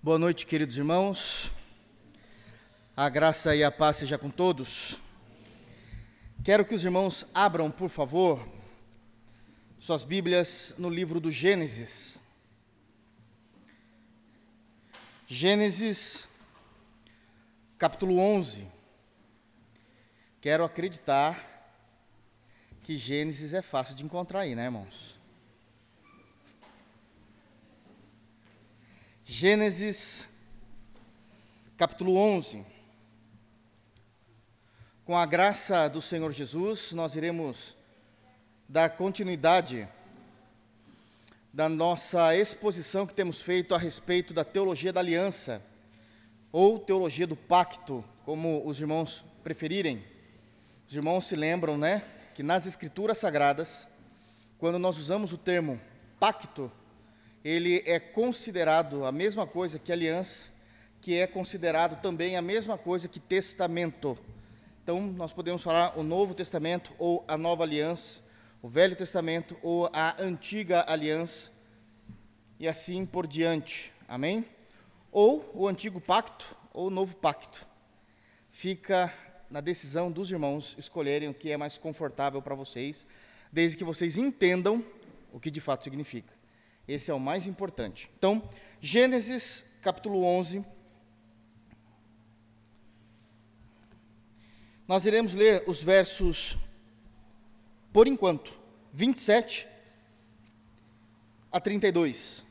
Boa 0.00 0.16
noite, 0.16 0.46
queridos 0.46 0.76
irmãos. 0.76 1.50
A 2.96 3.08
graça 3.08 3.56
e 3.56 3.64
a 3.64 3.70
paz 3.70 3.96
seja 3.96 4.16
com 4.16 4.30
todos. 4.30 4.96
Quero 6.44 6.64
que 6.64 6.72
os 6.72 6.84
irmãos 6.84 7.26
abram, 7.34 7.68
por 7.68 7.88
favor, 7.88 8.46
suas 9.80 10.04
Bíblias 10.04 10.72
no 10.78 10.88
livro 10.88 11.18
do 11.18 11.32
Gênesis. 11.32 12.22
Gênesis, 15.26 16.28
capítulo 17.76 18.20
11. 18.20 18.68
Quero 20.40 20.62
acreditar 20.62 21.74
que 22.84 22.96
Gênesis 22.96 23.52
é 23.52 23.62
fácil 23.62 23.96
de 23.96 24.04
encontrar 24.04 24.42
aí, 24.42 24.54
né, 24.54 24.66
irmãos? 24.66 25.17
Gênesis, 29.30 30.26
capítulo 31.76 32.16
11. 32.16 32.64
Com 35.04 35.14
a 35.14 35.26
graça 35.26 35.86
do 35.86 36.00
Senhor 36.00 36.32
Jesus, 36.32 36.92
nós 36.92 37.14
iremos 37.14 37.76
dar 38.66 38.88
continuidade 38.88 39.86
da 41.52 41.68
nossa 41.68 42.34
exposição 42.34 43.06
que 43.06 43.12
temos 43.12 43.42
feito 43.42 43.74
a 43.74 43.78
respeito 43.78 44.32
da 44.32 44.44
teologia 44.44 44.94
da 44.94 45.00
aliança, 45.00 45.62
ou 46.50 46.78
teologia 46.78 47.26
do 47.26 47.36
pacto, 47.36 48.02
como 48.24 48.66
os 48.66 48.80
irmãos 48.80 49.22
preferirem. 49.44 50.02
Os 50.88 50.94
irmãos 50.94 51.26
se 51.26 51.36
lembram, 51.36 51.76
né, 51.76 52.02
que 52.34 52.42
nas 52.42 52.64
Escrituras 52.64 53.18
Sagradas, 53.18 53.86
quando 54.56 54.78
nós 54.78 54.96
usamos 54.96 55.34
o 55.34 55.38
termo 55.38 55.78
pacto, 56.18 56.72
ele 57.44 57.82
é 57.86 57.98
considerado 57.98 59.04
a 59.04 59.12
mesma 59.12 59.46
coisa 59.46 59.78
que 59.78 59.92
aliança, 59.92 60.48
que 61.00 61.16
é 61.16 61.26
considerado 61.26 62.00
também 62.00 62.36
a 62.36 62.42
mesma 62.42 62.76
coisa 62.76 63.08
que 63.08 63.20
testamento. 63.20 64.18
Então, 64.82 65.00
nós 65.00 65.32
podemos 65.32 65.62
falar 65.62 65.98
o 65.98 66.02
Novo 66.02 66.34
Testamento 66.34 66.92
ou 66.98 67.24
a 67.28 67.36
Nova 67.36 67.62
Aliança, 67.62 68.22
o 68.62 68.68
Velho 68.68 68.96
Testamento 68.96 69.56
ou 69.62 69.88
a 69.92 70.20
Antiga 70.20 70.84
Aliança, 70.88 71.50
e 72.58 72.66
assim 72.66 73.06
por 73.06 73.26
diante. 73.26 73.92
Amém? 74.08 74.44
Ou 75.12 75.50
o 75.54 75.68
Antigo 75.68 76.00
Pacto 76.00 76.56
ou 76.72 76.88
o 76.88 76.90
Novo 76.90 77.14
Pacto. 77.14 77.66
Fica 78.50 79.12
na 79.50 79.60
decisão 79.60 80.10
dos 80.10 80.30
irmãos 80.30 80.74
escolherem 80.78 81.28
o 81.28 81.34
que 81.34 81.50
é 81.50 81.56
mais 81.56 81.78
confortável 81.78 82.42
para 82.42 82.54
vocês, 82.54 83.06
desde 83.52 83.76
que 83.76 83.84
vocês 83.84 84.18
entendam 84.18 84.84
o 85.32 85.38
que 85.38 85.50
de 85.50 85.60
fato 85.60 85.84
significa. 85.84 86.37
Esse 86.88 87.10
é 87.10 87.14
o 87.14 87.20
mais 87.20 87.46
importante. 87.46 88.10
Então, 88.16 88.48
Gênesis 88.80 89.66
capítulo 89.82 90.24
11. 90.24 90.64
Nós 94.86 95.04
iremos 95.04 95.34
ler 95.34 95.62
os 95.66 95.82
versos, 95.82 96.56
por 97.92 98.06
enquanto, 98.06 98.58
27 98.94 99.68
a 101.52 101.60
32. 101.60 102.42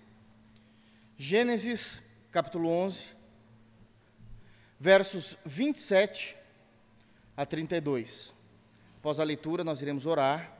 Gênesis 1.17 2.03
capítulo 2.31 2.69
11, 2.69 3.07
versos 4.79 5.35
27 5.45 6.37
a 7.35 7.43
32. 7.43 8.31
Após 8.99 9.19
a 9.19 9.23
leitura, 9.23 9.63
nós 9.63 9.81
iremos 9.81 10.05
orar 10.05 10.56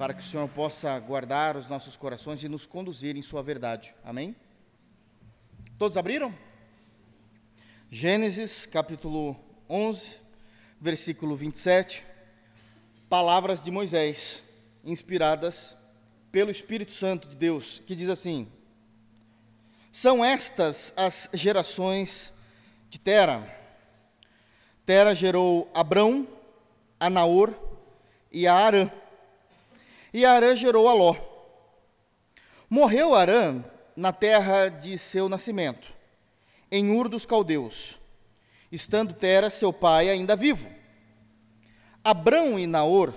para 0.00 0.14
que 0.14 0.22
o 0.22 0.26
Senhor 0.26 0.48
possa 0.48 0.98
guardar 0.98 1.58
os 1.58 1.68
nossos 1.68 1.94
corações 1.94 2.42
e 2.42 2.48
nos 2.48 2.64
conduzir 2.64 3.18
em 3.18 3.20
Sua 3.20 3.42
verdade. 3.42 3.94
Amém? 4.02 4.34
Todos 5.76 5.98
abriram? 5.98 6.34
Gênesis 7.90 8.64
capítulo 8.64 9.36
11, 9.68 10.16
versículo 10.80 11.36
27. 11.36 12.02
Palavras 13.10 13.62
de 13.62 13.70
Moisés, 13.70 14.42
inspiradas 14.82 15.76
pelo 16.32 16.50
Espírito 16.50 16.92
Santo 16.92 17.28
de 17.28 17.36
Deus, 17.36 17.82
que 17.86 17.94
diz 17.94 18.08
assim: 18.08 18.50
São 19.92 20.24
estas 20.24 20.94
as 20.96 21.28
gerações 21.34 22.32
de 22.88 22.98
Tera. 22.98 23.46
Tera 24.86 25.14
gerou 25.14 25.70
Abrão, 25.74 26.26
a 26.98 27.10
Naor 27.10 27.54
e 28.32 28.46
a 28.46 28.54
Arã. 28.54 28.90
E 30.12 30.24
Arã 30.24 30.56
gerou 30.56 30.88
a 30.88 30.92
Ló. 30.92 31.14
Morreu 32.68 33.14
Arã 33.14 33.64
na 33.96 34.12
terra 34.12 34.68
de 34.68 34.96
seu 34.96 35.28
nascimento, 35.28 35.92
em 36.70 36.90
Ur 36.90 37.08
dos 37.08 37.26
Caldeus, 37.26 37.98
estando 38.72 39.12
Tera, 39.12 39.50
seu 39.50 39.72
pai, 39.72 40.08
ainda 40.08 40.34
vivo. 40.34 40.68
Abrão 42.02 42.58
e 42.58 42.66
Naor 42.66 43.14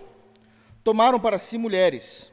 tomaram 0.83 1.19
para 1.19 1.39
si 1.39 1.57
mulheres. 1.57 2.31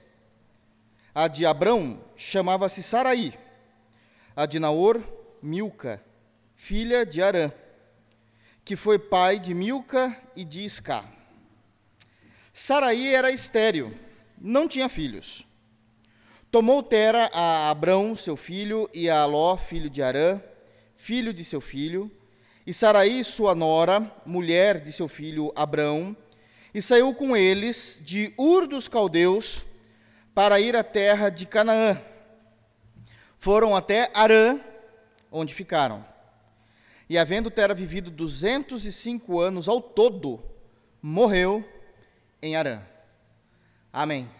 A 1.15 1.29
de 1.29 1.47
Abrão 1.47 2.03
chamava-se 2.17 2.83
Saraí, 2.83 3.39
a 4.35 4.47
de 4.47 4.59
Naor, 4.59 5.03
Milca, 5.43 6.03
filha 6.57 7.07
de 7.07 7.23
Arã, 7.23 7.53
que 8.65 8.77
foi 8.77 8.99
pai 8.99 9.39
de 9.39 9.55
Milca 9.55 10.17
e 10.37 10.45
de 10.45 10.65
Isca. 10.65 11.05
Saraí 12.53 13.15
era 13.15 13.31
estéril 13.31 13.95
não 14.41 14.67
tinha 14.67 14.89
filhos. 14.89 15.47
Tomou 16.51 16.83
Tera 16.83 17.31
a 17.33 17.71
Abrão, 17.71 18.15
seu 18.17 18.37
filho, 18.37 18.89
e 18.93 19.09
a 19.09 19.21
Aló, 19.21 19.57
filho 19.57 19.91
de 19.91 20.03
Arã, 20.03 20.41
filho 20.97 21.33
de 21.33 21.45
seu 21.45 21.61
filho, 21.61 22.11
e 22.67 22.75
Saraí, 22.75 23.23
sua 23.23 23.55
nora, 23.55 24.13
mulher 24.27 24.81
de 24.81 24.93
seu 24.93 25.07
filho 25.07 25.53
Abrão, 25.55 26.17
e 26.75 26.83
saiu 26.83 27.15
com 27.15 27.37
eles 27.37 28.01
de 28.05 28.35
Ur 28.37 28.67
dos 28.67 28.89
Caldeus 28.89 29.65
para 30.35 30.59
ir 30.61 30.75
à 30.75 30.83
terra 30.83 31.29
de 31.29 31.47
Canaã. 31.47 32.01
Foram 33.37 33.75
até 33.77 34.11
Arã, 34.15 34.59
onde 35.31 35.55
ficaram. 35.55 36.05
E 37.09 37.17
havendo 37.19 37.51
Tera 37.51 37.75
vivido 37.75 38.11
duzentos 38.11 38.85
e 38.85 38.93
cinco 38.93 39.41
anos 39.41 39.69
ao 39.69 39.81
todo, 39.81 40.43
morreu 41.03 41.65
em 42.43 42.57
Arã. 42.57 42.83
Amém. 43.93 44.31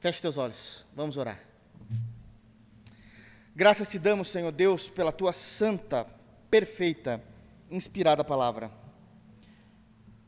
Feche 0.00 0.22
teus 0.22 0.38
olhos, 0.38 0.86
vamos 0.96 1.18
orar. 1.18 1.38
Graças 3.54 3.90
te 3.90 3.98
damos, 3.98 4.28
Senhor 4.28 4.50
Deus, 4.50 4.88
pela 4.88 5.12
tua 5.12 5.34
santa, 5.34 6.06
perfeita, 6.50 7.22
inspirada 7.70 8.24
palavra. 8.24 8.70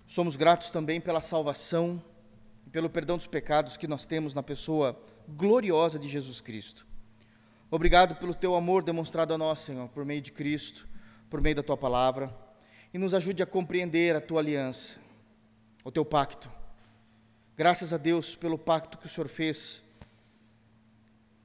Somos 0.06 0.36
gratos 0.36 0.70
também 0.70 1.00
pela 1.00 1.22
salvação 1.22 2.02
e 2.66 2.70
pelo 2.70 2.91
perdão 2.91 3.16
dos 3.16 3.26
pecados 3.26 3.78
que 3.78 3.88
nós 3.88 4.04
temos 4.04 4.34
na 4.34 4.42
pessoa 4.42 5.00
gloriosa 5.26 5.98
de 5.98 6.06
Jesus 6.06 6.42
Cristo. 6.42 6.86
Obrigado 7.70 8.14
pelo 8.16 8.34
teu 8.34 8.54
amor 8.54 8.82
demonstrado 8.82 9.32
a 9.32 9.38
nós, 9.38 9.60
Senhor, 9.60 9.88
por 9.88 10.04
meio 10.04 10.20
de 10.20 10.32
Cristo, 10.32 10.86
por 11.31 11.41
meio 11.41 11.56
da 11.56 11.62
tua 11.62 11.78
palavra, 11.78 12.32
e 12.92 12.98
nos 12.98 13.14
ajude 13.14 13.42
a 13.42 13.46
compreender 13.46 14.14
a 14.14 14.20
tua 14.20 14.41
aliança, 14.41 14.98
o 15.82 15.91
teu 15.91 16.04
pacto 16.04 16.50
Graças 17.56 17.92
a 17.92 17.97
Deus 17.97 18.34
pelo 18.34 18.59
pacto 18.59 18.98
que 18.98 19.06
o 19.06 19.09
Senhor 19.09 19.28
fez, 19.28 19.81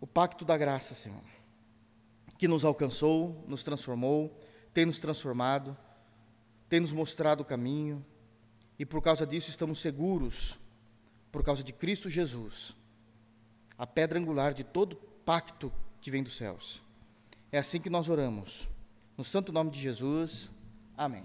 o 0.02 0.08
pacto 0.08 0.44
da 0.44 0.58
graça, 0.58 0.96
Senhor, 0.96 1.22
que 2.36 2.47
nos 2.47 2.66
alcançou, 2.66 3.46
nos 3.47 3.62
transformou, 3.62 4.36
tem 4.74 4.88
nos 4.88 4.98
transformado, 4.98 5.78
tem 6.68 6.80
nos 6.80 6.92
mostrado 6.92 7.44
o 7.44 7.46
caminho, 7.46 8.03
e 8.80 8.88
por 8.88 9.03
causa 9.03 9.24
disso 9.24 9.52
estamos 9.52 9.78
seguros, 9.78 10.58
por 11.31 11.44
causa 11.44 11.64
de 11.64 11.72
Cristo 11.72 12.09
Jesus, 12.09 12.75
a 13.78 13.86
pedra 13.86 14.18
angular 14.18 14.52
de 14.52 14.64
todo 14.64 14.96
pacto 15.24 15.72
que 16.02 16.09
vem 16.09 16.24
dos 16.24 16.36
céus. 16.36 16.81
É 17.51 17.60
assim 17.60 17.80
que 17.80 17.89
nós 17.89 18.10
oramos, 18.10 18.68
no 19.16 19.24
santo 19.24 19.51
nome 19.51 19.69
de 19.69 19.80
Jesus. 19.80 20.50
Amém. 20.98 21.24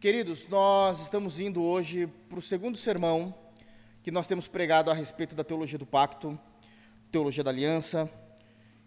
Queridos, 0.00 0.48
nós 0.48 1.02
estamos 1.02 1.38
indo 1.38 1.62
hoje 1.62 2.06
para 2.30 2.38
o 2.38 2.42
segundo 2.42 2.78
sermão 2.78 3.34
que 4.06 4.12
nós 4.12 4.28
temos 4.28 4.46
pregado 4.46 4.88
a 4.88 4.94
respeito 4.94 5.34
da 5.34 5.42
teologia 5.42 5.76
do 5.76 5.84
pacto, 5.84 6.38
teologia 7.10 7.42
da 7.42 7.50
aliança, 7.50 8.08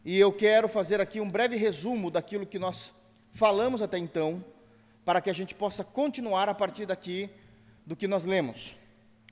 e 0.06 0.18
eu 0.18 0.32
quero 0.32 0.70
fazer 0.70 1.02
aqui 1.02 1.20
um 1.20 1.30
breve 1.30 1.58
resumo 1.58 2.10
daquilo 2.10 2.46
que 2.46 2.58
nós 2.58 2.94
falamos 3.30 3.82
até 3.82 3.98
então, 3.98 4.42
para 5.04 5.20
que 5.20 5.30
a 5.30 5.34
gente 5.34 5.54
possa 5.54 5.84
continuar 5.84 6.48
a 6.48 6.54
partir 6.54 6.86
daqui 6.86 7.30
do 7.86 7.98
que 7.98 8.08
nós 8.08 8.24
lemos. 8.24 8.78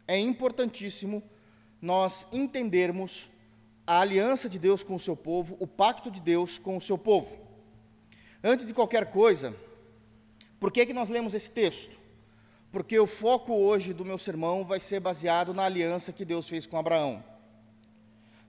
É 0.06 0.20
importantíssimo 0.20 1.24
nós 1.82 2.28
entendermos 2.34 3.30
a 3.86 4.02
aliança 4.02 4.50
de 4.50 4.60
Deus 4.60 4.84
com 4.84 4.96
o 4.96 5.00
seu 5.00 5.16
povo, 5.16 5.56
o 5.58 5.66
pacto 5.66 6.12
de 6.12 6.20
Deus 6.20 6.58
com 6.58 6.76
o 6.76 6.82
seu 6.82 6.98
povo. 6.98 7.40
Antes 8.44 8.68
de 8.68 8.74
qualquer 8.74 9.06
coisa, 9.06 9.56
por 10.60 10.70
que, 10.70 10.86
que 10.86 10.94
nós 10.94 11.08
lemos 11.08 11.34
esse 11.34 11.50
texto? 11.50 11.97
Porque 12.72 13.00
o 13.00 13.08
foco 13.08 13.54
hoje 13.54 13.94
do 13.94 14.06
meu 14.06 14.18
sermão 14.18 14.64
vai 14.64 14.80
ser 14.80 15.00
baseado 15.00 15.54
na 15.54 15.64
aliança 15.64 16.14
que 16.14 16.26
Deus 16.26 16.48
fez 16.48 16.66
com 16.66 16.78
Abraão. 16.78 17.24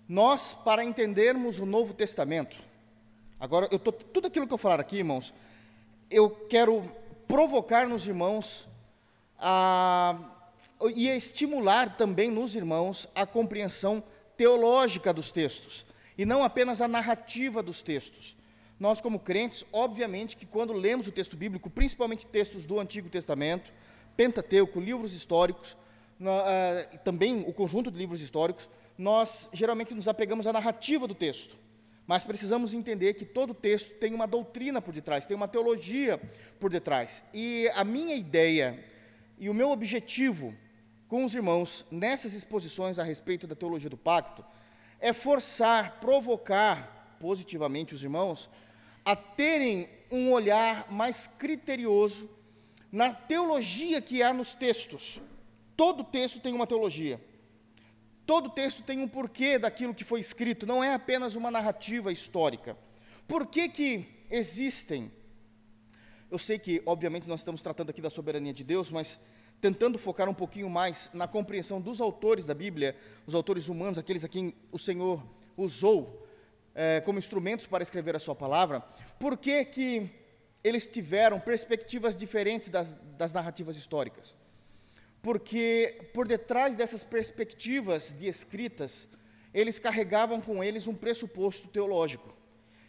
Nós, 0.09 0.55
para 0.55 0.82
entendermos 0.82 1.59
o 1.59 1.67
Novo 1.67 1.93
Testamento, 1.93 2.56
Agora, 3.41 3.69
eu 3.70 3.79
tô, 3.79 3.93
tudo 3.93 4.26
aquilo 4.26 4.49
que 4.49 4.53
eu 4.53 4.59
falar 4.59 4.81
aqui, 4.81 4.97
irmãos, 4.97 5.32
eu 6.11 6.29
quero 6.29 6.85
provocar 7.29 7.87
nos 7.87 8.05
irmãos 8.05 8.67
a, 9.38 10.19
e 10.97 11.09
estimular 11.09 11.97
também 11.97 12.32
nos 12.32 12.56
irmãos 12.56 13.09
a 13.14 13.25
compreensão 13.25 14.03
teológica 14.37 15.12
dos 15.12 15.31
textos, 15.31 15.87
e 16.17 16.26
não 16.26 16.43
apenas 16.43 16.81
a 16.81 16.88
narrativa 16.88 17.62
dos 17.62 17.81
textos. 17.81 18.37
Nós, 18.79 19.00
como 19.00 19.21
crentes, 19.21 19.64
obviamente 19.73 20.37
que 20.37 20.47
quando 20.47 20.73
lemos 20.73 21.06
o 21.06 21.12
texto 21.12 21.37
bíblico, 21.37 21.71
principalmente 21.71 22.26
textos 22.26 22.67
do 22.67 22.81
Antigo 22.81 23.09
Testamento, 23.09 23.73
Pentateuco, 24.19 24.81
livros 24.81 25.12
históricos, 25.12 25.76
uh, 26.20 26.99
também 27.05 27.44
o 27.47 27.53
conjunto 27.53 27.88
de 27.88 27.97
livros 27.97 28.20
históricos, 28.20 28.69
nós 28.99 29.49
geralmente 29.53 29.94
nos 29.94 30.09
apegamos 30.09 30.44
à 30.49 30.53
narrativa 30.53 31.06
do 31.06 31.15
texto. 31.15 31.55
Mas 32.05 32.25
precisamos 32.25 32.75
entender 32.75 33.15
que 33.15 33.25
todo 33.25 33.55
texto 33.55 33.94
tem 34.00 34.12
uma 34.12 34.26
doutrina 34.26 34.82
por 34.82 34.93
detrás, 34.93 35.25
tem 35.25 35.37
uma 35.37 35.47
teologia 35.47 36.20
por 36.59 36.69
detrás. 36.69 37.23
E 37.32 37.70
a 37.76 37.85
minha 37.85 38.17
ideia 38.17 38.85
e 39.38 39.49
o 39.49 39.55
meu 39.55 39.70
objetivo 39.70 40.53
com 41.06 41.25
os 41.25 41.32
irmãos 41.32 41.87
nessas 41.88 42.35
exposições 42.35 42.99
a 42.99 43.05
respeito 43.05 43.47
da 43.47 43.55
teologia 43.55 43.88
do 43.88 43.97
pacto 43.97 44.44
é 44.99 45.12
forçar, 45.12 46.00
provocar 46.00 47.17
positivamente 47.21 47.94
os 47.94 48.03
irmãos 48.03 48.50
a 49.05 49.14
terem 49.14 49.88
um 50.11 50.32
olhar 50.32 50.91
mais 50.91 51.29
criterioso 51.29 52.29
na 52.90 53.12
teologia 53.12 54.00
que 54.00 54.23
há 54.23 54.32
nos 54.32 54.55
textos. 54.55 55.20
Todo 55.76 56.02
texto 56.02 56.40
tem 56.40 56.55
uma 56.55 56.67
teologia. 56.67 57.20
Todo 58.26 58.50
texto 58.50 58.82
tem 58.82 59.00
um 59.00 59.08
porquê 59.08 59.58
daquilo 59.58 59.94
que 59.94 60.05
foi 60.05 60.20
escrito, 60.20 60.67
não 60.67 60.85
é 60.85 60.93
apenas 60.93 61.35
uma 61.35 61.50
narrativa 61.50 62.12
histórica. 62.12 62.76
Por 63.26 63.46
que, 63.46 63.69
que 63.69 64.06
existem? 64.31 65.11
Eu 66.31 66.38
sei 66.38 66.58
que, 66.58 66.82
obviamente, 66.85 67.26
nós 67.26 67.40
estamos 67.40 67.62
tratando 67.62 67.88
aqui 67.90 68.02
da 68.02 68.11
soberania 68.11 68.52
de 68.52 68.62
Deus, 68.62 68.90
mas 68.90 69.19
tentando 69.61 69.99
focar 69.99 70.29
um 70.29 70.35
pouquinho 70.35 70.69
mais 70.69 71.11
na 71.14 71.26
compreensão 71.26 71.81
dos 71.81 72.00
autores 72.00 72.44
da 72.44 72.55
Bíblia, 72.55 72.96
os 73.26 73.35
autores 73.35 73.69
humanos, 73.69 73.99
aqueles 73.99 74.25
a 74.25 74.29
quem 74.29 74.55
o 74.70 74.79
Senhor 74.79 75.25
usou 75.56 76.26
é, 76.75 77.00
como 77.00 77.19
instrumentos 77.19 77.67
para 77.67 77.82
escrever 77.82 78.14
a 78.14 78.20
sua 78.20 78.35
palavra, 78.35 78.81
por 79.19 79.37
que, 79.37 79.64
que 79.64 80.11
eles 80.63 80.87
tiveram 80.87 81.39
perspectivas 81.41 82.17
diferentes 82.17 82.69
das, 82.69 82.95
das 83.17 83.33
narrativas 83.33 83.77
históricas? 83.77 84.35
porque 85.23 86.11
por 86.15 86.27
detrás 86.27 86.77
dessas 86.77 87.03
perspectivas 87.05 88.15
de 88.19 88.29
escritas, 88.29 89.09
eles 89.53 89.79
carregavam 89.79 90.41
com 90.41 90.63
eles 90.63 90.87
um 90.87 90.95
pressuposto 90.95 91.69
teológico. 91.69 92.35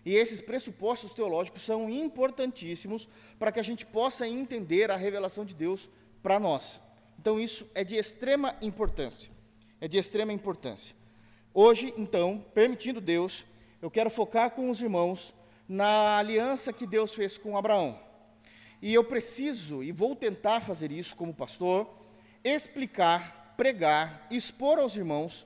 E 0.05 0.15
esses 0.15 0.39
pressupostos 0.39 1.11
teológicos 1.11 1.61
são 1.61 1.89
importantíssimos 1.89 3.09
para 3.37 3.51
que 3.51 3.59
a 3.59 3.63
gente 3.63 3.85
possa 3.85 4.27
entender 4.27 4.89
a 4.89 4.95
revelação 4.95 5.43
de 5.43 5.53
Deus 5.53 5.89
para 6.23 6.39
nós. 6.39 6.79
Então, 7.19 7.39
isso 7.39 7.69
é 7.75 7.83
de 7.83 7.95
extrema 7.95 8.55
importância. 8.61 9.29
É 9.81 9.87
de 9.87 9.97
extrema 9.97 10.31
importância. 10.31 10.95
Hoje, 11.53 11.93
então, 11.97 12.43
permitindo 12.53 13.01
Deus, 13.01 13.45
eu 13.81 13.91
quero 13.91 14.09
focar 14.09 14.51
com 14.51 14.69
os 14.69 14.81
irmãos 14.81 15.33
na 15.69 16.17
aliança 16.17 16.73
que 16.73 16.87
Deus 16.87 17.13
fez 17.13 17.37
com 17.37 17.55
Abraão. 17.55 17.99
E 18.81 18.91
eu 18.91 19.03
preciso, 19.03 19.83
e 19.83 19.91
vou 19.91 20.15
tentar 20.15 20.61
fazer 20.61 20.91
isso 20.91 21.15
como 21.15 21.31
pastor, 21.31 21.87
explicar, 22.43 23.53
pregar, 23.55 24.25
expor 24.31 24.79
aos 24.79 24.95
irmãos 24.95 25.45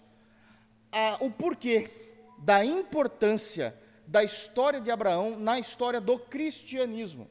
a, 0.90 1.18
o 1.20 1.30
porquê 1.30 1.92
da 2.38 2.64
importância 2.64 3.78
da 4.08 4.24
história 4.24 4.80
de 4.80 4.90
Abraão 4.90 5.38
na 5.38 5.60
história 5.60 6.00
do 6.00 6.18
cristianismo. 6.18 7.30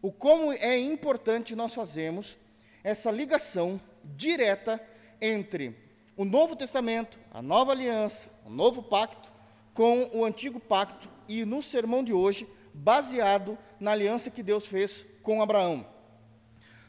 O 0.00 0.10
como 0.10 0.52
é 0.52 0.78
importante 0.78 1.54
nós 1.54 1.74
fazermos 1.74 2.38
essa 2.82 3.10
ligação 3.10 3.80
direta 4.02 4.80
entre 5.20 5.76
o 6.16 6.24
Novo 6.24 6.56
Testamento, 6.56 7.18
a 7.30 7.42
Nova 7.42 7.72
Aliança, 7.72 8.28
o 8.46 8.50
Novo 8.50 8.82
Pacto, 8.82 9.30
com 9.74 10.10
o 10.12 10.24
Antigo 10.24 10.58
Pacto 10.58 11.11
e 11.40 11.44
no 11.44 11.62
sermão 11.62 12.04
de 12.04 12.12
hoje, 12.12 12.48
baseado 12.74 13.56
na 13.80 13.92
aliança 13.92 14.30
que 14.30 14.42
Deus 14.42 14.66
fez 14.66 15.04
com 15.22 15.40
Abraão. 15.40 15.86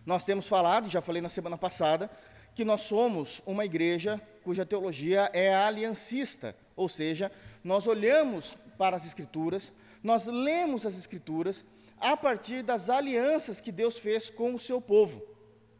Nós 0.06 0.26
temos 0.26 0.48
falado, 0.48 0.90
já 0.90 1.02
falei 1.02 1.22
na 1.22 1.30
semana 1.30 1.58
passada, 1.58 2.10
que 2.54 2.66
nós 2.66 2.82
somos 2.82 3.42
uma 3.46 3.64
igreja 3.66 4.22
cuja 4.44 4.66
teologia 4.66 5.30
é 5.34 5.54
aliancista, 5.56 6.56
ou 6.76 6.90
seja, 6.90 7.32
nós 7.64 7.88
olhamos 7.88 8.58
para 8.78 8.96
as 8.96 9.06
Escrituras, 9.06 9.72
nós 10.04 10.26
lemos 10.26 10.86
as 10.86 10.98
Escrituras 10.98 11.64
a 11.98 12.18
partir 12.18 12.62
das 12.62 12.90
alianças 12.90 13.62
que 13.62 13.72
Deus 13.72 13.98
fez 13.98 14.30
com 14.30 14.54
o 14.54 14.60
seu 14.60 14.82
povo, 14.82 15.22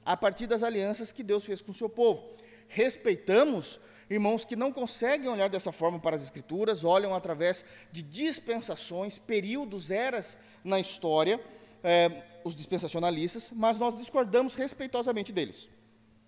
a 0.06 0.16
partir 0.16 0.48
das 0.48 0.64
alianças 0.64 1.12
que 1.12 1.22
Deus 1.22 1.46
fez 1.46 1.62
com 1.62 1.72
o 1.72 1.76
seu 1.76 1.90
povo. 1.90 2.34
Respeitamos 2.70 3.80
irmãos 4.14 4.46
que 4.46 4.56
não 4.56 4.72
conseguem 4.72 5.30
olhar 5.30 5.50
dessa 5.50 5.72
forma 5.72 6.00
para 6.00 6.16
as 6.16 6.24
Escrituras, 6.24 6.84
olham 6.84 7.16
através 7.16 7.66
de 7.92 8.04
dispensações, 8.04 9.18
períodos, 9.18 9.92
eras 9.92 10.38
na 10.64 10.80
história, 10.80 11.44
é, 11.84 12.24
os 12.44 12.56
dispensacionalistas, 12.56 13.52
mas 13.54 13.80
nós 13.80 13.98
discordamos 13.98 14.56
respeitosamente 14.56 15.32
deles. 15.32 15.70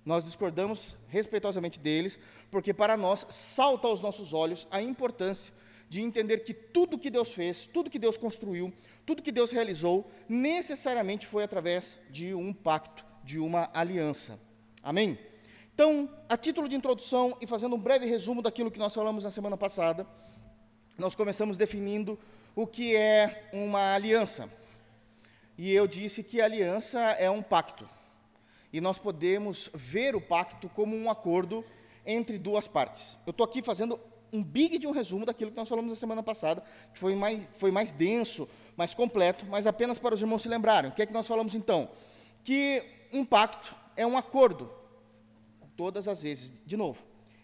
Nós 0.05 0.25
discordamos 0.25 0.95
respeitosamente 1.07 1.79
deles, 1.79 2.19
porque 2.51 2.73
para 2.73 2.95
nós 2.95 3.25
salta 3.29 3.87
aos 3.87 4.01
nossos 4.01 4.33
olhos 4.33 4.67
a 4.69 4.81
importância 4.81 5.53
de 5.89 6.01
entender 6.01 6.39
que 6.39 6.53
tudo 6.53 6.97
que 6.97 7.09
Deus 7.09 7.31
fez, 7.33 7.65
tudo 7.65 7.89
que 7.89 7.99
Deus 7.99 8.17
construiu, 8.17 8.73
tudo 9.05 9.21
que 9.21 9.31
Deus 9.31 9.51
realizou, 9.51 10.09
necessariamente 10.27 11.25
foi 11.27 11.43
através 11.43 11.97
de 12.09 12.33
um 12.33 12.53
pacto, 12.53 13.05
de 13.23 13.39
uma 13.39 13.69
aliança. 13.73 14.39
Amém? 14.83 15.17
Então, 15.75 16.09
a 16.29 16.37
título 16.37 16.69
de 16.69 16.75
introdução 16.75 17.37
e 17.41 17.45
fazendo 17.45 17.75
um 17.75 17.79
breve 17.79 18.05
resumo 18.05 18.41
daquilo 18.41 18.71
que 18.71 18.79
nós 18.79 18.95
falamos 18.95 19.25
na 19.25 19.29
semana 19.29 19.57
passada, 19.57 20.07
nós 20.97 21.13
começamos 21.13 21.57
definindo 21.57 22.17
o 22.55 22.65
que 22.65 22.95
é 22.95 23.49
uma 23.51 23.93
aliança 23.93 24.49
e 25.57 25.71
eu 25.73 25.87
disse 25.87 26.23
que 26.23 26.41
aliança 26.41 26.99
é 26.99 27.29
um 27.29 27.41
pacto. 27.41 27.87
E 28.71 28.81
nós 28.81 28.97
podemos 28.97 29.69
ver 29.73 30.15
o 30.15 30.21
pacto 30.21 30.67
como 30.69 30.95
um 30.95 31.09
acordo 31.09 31.63
entre 32.05 32.37
duas 32.37 32.67
partes. 32.67 33.17
Eu 33.25 33.31
estou 33.31 33.45
aqui 33.45 33.61
fazendo 33.61 33.99
um 34.33 34.43
big 34.43 34.77
de 34.77 34.87
um 34.87 34.91
resumo 34.91 35.25
daquilo 35.25 35.51
que 35.51 35.57
nós 35.57 35.69
falamos 35.69 35.89
na 35.89 35.95
semana 35.95 36.21
passada, 36.21 36.63
que 36.93 36.99
foi 36.99 37.15
mais, 37.15 37.45
foi 37.53 37.71
mais 37.71 37.93
denso, 37.93 38.47
mais 38.75 38.93
completo, 38.93 39.45
mas 39.45 39.65
apenas 39.65 39.97
para 39.97 40.13
os 40.13 40.21
irmãos 40.21 40.41
se 40.41 40.49
lembrarem. 40.49 40.89
O 40.91 40.93
que 40.93 41.01
é 41.01 41.05
que 41.05 41.13
nós 41.13 41.27
falamos 41.27 41.55
então? 41.55 41.89
Que 42.43 42.81
um 43.13 43.23
pacto 43.23 43.75
é 43.95 44.05
um 44.05 44.17
acordo. 44.17 44.69
Todas 45.75 46.07
as 46.07 46.21
vezes, 46.21 46.53
de 46.65 46.77
novo, 46.77 47.03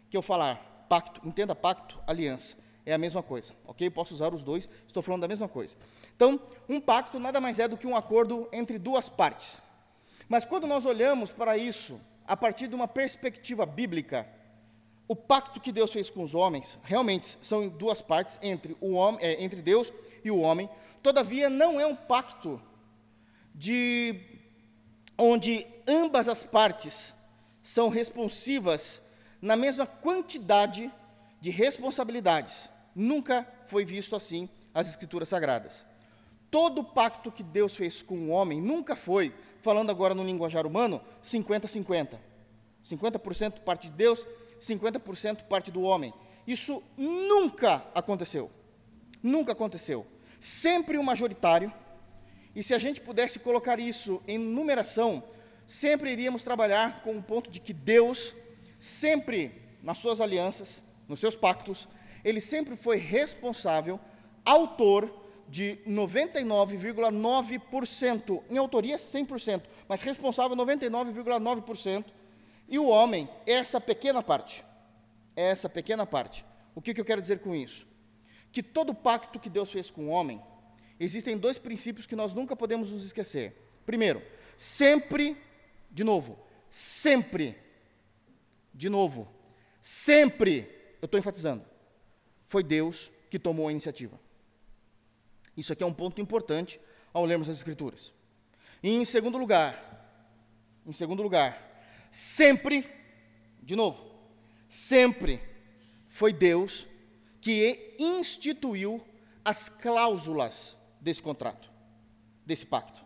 que 0.09 0.15
eu 0.15 0.21
falar 0.21 0.85
pacto, 0.87 1.25
entenda 1.27 1.55
pacto, 1.55 1.99
aliança, 2.05 2.57
é 2.85 2.93
a 2.93 2.97
mesma 2.97 3.21
coisa, 3.21 3.53
ok? 3.65 3.89
Posso 3.89 4.13
usar 4.13 4.33
os 4.33 4.43
dois, 4.43 4.67
estou 4.87 5.03
falando 5.03 5.21
da 5.21 5.27
mesma 5.27 5.47
coisa. 5.47 5.75
Então, 6.15 6.39
um 6.67 6.79
pacto 6.79 7.19
nada 7.19 7.39
mais 7.39 7.59
é 7.59 7.67
do 7.67 7.77
que 7.77 7.87
um 7.87 7.95
acordo 7.95 8.47
entre 8.51 8.77
duas 8.79 9.07
partes. 9.07 9.61
Mas 10.27 10.45
quando 10.45 10.67
nós 10.67 10.85
olhamos 10.85 11.31
para 11.31 11.57
isso 11.57 11.99
a 12.25 12.35
partir 12.35 12.67
de 12.67 12.75
uma 12.75 12.87
perspectiva 12.87 13.65
bíblica, 13.65 14.27
o 15.07 15.15
pacto 15.15 15.59
que 15.59 15.71
Deus 15.71 15.91
fez 15.91 16.09
com 16.09 16.23
os 16.23 16.33
homens 16.33 16.79
realmente 16.83 17.37
são 17.41 17.63
em 17.63 17.69
duas 17.69 18.01
partes 18.01 18.39
entre 18.41 18.77
o 18.79 18.93
homem, 18.93 19.19
é, 19.21 19.43
entre 19.43 19.61
Deus 19.61 19.91
e 20.23 20.31
o 20.31 20.39
homem. 20.39 20.69
Todavia, 21.03 21.49
não 21.49 21.79
é 21.79 21.85
um 21.85 21.95
pacto 21.95 22.61
de 23.53 24.15
onde 25.17 25.67
ambas 25.85 26.27
as 26.27 26.43
partes 26.43 27.13
são 27.61 27.89
responsivas 27.89 29.01
na 29.41 29.55
mesma 29.55 29.85
quantidade 29.85 30.91
de 31.39 31.49
responsabilidades. 31.49 32.69
Nunca 32.95 33.47
foi 33.67 33.85
visto 33.85 34.15
assim 34.15 34.49
as 34.73 34.87
escrituras 34.87 35.29
sagradas. 35.29 35.85
Todo 36.49 36.83
pacto 36.83 37.31
que 37.31 37.43
Deus 37.43 37.75
fez 37.75 38.01
com 38.01 38.15
o 38.15 38.29
homem 38.29 38.61
nunca 38.61 38.95
foi, 38.95 39.33
falando 39.61 39.89
agora 39.89 40.13
no 40.13 40.23
linguajar 40.23 40.67
humano, 40.67 41.01
50-50. 41.23 42.17
50% 42.85 43.61
parte 43.61 43.87
de 43.87 43.93
Deus, 43.93 44.25
50% 44.59 45.43
parte 45.43 45.71
do 45.71 45.81
homem. 45.81 46.13
Isso 46.45 46.83
nunca 46.97 47.85
aconteceu. 47.95 48.51
Nunca 49.23 49.53
aconteceu. 49.53 50.05
Sempre 50.39 50.97
o 50.97 51.03
majoritário. 51.03 51.71
E 52.55 52.61
se 52.61 52.73
a 52.73 52.77
gente 52.77 52.99
pudesse 52.99 53.39
colocar 53.39 53.79
isso 53.79 54.21
em 54.27 54.37
numeração, 54.37 55.23
sempre 55.71 56.11
iríamos 56.11 56.43
trabalhar 56.43 57.01
com 57.01 57.17
o 57.17 57.23
ponto 57.23 57.49
de 57.49 57.59
que 57.59 57.73
Deus, 57.73 58.35
sempre 58.79 59.61
nas 59.83 59.99
suas 59.99 60.19
alianças, 60.19 60.83
nos 61.07 61.19
seus 61.19 61.35
pactos, 61.35 61.87
ele 62.23 62.41
sempre 62.41 62.75
foi 62.75 62.97
responsável, 62.97 63.99
autor 64.43 65.21
de 65.47 65.77
99,9%, 65.87 68.41
em 68.49 68.57
autoria 68.57 68.97
100%, 68.97 69.61
mas 69.87 70.01
responsável 70.01 70.57
99,9%, 70.57 72.05
e 72.67 72.79
o 72.79 72.87
homem, 72.87 73.29
essa 73.45 73.79
pequena 73.79 74.23
parte, 74.23 74.65
essa 75.35 75.69
pequena 75.69 76.05
parte. 76.05 76.43
O 76.73 76.81
que, 76.81 76.93
que 76.93 77.01
eu 77.01 77.05
quero 77.05 77.21
dizer 77.21 77.39
com 77.39 77.53
isso? 77.53 77.85
que 78.51 78.61
todo 78.61 78.93
pacto 78.93 79.39
que 79.39 79.49
Deus 79.49 79.71
fez 79.71 79.89
com 79.89 80.07
o 80.07 80.09
homem, 80.09 80.41
existem 80.99 81.37
dois 81.37 81.57
princípios 81.57 82.05
que 82.05 82.15
nós 82.15 82.33
nunca 82.33 82.55
podemos 82.55 82.91
nos 82.91 83.05
esquecer. 83.05 83.55
Primeiro, 83.85 84.21
sempre, 84.57 85.37
de 85.91 86.03
novo, 86.03 86.39
sempre, 86.69 87.57
de 88.73 88.89
novo, 88.89 89.27
sempre, 89.79 90.95
eu 91.01 91.05
estou 91.05 91.19
enfatizando, 91.19 91.65
foi 92.45 92.63
Deus 92.63 93.11
que 93.29 93.37
tomou 93.37 93.67
a 93.67 93.71
iniciativa. 93.71 94.19
Isso 95.55 95.73
aqui 95.73 95.83
é 95.83 95.85
um 95.85 95.93
ponto 95.93 96.21
importante 96.21 96.79
ao 97.13 97.25
lermos 97.25 97.49
as 97.49 97.57
Escrituras. 97.57 98.13
E 98.81 98.89
em 98.89 99.05
segundo 99.05 99.37
lugar, 99.37 99.91
em 100.85 100.91
segundo 100.91 101.21
lugar, 101.21 101.85
sempre, 102.09 102.87
de 103.61 103.75
novo, 103.75 104.11
sempre 104.67 105.41
foi 106.07 106.33
Deus 106.33 106.87
que 107.39 107.95
instituiu 107.99 109.05
as 109.43 109.69
cláusulas 109.69 110.77
desse 110.99 111.21
contrato, 111.21 111.71
desse 112.45 112.65
pacto. 112.65 113.03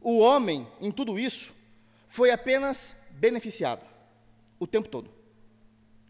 O 0.00 0.18
homem, 0.18 0.66
em 0.80 0.90
tudo 0.90 1.18
isso, 1.18 1.54
foi 2.08 2.32
apenas 2.32 2.96
beneficiado 3.10 3.86
o 4.58 4.66
tempo 4.66 4.88
todo. 4.88 5.10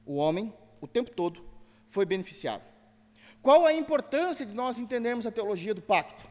O 0.06 0.14
homem, 0.14 0.54
o 0.80 0.86
tempo 0.86 1.10
todo, 1.10 1.44
foi 1.86 2.06
beneficiado. 2.06 2.62
Qual 3.42 3.66
a 3.66 3.74
importância 3.74 4.46
de 4.46 4.54
nós 4.54 4.78
entendermos 4.78 5.26
a 5.26 5.30
teologia 5.30 5.74
do 5.74 5.82
pacto? 5.82 6.24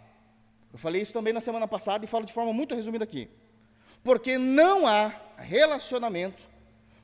Eu 0.71 0.79
falei 0.79 1.01
isso 1.01 1.13
também 1.13 1.33
na 1.33 1.41
semana 1.41 1.67
passada 1.67 2.03
e 2.03 2.07
falo 2.07 2.25
de 2.25 2.33
forma 2.33 2.53
muito 2.53 2.73
resumida 2.73 3.03
aqui. 3.03 3.29
Porque 4.03 4.37
não 4.37 4.87
há 4.87 5.13
relacionamento 5.37 6.41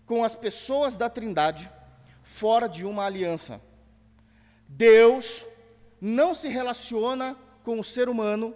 com 0.05 0.24
as 0.24 0.34
pessoas 0.34 0.96
da 0.96 1.10
Trindade 1.10 1.70
fora 2.24 2.67
de 2.67 2.86
uma 2.86 3.05
aliança. 3.05 3.62
Deus 4.67 5.46
não 6.00 6.34
se 6.34 6.48
relaciona 6.48 7.38
com 7.63 7.79
o 7.79 7.84
ser 7.84 8.08
humano 8.10 8.55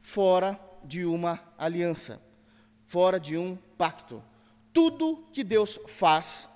fora 0.00 0.58
de 0.84 1.04
uma 1.04 1.40
aliança, 1.56 2.20
fora 2.90 3.20
de 3.20 3.38
um 3.38 3.56
pacto. 3.78 4.20
Tudo 4.72 5.24
que 5.32 5.44
Deus 5.44 5.78
faz, 5.86 6.48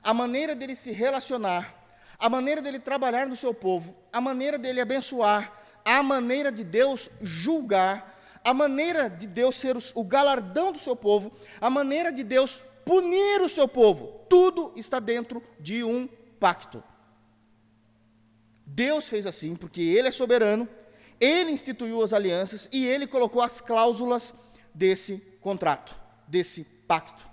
a 0.00 0.14
maneira 0.14 0.54
dele 0.54 0.76
se 0.76 0.92
relacionar, 0.92 1.74
a 2.20 2.28
maneira 2.28 2.62
dele 2.62 2.78
trabalhar 2.78 3.26
no 3.26 3.34
seu 3.34 3.52
povo, 3.52 3.92
a 4.12 4.20
maneira 4.20 4.56
dele 4.56 4.80
abençoar, 4.80 5.52
a 5.84 6.00
maneira 6.00 6.52
de 6.52 6.62
Deus 6.62 7.10
julgar, 7.20 8.16
a 8.44 8.54
maneira 8.54 9.10
de 9.10 9.26
Deus 9.26 9.56
ser 9.56 9.76
o 9.96 10.04
galardão 10.04 10.70
do 10.70 10.78
seu 10.78 10.94
povo, 10.94 11.32
a 11.60 11.68
maneira 11.68 12.12
de 12.12 12.22
Deus 12.22 12.62
punir 12.84 13.40
o 13.40 13.48
seu 13.48 13.66
povo, 13.66 14.20
tudo 14.28 14.72
está 14.76 15.00
dentro 15.00 15.42
de 15.58 15.82
um 15.82 16.08
pacto. 16.38 16.80
Deus 18.64 19.08
fez 19.08 19.26
assim 19.26 19.56
porque 19.56 19.82
Ele 19.82 20.06
é 20.06 20.12
soberano, 20.12 20.68
Ele 21.18 21.50
instituiu 21.50 22.02
as 22.02 22.12
alianças 22.12 22.68
e 22.70 22.86
Ele 22.86 23.04
colocou 23.04 23.42
as 23.42 23.60
cláusulas 23.60 24.32
desse 24.72 25.31
contrato, 25.42 25.94
desse 26.26 26.64
pacto. 26.64 27.26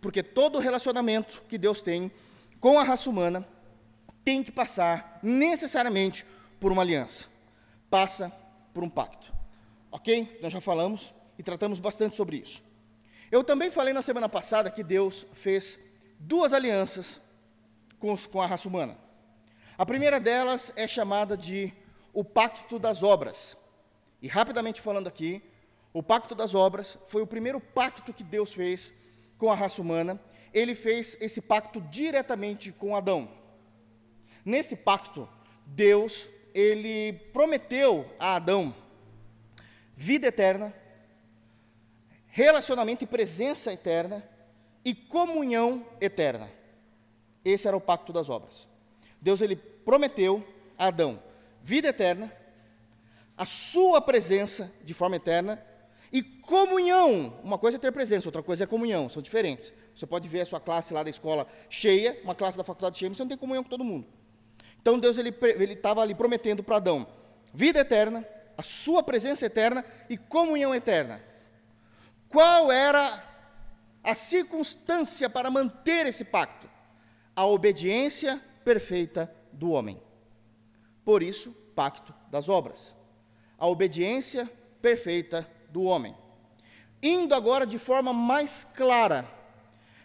Porque 0.00 0.22
todo 0.22 0.58
relacionamento 0.58 1.42
que 1.48 1.58
Deus 1.58 1.82
tem 1.82 2.10
com 2.60 2.78
a 2.78 2.84
raça 2.84 3.10
humana 3.10 3.46
tem 4.24 4.42
que 4.42 4.50
passar 4.50 5.18
necessariamente 5.22 6.24
por 6.58 6.72
uma 6.72 6.82
aliança 6.82 7.36
passa 7.90 8.32
por 8.74 8.84
um 8.84 8.88
pacto. 8.88 9.32
Ok? 9.90 10.38
Nós 10.42 10.52
já 10.52 10.60
falamos 10.60 11.14
e 11.38 11.42
tratamos 11.42 11.78
bastante 11.78 12.16
sobre 12.16 12.36
isso. 12.36 12.62
Eu 13.30 13.42
também 13.42 13.70
falei 13.70 13.92
na 13.92 14.02
semana 14.02 14.28
passada 14.28 14.70
que 14.70 14.84
Deus 14.84 15.26
fez 15.32 15.78
duas 16.18 16.52
alianças 16.52 17.20
com, 17.98 18.12
os, 18.12 18.26
com 18.26 18.40
a 18.40 18.46
raça 18.46 18.68
humana. 18.68 18.96
A 19.78 19.84
primeira 19.84 20.20
delas 20.20 20.72
é 20.76 20.86
chamada 20.86 21.36
de 21.36 21.72
o 22.12 22.24
Pacto 22.24 22.78
das 22.78 23.02
Obras. 23.02 23.56
E 24.22 24.28
rapidamente 24.28 24.80
falando 24.80 25.08
aqui, 25.08 25.42
o 25.96 26.02
Pacto 26.02 26.34
das 26.34 26.54
Obras 26.54 26.98
foi 27.06 27.22
o 27.22 27.26
primeiro 27.26 27.58
pacto 27.58 28.12
que 28.12 28.22
Deus 28.22 28.52
fez 28.52 28.92
com 29.38 29.50
a 29.50 29.54
raça 29.54 29.80
humana. 29.80 30.20
Ele 30.52 30.74
fez 30.74 31.16
esse 31.22 31.40
pacto 31.40 31.80
diretamente 31.80 32.70
com 32.70 32.94
Adão. 32.94 33.30
Nesse 34.44 34.76
pacto, 34.76 35.26
Deus 35.64 36.28
ele 36.52 37.14
prometeu 37.32 38.04
a 38.20 38.36
Adão 38.36 38.76
vida 39.96 40.26
eterna, 40.26 40.70
relacionamento 42.26 43.02
e 43.02 43.06
presença 43.06 43.72
eterna 43.72 44.22
e 44.84 44.94
comunhão 44.94 45.82
eterna. 45.98 46.52
Esse 47.42 47.66
era 47.66 47.76
o 47.76 47.80
pacto 47.80 48.12
das 48.12 48.28
obras. 48.28 48.68
Deus 49.18 49.40
ele 49.40 49.56
prometeu 49.56 50.46
a 50.76 50.88
Adão 50.88 51.22
vida 51.62 51.88
eterna, 51.88 52.30
a 53.34 53.46
sua 53.46 54.02
presença 54.02 54.70
de 54.84 54.92
forma 54.92 55.16
eterna 55.16 55.58
e 56.16 56.22
comunhão. 56.22 57.38
Uma 57.44 57.58
coisa 57.58 57.76
é 57.76 57.78
ter 57.78 57.92
presença, 57.92 58.26
outra 58.26 58.42
coisa 58.42 58.64
é 58.64 58.66
comunhão, 58.66 59.06
são 59.06 59.20
diferentes. 59.20 59.70
Você 59.94 60.06
pode 60.06 60.26
ver 60.30 60.40
a 60.40 60.46
sua 60.46 60.58
classe 60.58 60.94
lá 60.94 61.02
da 61.02 61.10
escola 61.10 61.46
cheia, 61.68 62.18
uma 62.24 62.34
classe 62.34 62.56
da 62.56 62.64
faculdade 62.64 62.98
cheia, 62.98 63.10
mas 63.10 63.18
você 63.18 63.22
não 63.22 63.28
tem 63.28 63.36
comunhão 63.36 63.62
com 63.62 63.68
todo 63.68 63.84
mundo. 63.84 64.06
Então 64.80 64.98
Deus 64.98 65.18
ele 65.18 65.34
estava 65.74 66.00
ali 66.00 66.14
prometendo 66.14 66.62
para 66.62 66.76
Adão 66.76 67.06
vida 67.52 67.80
eterna, 67.80 68.26
a 68.56 68.62
sua 68.62 69.02
presença 69.02 69.44
eterna 69.44 69.84
e 70.08 70.16
comunhão 70.16 70.74
eterna. 70.74 71.22
Qual 72.30 72.72
era 72.72 73.22
a 74.02 74.14
circunstância 74.14 75.28
para 75.28 75.50
manter 75.50 76.06
esse 76.06 76.24
pacto? 76.24 76.66
A 77.34 77.44
obediência 77.44 78.42
perfeita 78.64 79.30
do 79.52 79.70
homem. 79.70 80.00
Por 81.04 81.22
isso, 81.22 81.52
pacto 81.74 82.14
das 82.30 82.48
obras. 82.48 82.94
A 83.58 83.66
obediência 83.66 84.50
perfeita 84.80 85.46
do 85.76 85.82
homem. 85.82 86.16
Indo 87.02 87.34
agora 87.34 87.66
de 87.66 87.78
forma 87.78 88.10
mais 88.10 88.66
clara, 88.74 89.28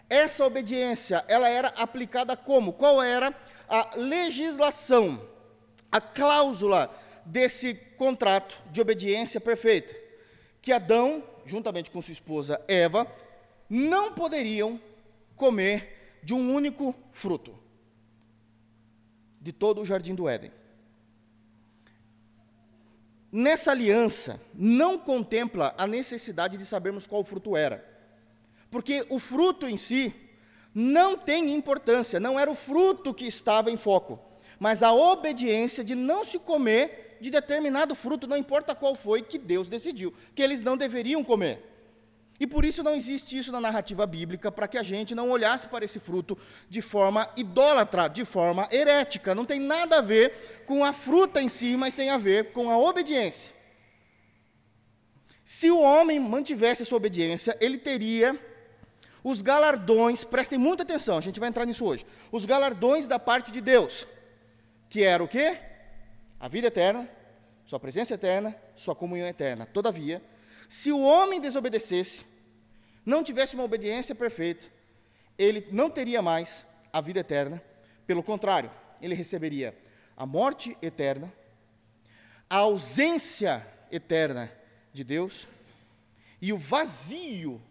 essa 0.10 0.46
obediência, 0.46 1.24
ela 1.30 1.48
era 1.48 1.70
aplicada 1.70 2.36
como? 2.36 2.74
Qual 2.74 3.02
era 3.02 3.34
a 3.70 3.96
legislação, 3.96 5.26
a 5.90 6.02
cláusula 6.02 6.94
desse 7.26 7.74
contrato 7.98 8.62
de 8.70 8.82
obediência 8.82 9.40
perfeita, 9.40 9.96
que 10.62 10.74
Adão, 10.74 11.24
juntamente 11.46 11.90
com 11.90 12.02
sua 12.02 12.12
esposa 12.12 12.62
Eva, 12.68 13.08
não 13.70 14.12
poderiam 14.12 14.78
comer 15.38 16.20
de 16.22 16.34
um 16.34 16.54
único 16.54 16.94
fruto 17.14 17.58
de 19.40 19.54
todo 19.54 19.80
o 19.80 19.86
jardim 19.86 20.14
do 20.14 20.28
Éden. 20.28 20.52
Nessa 23.32 23.72
aliança, 23.72 24.42
não 24.54 24.98
contempla 24.98 25.74
a 25.78 25.88
necessidade 25.88 26.58
de 26.58 26.66
sabermos 26.66 27.08
qual 27.08 27.24
fruto 27.24 27.56
era, 27.56 27.86
porque 28.70 29.06
o 29.10 29.20
fruto 29.20 29.68
em 29.68 29.78
si 29.78 30.14
não 30.76 31.18
tem 31.18 31.54
importância, 31.54 32.20
não 32.20 32.38
era 32.38 32.52
o 32.52 32.56
fruto 32.56 33.14
que 33.14 33.26
estava 33.26 33.72
em 33.72 33.78
foco, 33.78 34.20
mas 34.60 34.84
a 34.84 34.92
obediência 34.92 35.84
de 35.84 35.96
não 35.96 36.26
se 36.26 36.40
comer 36.40 37.18
de 37.22 37.30
determinado 37.30 37.96
fruto, 37.96 38.28
não 38.28 38.36
importa 38.36 38.76
qual 38.76 38.96
foi, 38.96 39.22
que 39.22 39.38
Deus 39.38 39.70
decidiu, 39.70 40.14
que 40.36 40.42
eles 40.42 40.62
não 40.62 40.76
deveriam 40.76 41.24
comer. 41.24 41.71
E 42.42 42.48
por 42.48 42.66
isso 42.66 42.82
não 42.82 42.96
existe 42.96 43.38
isso 43.38 43.52
na 43.52 43.62
narrativa 43.62 44.04
bíblica, 44.08 44.52
para 44.52 44.68
que 44.68 44.76
a 44.76 44.82
gente 44.82 45.14
não 45.14 45.30
olhasse 45.30 45.68
para 45.68 45.86
esse 45.86 46.00
fruto 46.00 46.36
de 46.68 46.82
forma 46.82 47.30
idólatra, 47.38 48.08
de 48.08 48.26
forma 48.26 48.68
herética. 48.72 49.36
Não 49.36 49.46
tem 49.46 49.60
nada 49.60 50.00
a 50.00 50.02
ver 50.02 50.64
com 50.66 50.84
a 50.84 50.92
fruta 50.92 51.40
em 51.40 51.48
si, 51.48 51.78
mas 51.78 51.94
tem 51.94 52.10
a 52.10 52.18
ver 52.18 52.52
com 52.52 52.68
a 52.72 52.80
obediência. 52.80 53.54
Se 55.46 55.70
o 55.70 55.80
homem 55.80 56.20
mantivesse 56.20 56.82
essa 56.82 56.96
obediência, 56.96 57.56
ele 57.62 57.78
teria 57.78 58.36
os 59.24 59.44
galardões, 59.44 60.24
prestem 60.24 60.58
muita 60.58 60.82
atenção, 60.82 61.20
a 61.20 61.22
gente 61.22 61.40
vai 61.40 61.48
entrar 61.48 61.68
nisso 61.68 61.86
hoje. 61.86 62.08
Os 62.32 62.44
galardões 62.44 63.06
da 63.06 63.20
parte 63.20 63.52
de 63.52 63.62
Deus, 63.62 64.08
que 64.90 65.04
era 65.04 65.24
o 65.24 65.28
quê? 65.28 65.60
A 66.40 66.48
vida 66.48 66.70
eterna, 66.70 67.08
sua 67.68 67.80
presença 67.80 68.16
eterna, 68.16 68.56
sua 68.76 68.96
comunhão 68.96 69.28
eterna. 69.28 69.68
Todavia, 69.68 70.24
se 70.68 70.92
o 70.92 71.02
homem 71.02 71.40
desobedecesse, 71.40 72.31
não 73.06 73.24
tivesse 73.24 73.56
uma 73.56 73.64
obediência 73.64 74.14
perfeita, 74.14 74.66
ele 75.38 75.68
não 75.72 75.90
teria 75.90 76.22
mais 76.22 76.66
a 76.92 77.02
vida 77.02 77.20
eterna. 77.20 77.62
Pelo 78.06 78.24
contrário, 78.24 78.72
ele 79.02 79.16
receberia 79.16 79.78
a 80.16 80.26
morte 80.26 80.78
eterna, 80.82 81.32
a 82.50 82.58
ausência 82.58 83.66
eterna 83.92 84.52
de 84.94 85.04
Deus 85.04 85.48
e 86.42 86.52
o 86.52 86.58
vazio 86.58 87.62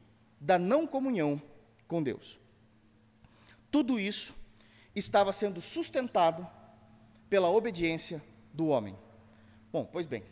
da 0.41 0.59
não 0.59 0.87
comunhão 0.87 1.41
com 1.87 2.03
Deus. 2.03 2.39
Tudo 3.71 4.01
isso 4.01 4.35
estava 4.95 5.33
sendo 5.33 5.61
sustentado 5.61 6.47
pela 7.29 7.49
obediência 7.49 8.23
do 8.53 8.67
homem. 8.69 8.97
Bom, 9.73 9.85
pois 9.85 10.07
bem, 10.07 10.25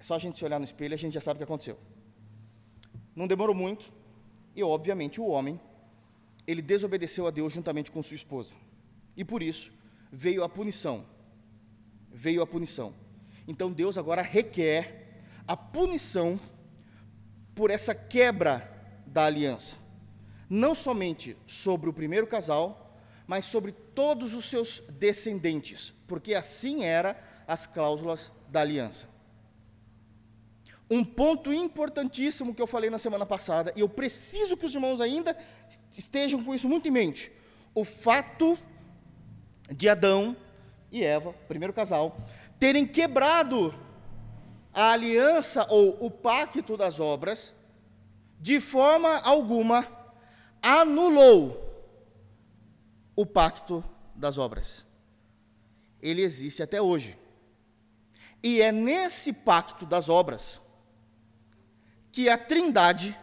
é 0.00 0.02
só 0.02 0.14
a 0.14 0.18
gente 0.18 0.36
se 0.36 0.44
olhar 0.44 0.58
no 0.58 0.64
espelho 0.64 0.94
e 0.94 0.96
a 0.96 0.98
gente 0.98 1.14
já 1.14 1.20
sabe 1.20 1.36
o 1.36 1.38
que 1.38 1.44
aconteceu. 1.44 1.78
Não 3.18 3.26
demorou 3.26 3.52
muito 3.52 3.92
e, 4.54 4.62
obviamente, 4.62 5.20
o 5.20 5.26
homem, 5.26 5.60
ele 6.46 6.62
desobedeceu 6.62 7.26
a 7.26 7.32
Deus 7.32 7.52
juntamente 7.52 7.90
com 7.90 8.00
sua 8.00 8.14
esposa. 8.14 8.54
E 9.16 9.24
por 9.24 9.42
isso 9.42 9.72
veio 10.12 10.44
a 10.44 10.48
punição, 10.48 11.04
veio 12.12 12.42
a 12.42 12.46
punição. 12.46 12.94
Então 13.48 13.72
Deus 13.72 13.98
agora 13.98 14.22
requer 14.22 15.20
a 15.48 15.56
punição 15.56 16.38
por 17.56 17.72
essa 17.72 17.92
quebra 17.92 18.56
da 19.04 19.24
aliança. 19.24 19.76
Não 20.48 20.72
somente 20.72 21.36
sobre 21.44 21.90
o 21.90 21.92
primeiro 21.92 22.24
casal, 22.28 23.02
mas 23.26 23.46
sobre 23.46 23.72
todos 23.72 24.32
os 24.32 24.44
seus 24.44 24.78
descendentes, 24.92 25.92
porque 26.06 26.34
assim 26.34 26.84
era 26.84 27.20
as 27.48 27.66
cláusulas 27.66 28.30
da 28.48 28.60
aliança. 28.60 29.08
Um 30.90 31.04
ponto 31.04 31.52
importantíssimo 31.52 32.54
que 32.54 32.62
eu 32.62 32.66
falei 32.66 32.88
na 32.88 32.98
semana 32.98 33.26
passada, 33.26 33.72
e 33.76 33.80
eu 33.80 33.88
preciso 33.88 34.56
que 34.56 34.64
os 34.64 34.74
irmãos 34.74 35.00
ainda 35.00 35.36
estejam 35.96 36.42
com 36.42 36.54
isso 36.54 36.68
muito 36.68 36.88
em 36.88 36.90
mente: 36.90 37.30
o 37.74 37.84
fato 37.84 38.58
de 39.70 39.88
Adão 39.88 40.36
e 40.90 41.04
Eva, 41.04 41.34
primeiro 41.46 41.74
casal, 41.74 42.16
terem 42.58 42.86
quebrado 42.86 43.74
a 44.72 44.92
aliança 44.92 45.66
ou 45.68 46.04
o 46.04 46.10
pacto 46.10 46.76
das 46.76 46.98
obras, 46.98 47.52
de 48.40 48.60
forma 48.60 49.18
alguma 49.18 49.86
anulou 50.62 51.64
o 53.14 53.26
pacto 53.26 53.84
das 54.14 54.38
obras. 54.38 54.86
Ele 56.00 56.22
existe 56.22 56.62
até 56.62 56.80
hoje. 56.80 57.18
E 58.42 58.62
é 58.62 58.70
nesse 58.70 59.32
pacto 59.32 59.84
das 59.84 60.08
obras 60.08 60.60
que 62.18 62.28
a 62.28 62.36
Trindade 62.36 63.16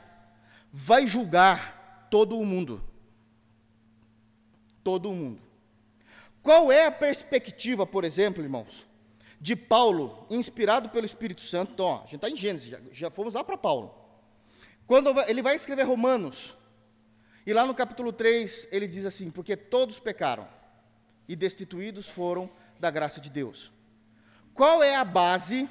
vai 0.71 1.05
julgar 1.05 2.07
todo 2.09 2.39
o 2.39 2.45
mundo. 2.45 2.81
Todo 4.85 5.09
o 5.09 5.13
mundo. 5.13 5.41
Qual 6.41 6.71
é 6.71 6.85
a 6.85 6.91
perspectiva, 6.91 7.85
por 7.85 8.05
exemplo, 8.05 8.41
irmãos, 8.41 8.87
de 9.37 9.53
Paulo, 9.53 10.25
inspirado 10.29 10.87
pelo 10.87 11.05
Espírito 11.05 11.41
Santo? 11.41 11.73
Então, 11.73 11.85
ó, 11.87 11.97
a 11.97 12.01
gente 12.03 12.15
está 12.15 12.29
em 12.29 12.37
Gênesis, 12.37 12.69
já, 12.69 12.79
já 12.93 13.11
fomos 13.11 13.33
lá 13.33 13.43
para 13.43 13.57
Paulo. 13.57 13.93
Quando 14.87 15.13
ele 15.27 15.41
vai 15.41 15.57
escrever 15.57 15.83
Romanos, 15.83 16.55
e 17.45 17.51
lá 17.51 17.65
no 17.65 17.75
capítulo 17.75 18.13
3, 18.13 18.69
ele 18.71 18.87
diz 18.87 19.03
assim: 19.03 19.29
Porque 19.29 19.57
todos 19.57 19.99
pecaram 19.99 20.47
e 21.27 21.35
destituídos 21.35 22.07
foram 22.07 22.49
da 22.79 22.89
graça 22.89 23.19
de 23.19 23.29
Deus. 23.29 23.73
Qual 24.53 24.81
é 24.81 24.95
a 24.95 25.03
base 25.03 25.67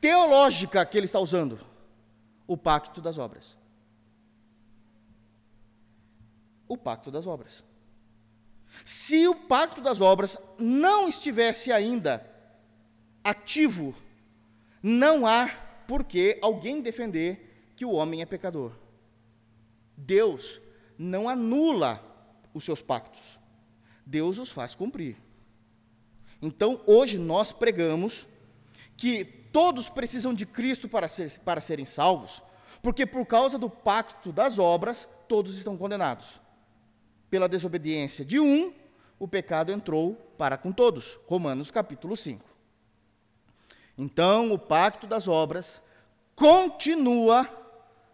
teológica 0.00 0.86
que 0.86 0.96
ele 0.96 1.06
está 1.06 1.18
usando? 1.18 1.71
O 2.52 2.56
pacto 2.58 3.00
das 3.00 3.16
obras. 3.16 3.56
O 6.68 6.76
pacto 6.76 7.10
das 7.10 7.26
obras. 7.26 7.64
Se 8.84 9.26
o 9.26 9.34
pacto 9.34 9.80
das 9.80 10.02
obras 10.02 10.36
não 10.58 11.08
estivesse 11.08 11.72
ainda 11.72 12.22
ativo, 13.24 13.94
não 14.82 15.26
há 15.26 15.48
por 15.88 16.04
que 16.04 16.38
alguém 16.42 16.82
defender 16.82 17.72
que 17.74 17.86
o 17.86 17.92
homem 17.92 18.20
é 18.20 18.26
pecador. 18.26 18.72
Deus 19.96 20.60
não 20.98 21.30
anula 21.30 22.04
os 22.52 22.64
seus 22.66 22.82
pactos, 22.82 23.38
Deus 24.04 24.36
os 24.36 24.50
faz 24.50 24.74
cumprir. 24.74 25.16
Então, 26.42 26.82
hoje 26.86 27.16
nós 27.16 27.50
pregamos 27.50 28.26
que 28.94 29.41
todos 29.52 29.88
precisam 29.88 30.32
de 30.32 30.46
Cristo 30.46 30.88
para, 30.88 31.08
ser, 31.08 31.38
para 31.40 31.60
serem 31.60 31.84
salvos, 31.84 32.42
porque 32.82 33.06
por 33.06 33.26
causa 33.26 33.58
do 33.58 33.68
pacto 33.68 34.32
das 34.32 34.58
obras, 34.58 35.06
todos 35.28 35.56
estão 35.56 35.76
condenados. 35.76 36.40
Pela 37.30 37.48
desobediência 37.48 38.24
de 38.24 38.40
um, 38.40 38.72
o 39.18 39.28
pecado 39.28 39.70
entrou 39.70 40.14
para 40.36 40.56
com 40.56 40.72
todos. 40.72 41.20
Romanos 41.26 41.70
capítulo 41.70 42.16
5. 42.16 42.44
Então, 43.96 44.52
o 44.52 44.58
pacto 44.58 45.06
das 45.06 45.28
obras 45.28 45.80
continua 46.34 47.48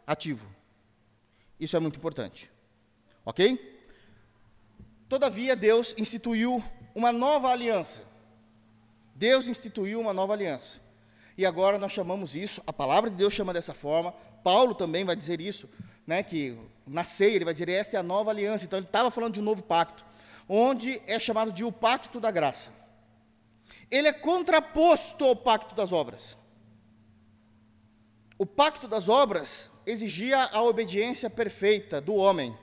ativo. 0.06 0.48
Isso 1.58 1.76
é 1.76 1.80
muito 1.80 1.96
importante. 1.96 2.50
Ok? 3.24 3.76
Todavia, 5.08 5.56
Deus 5.56 5.94
instituiu 5.96 6.62
uma 6.94 7.12
nova 7.12 7.48
aliança. 7.48 8.02
Deus 9.14 9.48
instituiu 9.48 10.00
uma 10.00 10.12
nova 10.12 10.34
aliança. 10.34 10.87
E 11.38 11.46
agora 11.46 11.78
nós 11.78 11.92
chamamos 11.92 12.34
isso, 12.34 12.60
a 12.66 12.72
palavra 12.72 13.08
de 13.08 13.14
Deus 13.14 13.32
chama 13.32 13.54
dessa 13.54 13.72
forma, 13.72 14.10
Paulo 14.42 14.74
também 14.74 15.04
vai 15.04 15.14
dizer 15.14 15.40
isso, 15.40 15.70
né, 16.04 16.20
que 16.20 16.58
na 16.84 17.04
ceia 17.04 17.36
ele 17.36 17.44
vai 17.44 17.54
dizer, 17.54 17.68
esta 17.68 17.96
é 17.96 18.00
a 18.00 18.02
nova 18.02 18.32
aliança. 18.32 18.64
Então 18.64 18.76
ele 18.76 18.86
estava 18.86 19.08
falando 19.08 19.34
de 19.34 19.40
um 19.40 19.44
novo 19.44 19.62
pacto, 19.62 20.04
onde 20.48 21.00
é 21.06 21.16
chamado 21.20 21.52
de 21.52 21.62
o 21.62 21.70
pacto 21.70 22.18
da 22.18 22.32
graça. 22.32 22.72
Ele 23.88 24.08
é 24.08 24.12
contraposto 24.12 25.24
ao 25.24 25.36
pacto 25.36 25.76
das 25.76 25.92
obras. 25.92 26.36
O 28.36 28.44
pacto 28.44 28.88
das 28.88 29.08
obras 29.08 29.70
exigia 29.86 30.42
a 30.42 30.60
obediência 30.62 31.30
perfeita 31.30 32.00
do 32.00 32.16
homem. 32.16 32.56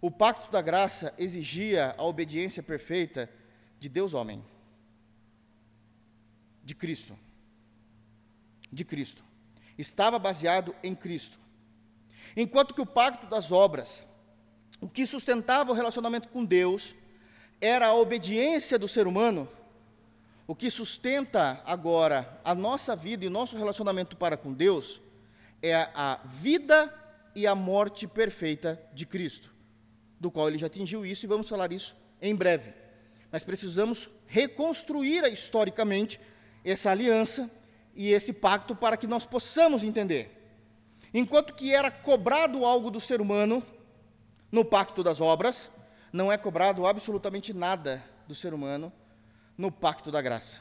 O 0.00 0.08
pacto 0.08 0.52
da 0.52 0.62
graça 0.62 1.12
exigia 1.18 1.96
a 1.98 2.04
obediência 2.04 2.62
perfeita 2.62 3.28
de 3.80 3.88
Deus 3.88 4.14
homem 4.14 4.40
de 6.62 6.76
Cristo. 6.76 7.18
De 8.74 8.84
Cristo. 8.84 9.22
Estava 9.78 10.18
baseado 10.18 10.74
em 10.82 10.94
Cristo. 10.94 11.38
Enquanto 12.36 12.74
que 12.74 12.80
o 12.80 12.86
pacto 12.86 13.26
das 13.26 13.52
obras, 13.52 14.04
o 14.80 14.88
que 14.88 15.06
sustentava 15.06 15.70
o 15.70 15.74
relacionamento 15.74 16.28
com 16.28 16.44
Deus, 16.44 16.94
era 17.60 17.86
a 17.86 17.94
obediência 17.94 18.78
do 18.78 18.88
ser 18.88 19.06
humano, 19.06 19.48
o 20.46 20.54
que 20.54 20.70
sustenta 20.70 21.62
agora 21.64 22.40
a 22.44 22.54
nossa 22.54 22.94
vida 22.94 23.24
e 23.24 23.30
nosso 23.30 23.56
relacionamento 23.56 24.16
para 24.16 24.36
com 24.36 24.52
Deus 24.52 25.00
é 25.62 25.74
a 25.94 26.20
vida 26.24 26.92
e 27.34 27.46
a 27.46 27.54
morte 27.54 28.06
perfeita 28.06 28.80
de 28.92 29.06
Cristo, 29.06 29.50
do 30.20 30.30
qual 30.30 30.48
ele 30.48 30.58
já 30.58 30.66
atingiu 30.66 31.06
isso 31.06 31.24
e 31.24 31.28
vamos 31.28 31.48
falar 31.48 31.72
isso 31.72 31.96
em 32.20 32.34
breve. 32.34 32.74
Mas 33.32 33.44
precisamos 33.44 34.10
reconstruir 34.26 35.24
historicamente 35.32 36.20
essa 36.64 36.90
aliança 36.90 37.50
e 37.94 38.10
esse 38.12 38.32
pacto 38.32 38.74
para 38.74 38.96
que 38.96 39.06
nós 39.06 39.24
possamos 39.24 39.84
entender. 39.84 40.40
Enquanto 41.12 41.54
que 41.54 41.72
era 41.72 41.90
cobrado 41.90 42.64
algo 42.64 42.90
do 42.90 43.00
ser 43.00 43.20
humano 43.20 43.62
no 44.50 44.64
pacto 44.64 45.02
das 45.02 45.20
obras, 45.20 45.70
não 46.12 46.30
é 46.30 46.36
cobrado 46.36 46.86
absolutamente 46.86 47.52
nada 47.52 48.02
do 48.26 48.34
ser 48.34 48.52
humano 48.52 48.92
no 49.56 49.70
pacto 49.70 50.10
da 50.10 50.20
graça. 50.20 50.60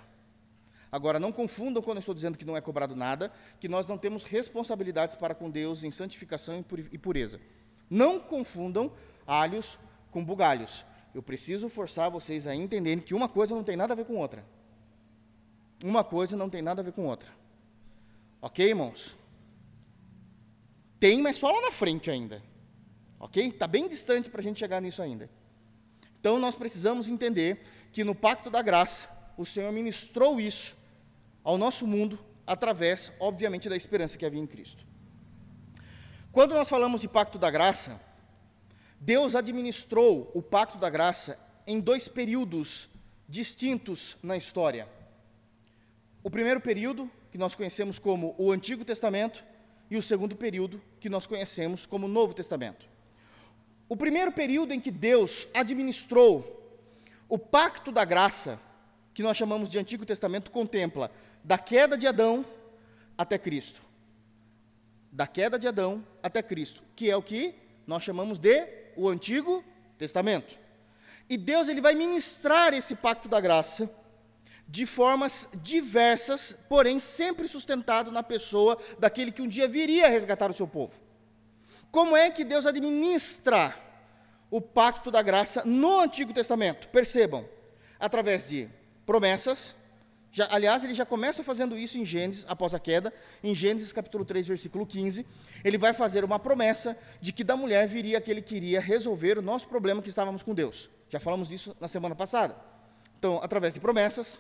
Agora, 0.92 1.20
não 1.20 1.32
confundam 1.32 1.82
quando 1.82 1.98
eu 1.98 2.02
estou 2.02 2.14
dizendo 2.14 2.38
que 2.38 2.46
não 2.46 2.56
é 2.56 2.62
cobrado 2.62 2.96
nada, 2.96 3.32
que 3.60 3.68
nós 3.68 3.88
não 3.88 3.98
temos 3.98 4.24
responsabilidades 4.24 5.16
para 5.16 5.34
com 5.34 5.50
Deus 5.50 5.84
em 5.84 5.90
santificação 5.90 6.64
e 6.92 6.98
pureza. 7.00 7.42
Não 7.90 8.20
confundam 8.20 8.92
alhos 9.26 9.80
com 10.12 10.24
bugalhos. 10.24 10.86
Eu 11.16 11.24
preciso 11.24 11.68
forçar 11.68 12.12
vocês 12.12 12.46
a 12.46 12.54
entenderem 12.54 13.04
que 13.04 13.16
uma 13.16 13.28
coisa 13.28 13.56
não 13.56 13.64
tem 13.64 13.76
nada 13.76 13.94
a 13.94 13.96
ver 13.96 14.06
com 14.06 14.18
outra 14.18 14.46
uma 15.84 16.02
coisa 16.02 16.38
não 16.38 16.50
tem 16.50 16.62
nada 16.62 16.82
a 16.82 16.84
ver 16.84 16.94
com 16.94 17.06
outra. 17.06 17.30
Ok, 18.42 18.66
irmãos? 18.66 19.14
Tem, 20.98 21.22
mas 21.22 21.36
só 21.36 21.52
lá 21.52 21.62
na 21.62 21.72
frente 21.72 22.10
ainda. 22.10 22.42
Ok? 23.20 23.50
Está 23.50 23.68
bem 23.68 23.90
distante 23.90 24.30
para 24.30 24.40
a 24.40 24.44
gente 24.44 24.58
chegar 24.58 24.82
nisso 24.82 25.02
ainda. 25.02 25.30
Então 26.18 26.40
nós 26.40 26.56
precisamos 26.56 27.10
entender 27.10 27.66
que 27.92 28.02
no 28.06 28.16
pacto 28.16 28.50
da 28.50 28.62
graça, 28.62 29.10
o 29.38 29.46
Senhor 29.46 29.72
ministrou 29.74 30.40
isso 30.40 30.74
ao 31.44 31.58
nosso 31.58 31.86
mundo 31.86 32.18
através, 32.48 33.12
obviamente, 33.20 33.68
da 33.68 33.76
esperança 33.76 34.18
que 34.18 34.26
havia 34.26 34.40
em 34.40 34.48
Cristo. 34.48 34.86
Quando 36.32 36.54
nós 36.54 36.70
falamos 36.70 37.02
de 37.02 37.10
pacto 37.10 37.38
da 37.38 37.52
graça, 37.52 38.00
Deus 39.02 39.36
administrou 39.36 40.32
o 40.34 40.42
pacto 40.42 40.78
da 40.78 40.90
graça 40.90 41.38
em 41.68 41.82
dois 41.82 42.08
períodos 42.08 42.90
distintos 43.28 44.18
na 44.24 44.38
história. 44.38 44.88
O 46.24 46.32
primeiro 46.32 46.62
período, 46.62 47.12
que 47.32 47.38
nós 47.38 47.54
conhecemos 47.54 48.00
como 48.00 48.34
o 48.38 48.50
Antigo 48.50 48.86
Testamento, 48.86 49.44
e 49.92 49.98
o 49.98 50.02
segundo 50.02 50.36
período, 50.36 50.82
que 51.00 51.10
nós 51.10 51.28
conhecemos 51.28 51.86
como 51.86 52.06
o 52.06 52.10
Novo 52.10 52.34
Testamento. 52.34 52.86
O 53.90 53.98
primeiro 53.98 54.32
período 54.32 54.72
em 54.72 54.80
que 54.80 54.90
Deus 54.90 55.48
administrou 55.54 56.80
o 57.28 57.38
pacto 57.38 57.92
da 57.92 58.06
graça, 58.06 58.60
que 59.14 59.22
nós 59.22 59.36
chamamos 59.36 59.68
de 59.68 59.78
Antigo 59.78 60.06
Testamento, 60.06 60.50
contempla 60.50 61.12
da 61.44 61.58
queda 61.58 61.98
de 61.98 62.08
Adão 62.08 62.46
até 63.18 63.38
Cristo. 63.38 63.82
Da 65.12 65.28
queda 65.28 65.60
de 65.60 65.68
Adão 65.68 66.04
até 66.24 66.42
Cristo, 66.42 66.82
que 66.96 67.10
é 67.10 67.16
o 67.16 67.22
que 67.22 67.54
nós 67.86 68.02
chamamos 68.02 68.40
de 68.40 68.66
o 68.96 69.10
Antigo 69.10 69.64
Testamento. 69.98 70.58
E 71.30 71.38
Deus 71.38 71.68
ele 71.68 71.82
vai 71.82 71.96
ministrar 71.96 72.74
esse 72.74 72.96
pacto 72.96 73.28
da 73.28 73.40
graça 73.42 73.90
de 74.74 74.88
formas 74.88 75.48
diversas, 75.62 76.58
porém 76.68 76.98
sempre 76.98 77.48
sustentado 77.48 78.12
na 78.12 78.24
pessoa 78.24 78.76
daquele 78.98 79.32
que 79.32 79.44
um 79.44 79.48
dia 79.48 79.68
viria 79.68 80.08
a 80.08 80.10
resgatar 80.10 80.50
o 80.50 80.54
seu 80.56 80.68
povo. 80.68 81.00
Como 81.92 82.18
é 82.18 82.32
que 82.32 82.44
Deus 82.44 82.66
administra 82.66 83.76
o 84.50 84.60
pacto 84.60 85.12
da 85.12 85.22
graça 85.22 85.62
no 85.64 86.00
Antigo 86.00 86.34
Testamento? 86.34 86.90
Percebam, 86.90 87.48
através 88.00 88.50
de 88.50 88.68
promessas, 89.06 89.76
Já, 90.36 90.48
aliás, 90.50 90.84
ele 90.84 90.96
já 90.96 91.06
começa 91.06 91.44
fazendo 91.44 91.78
isso 91.78 91.96
em 92.00 92.04
Gênesis, 92.04 92.44
após 92.50 92.74
a 92.74 92.80
queda, 92.80 93.14
em 93.44 93.54
Gênesis 93.54 93.94
capítulo 93.94 94.26
3, 94.26 94.48
versículo 94.48 94.84
15. 94.84 95.24
Ele 95.64 95.78
vai 95.78 95.94
fazer 95.94 96.26
uma 96.26 96.40
promessa 96.40 96.98
de 97.22 97.32
que 97.32 97.44
da 97.44 97.56
mulher 97.56 97.88
viria 97.88 98.18
aquele 98.18 98.42
que 98.42 98.56
iria 98.56 98.82
resolver 98.82 99.38
o 99.38 99.44
nosso 99.44 99.68
problema 99.68 100.02
que 100.02 100.10
estávamos 100.10 100.42
com 100.42 100.56
Deus. 100.56 100.90
Já 101.08 101.20
falamos 101.20 101.50
disso 101.50 101.78
na 101.80 101.88
semana 101.88 102.16
passada. 102.16 102.56
Então, 103.20 103.40
através 103.44 103.76
de 103.76 103.80
promessas, 103.80 104.40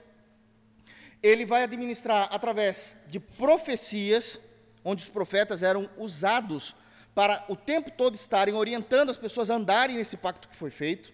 ele 1.23 1.45
vai 1.45 1.63
administrar 1.63 2.27
através 2.31 2.97
de 3.07 3.17
profecias, 3.17 4.37
onde 4.83 5.03
os 5.03 5.09
profetas 5.09 5.63
eram 5.63 5.89
usados 5.97 6.75
para 7.15 7.45
o 7.47 7.55
tempo 7.55 7.89
todo 7.89 8.15
estarem 8.15 8.53
orientando 8.53 9.09
as 9.09 9.17
pessoas 9.17 9.49
a 9.49 9.55
andarem 9.55 9.95
nesse 9.95 10.17
pacto 10.17 10.49
que 10.49 10.57
foi 10.57 10.69
feito. 10.69 11.13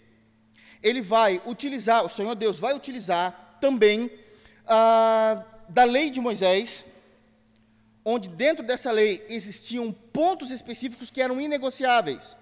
Ele 0.82 1.00
vai 1.00 1.40
utilizar, 1.46 2.04
o 2.04 2.10
Senhor 2.10 2.34
Deus 2.34 2.58
vai 2.58 2.74
utilizar 2.74 3.58
também 3.62 4.12
ah, 4.66 5.44
da 5.68 5.84
lei 5.84 6.10
de 6.10 6.20
Moisés, 6.20 6.84
onde 8.04 8.30
dentro 8.30 8.66
dessa 8.66 8.92
lei 8.92 9.24
existiam 9.30 9.92
pontos 9.92 10.50
específicos 10.50 11.12
que 11.12 11.22
eram 11.22 11.40
inegociáveis. 11.40 12.36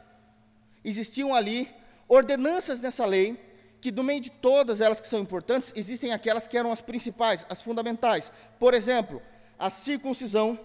Existiam 0.86 1.36
ali 1.36 1.70
ordenanças 2.08 2.80
nessa 2.80 3.06
lei, 3.06 3.38
que 3.80 3.92
do 3.92 4.04
meio 4.04 4.20
de 4.20 4.30
todas 4.30 4.82
elas 4.82 5.00
que 5.00 5.08
são 5.08 5.20
importantes, 5.20 5.72
existem 5.76 6.12
aquelas 6.12 6.48
que 6.48 6.58
eram 6.58 6.72
as 6.72 6.82
principais, 6.82 7.46
as 7.50 7.62
fundamentais. 7.62 8.32
Por 8.60 8.74
exemplo, 8.74 9.22
a 9.58 9.70
circuncisão 9.70 10.60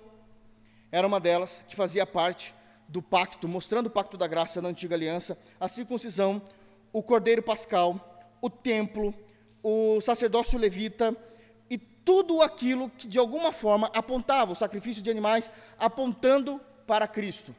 era 0.91 1.07
uma 1.07 1.21
delas 1.21 1.65
que 1.69 1.77
fazia 1.77 2.07
parte 2.07 2.55
do 2.89 3.01
pacto, 3.03 3.49
mostrando 3.49 3.87
o 3.87 3.91
pacto 3.91 4.17
da 4.17 4.27
graça 4.27 4.61
na 4.61 4.69
antiga 4.69 4.95
aliança, 4.95 5.39
a 5.59 5.69
circuncisão, 5.69 6.43
o 6.93 7.03
cordeiro 7.03 7.43
pascal, 7.43 8.29
o 8.41 8.51
templo, 8.51 9.15
o 9.63 10.01
sacerdócio 10.01 10.59
levita, 10.59 11.17
tudo 12.05 12.43
aquilo 12.43 12.91
que 12.91 13.07
de 13.07 13.19
alguma 13.19 13.53
forma 13.53 13.91
apontava 13.95 14.53
o 14.53 14.57
sacrifício 14.57 15.03
de 15.03 15.11
animais, 15.11 15.51
apontando 15.79 16.61
para 16.87 17.07
Cristo. 17.07 17.55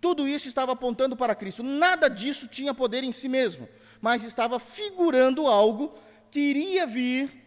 Tudo 0.00 0.26
isso 0.28 0.48
estava 0.48 0.72
apontando 0.72 1.16
para 1.16 1.34
Cristo. 1.34 1.62
Nada 1.62 2.08
disso 2.08 2.46
tinha 2.46 2.74
poder 2.74 3.02
em 3.02 3.12
si 3.12 3.28
mesmo, 3.28 3.68
mas 4.00 4.24
estava 4.24 4.58
figurando 4.58 5.46
algo 5.46 5.94
que 6.30 6.40
iria 6.40 6.86
vir 6.86 7.44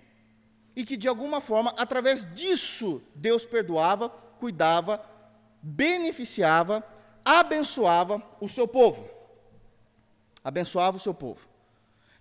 e 0.76 0.86
que 0.86 0.96
de 0.96 1.08
alguma 1.08 1.42
forma, 1.42 1.74
através 1.78 2.32
disso, 2.34 3.02
Deus 3.14 3.46
perdoava, 3.46 4.10
cuidava, 4.40 5.04
beneficiava, 5.62 6.84
abençoava 7.24 8.24
o 8.40 8.48
seu 8.48 8.68
povo. 8.68 9.08
Abençoava 10.44 10.98
o 10.98 11.00
seu 11.00 11.14
povo. 11.14 11.48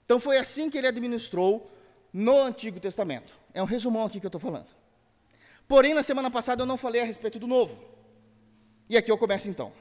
Então 0.05 0.19
foi 0.19 0.39
assim 0.39 0.69
que 0.69 0.79
ele 0.79 0.89
administrou 0.89 1.71
no 2.13 2.37
Antigo 2.43 2.81
Testamento. 2.81 3.33
É 3.55 3.63
um 3.63 3.67
resumão 3.67 4.05
aqui 4.05 4.19
que 4.19 4.27
eu 4.27 4.29
estou 4.29 4.41
falando. 4.41 4.69
Porém, 5.67 5.95
na 5.95 6.03
semana 6.03 6.31
passada 6.31 6.63
eu 6.63 6.67
não 6.67 6.77
falei 6.77 7.03
a 7.03 7.05
respeito 7.05 7.39
do 7.39 7.47
Novo. 7.47 7.79
E 8.89 8.97
aqui 8.97 9.11
eu 9.11 9.19
começo 9.19 9.49
então. 9.49 9.73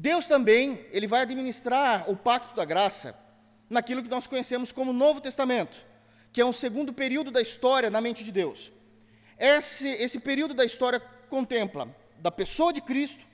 Deus 0.00 0.28
também, 0.28 0.86
ele 0.92 1.08
vai 1.08 1.22
administrar 1.22 2.08
o 2.08 2.14
pacto 2.14 2.54
da 2.54 2.64
graça 2.64 3.18
naquilo 3.68 4.00
que 4.00 4.08
nós 4.08 4.28
conhecemos 4.28 4.70
como 4.70 4.92
Novo 4.92 5.20
Testamento, 5.20 5.76
que 6.32 6.40
é 6.40 6.46
um 6.46 6.52
segundo 6.52 6.92
período 6.92 7.32
da 7.32 7.42
história 7.42 7.90
na 7.90 8.00
mente 8.00 8.22
de 8.22 8.30
Deus. 8.30 8.70
Esse, 9.36 9.88
esse 9.88 10.20
período 10.20 10.54
da 10.54 10.64
história 10.64 11.00
contempla 11.28 11.92
da 12.20 12.30
pessoa 12.30 12.72
de 12.72 12.80
Cristo 12.80 13.26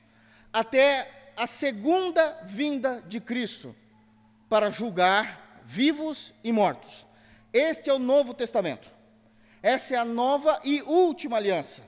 até 0.50 1.32
a 1.36 1.46
segunda 1.46 2.40
vinda 2.46 3.04
de 3.06 3.20
Cristo 3.20 3.76
para 4.48 4.70
julgar 4.70 5.60
vivos 5.66 6.32
e 6.42 6.50
mortos. 6.50 7.06
Este 7.52 7.90
é 7.90 7.92
o 7.92 7.98
Novo 7.98 8.32
Testamento. 8.32 8.88
Essa 9.62 9.96
é 9.96 9.98
a 9.98 10.04
nova 10.04 10.58
e 10.64 10.80
última 10.80 11.36
aliança. 11.36 11.84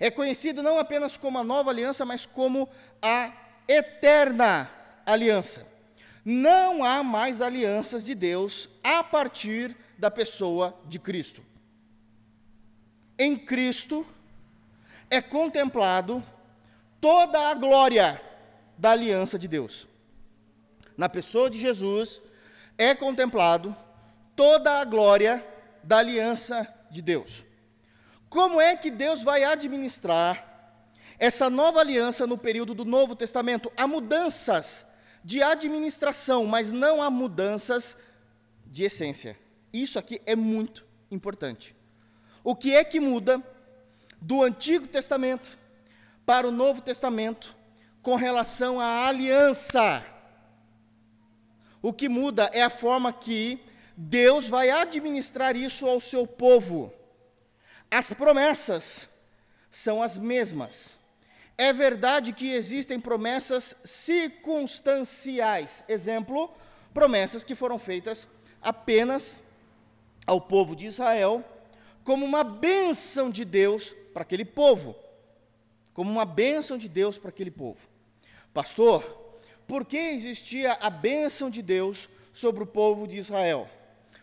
É 0.00 0.10
conhecido 0.10 0.62
não 0.62 0.78
apenas 0.78 1.18
como 1.18 1.36
a 1.36 1.44
nova 1.44 1.68
aliança, 1.68 2.06
mas 2.06 2.24
como 2.24 2.66
a 3.02 3.47
eterna 3.68 4.70
aliança. 5.04 5.66
Não 6.24 6.82
há 6.82 7.02
mais 7.02 7.40
alianças 7.40 8.04
de 8.04 8.14
Deus 8.14 8.68
a 8.82 9.04
partir 9.04 9.76
da 9.98 10.10
pessoa 10.10 10.78
de 10.86 10.98
Cristo. 10.98 11.42
Em 13.18 13.36
Cristo 13.36 14.06
é 15.10 15.20
contemplado 15.20 16.24
toda 17.00 17.50
a 17.50 17.54
glória 17.54 18.20
da 18.76 18.92
aliança 18.92 19.38
de 19.38 19.46
Deus. 19.48 19.86
Na 20.96 21.08
pessoa 21.08 21.50
de 21.50 21.60
Jesus 21.60 22.20
é 22.76 22.94
contemplado 22.94 23.76
toda 24.34 24.80
a 24.80 24.84
glória 24.84 25.44
da 25.82 25.98
aliança 25.98 26.66
de 26.90 27.02
Deus. 27.02 27.44
Como 28.28 28.60
é 28.60 28.76
que 28.76 28.90
Deus 28.90 29.22
vai 29.22 29.44
administrar 29.44 30.47
essa 31.18 31.50
nova 31.50 31.80
aliança 31.80 32.26
no 32.26 32.38
período 32.38 32.74
do 32.74 32.84
Novo 32.84 33.16
Testamento? 33.16 33.72
Há 33.76 33.86
mudanças 33.86 34.86
de 35.24 35.42
administração, 35.42 36.46
mas 36.46 36.70
não 36.70 37.02
há 37.02 37.10
mudanças 37.10 37.96
de 38.66 38.84
essência. 38.84 39.38
Isso 39.72 39.98
aqui 39.98 40.20
é 40.24 40.36
muito 40.36 40.86
importante. 41.10 41.74
O 42.44 42.54
que 42.54 42.74
é 42.74 42.84
que 42.84 43.00
muda 43.00 43.42
do 44.20 44.42
Antigo 44.42 44.86
Testamento 44.86 45.58
para 46.24 46.46
o 46.46 46.52
Novo 46.52 46.80
Testamento 46.80 47.54
com 48.02 48.14
relação 48.14 48.80
à 48.80 49.06
aliança? 49.06 50.04
O 51.82 51.92
que 51.92 52.08
muda 52.08 52.50
é 52.52 52.62
a 52.62 52.70
forma 52.70 53.12
que 53.12 53.60
Deus 53.96 54.48
vai 54.48 54.70
administrar 54.70 55.56
isso 55.56 55.86
ao 55.86 56.00
seu 56.00 56.26
povo. 56.26 56.92
As 57.90 58.12
promessas 58.12 59.08
são 59.70 60.02
as 60.02 60.16
mesmas. 60.16 60.97
É 61.60 61.72
verdade 61.72 62.32
que 62.32 62.52
existem 62.52 63.00
promessas 63.00 63.74
circunstanciais. 63.84 65.82
Exemplo, 65.88 66.54
promessas 66.94 67.42
que 67.42 67.56
foram 67.56 67.80
feitas 67.80 68.28
apenas 68.62 69.42
ao 70.24 70.40
povo 70.40 70.76
de 70.76 70.86
Israel, 70.86 71.44
como 72.04 72.24
uma 72.24 72.44
bênção 72.44 73.28
de 73.28 73.44
Deus 73.44 73.92
para 74.14 74.22
aquele 74.22 74.44
povo. 74.44 74.94
Como 75.92 76.08
uma 76.08 76.24
bênção 76.24 76.78
de 76.78 76.88
Deus 76.88 77.18
para 77.18 77.30
aquele 77.30 77.50
povo. 77.50 77.88
Pastor, 78.54 79.02
por 79.66 79.84
que 79.84 79.96
existia 79.96 80.74
a 80.74 80.88
bênção 80.88 81.50
de 81.50 81.60
Deus 81.60 82.08
sobre 82.32 82.62
o 82.62 82.66
povo 82.66 83.08
de 83.08 83.16
Israel? 83.16 83.68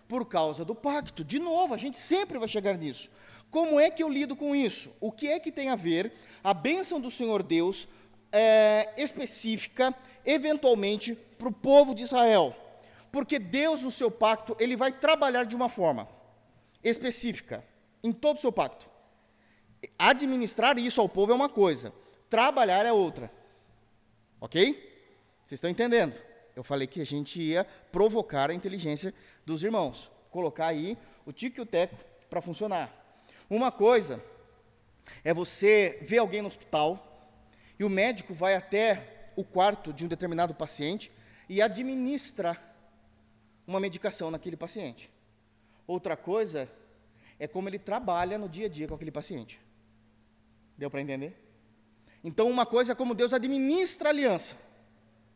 por 0.08 0.26
causa 0.26 0.64
do 0.64 0.76
pacto. 0.76 1.24
De 1.24 1.40
novo, 1.40 1.74
a 1.74 1.78
gente 1.78 1.98
sempre 1.98 2.38
vai 2.38 2.48
chegar 2.48 2.78
nisso. 2.78 3.10
Como 3.56 3.80
é 3.80 3.90
que 3.90 4.04
eu 4.04 4.10
lido 4.10 4.36
com 4.36 4.54
isso? 4.54 4.92
O 5.00 5.10
que 5.10 5.30
é 5.30 5.40
que 5.40 5.50
tem 5.50 5.70
a 5.70 5.78
ver 5.78 6.12
a 6.44 6.54
bênção 6.54 7.00
do 7.00 7.10
Senhor 7.10 7.42
Deus 7.42 7.88
é, 8.30 8.94
específica, 8.98 9.96
eventualmente, 10.26 11.16
para 11.16 11.48
o 11.48 11.54
povo 11.54 11.96
de 11.96 12.04
Israel? 12.04 12.54
Porque 13.14 13.40
Deus, 13.40 13.82
no 13.82 13.90
seu 13.90 14.12
pacto, 14.12 14.58
ele 14.60 14.76
vai 14.76 14.92
trabalhar 14.92 15.46
de 15.46 15.56
uma 15.56 15.70
forma 15.70 16.06
específica, 16.84 17.64
em 18.04 18.12
todo 18.12 18.36
o 18.36 18.42
seu 18.42 18.52
pacto. 18.52 18.90
Administrar 19.98 20.78
isso 20.78 21.00
ao 21.00 21.08
povo 21.08 21.32
é 21.32 21.36
uma 21.36 21.48
coisa, 21.48 21.94
trabalhar 22.30 22.86
é 22.86 22.92
outra. 22.92 23.32
Ok? 24.42 24.74
Vocês 25.46 25.60
estão 25.60 25.70
entendendo? 25.70 26.14
Eu 26.58 26.62
falei 26.62 26.88
que 26.88 27.00
a 27.00 27.06
gente 27.06 27.42
ia 27.42 27.64
provocar 27.90 28.50
a 28.50 28.54
inteligência 28.54 29.14
dos 29.46 29.64
irmãos, 29.64 30.12
colocar 30.30 30.68
aí 30.68 30.98
o 31.26 31.32
tique 31.32 31.58
e 31.58 31.64
o 31.64 31.66
teco 31.66 31.96
para 32.30 32.42
funcionar. 32.42 33.05
Uma 33.50 33.72
coisa 33.72 34.24
é 35.24 35.34
você 35.34 36.00
ver 36.02 36.18
alguém 36.18 36.42
no 36.42 36.48
hospital 36.48 37.32
e 37.78 37.84
o 37.84 37.90
médico 37.90 38.34
vai 38.34 38.56
até 38.56 39.32
o 39.36 39.44
quarto 39.44 39.92
de 39.92 40.06
um 40.06 40.08
determinado 40.08 40.54
paciente 40.54 41.12
e 41.48 41.62
administra 41.62 42.58
uma 43.68 43.80
medicação 43.80 44.32
naquele 44.32 44.56
paciente. 44.56 45.12
Outra 45.88 46.16
coisa 46.16 46.70
é 47.40 47.48
como 47.48 47.70
ele 47.70 47.80
trabalha 47.80 48.38
no 48.38 48.50
dia 48.50 48.66
a 48.66 48.70
dia 48.70 48.88
com 48.88 48.96
aquele 48.96 49.12
paciente. 49.12 49.60
Deu 50.78 50.90
para 50.90 51.02
entender? 51.02 51.36
Então, 52.24 52.50
uma 52.50 52.66
coisa 52.66 52.94
é 52.94 52.96
como 52.96 53.14
Deus 53.14 53.34
administra 53.34 54.10
a 54.10 54.12
aliança 54.12 54.56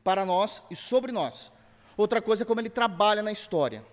para 0.04 0.26
nós 0.26 0.64
e 0.72 0.76
sobre 0.76 1.12
nós. 1.12 1.52
Outra 1.96 2.22
coisa 2.22 2.44
é 2.44 2.46
como 2.46 2.60
ele 2.60 2.70
trabalha 2.70 3.22
na 3.22 3.32
história. 3.32 3.86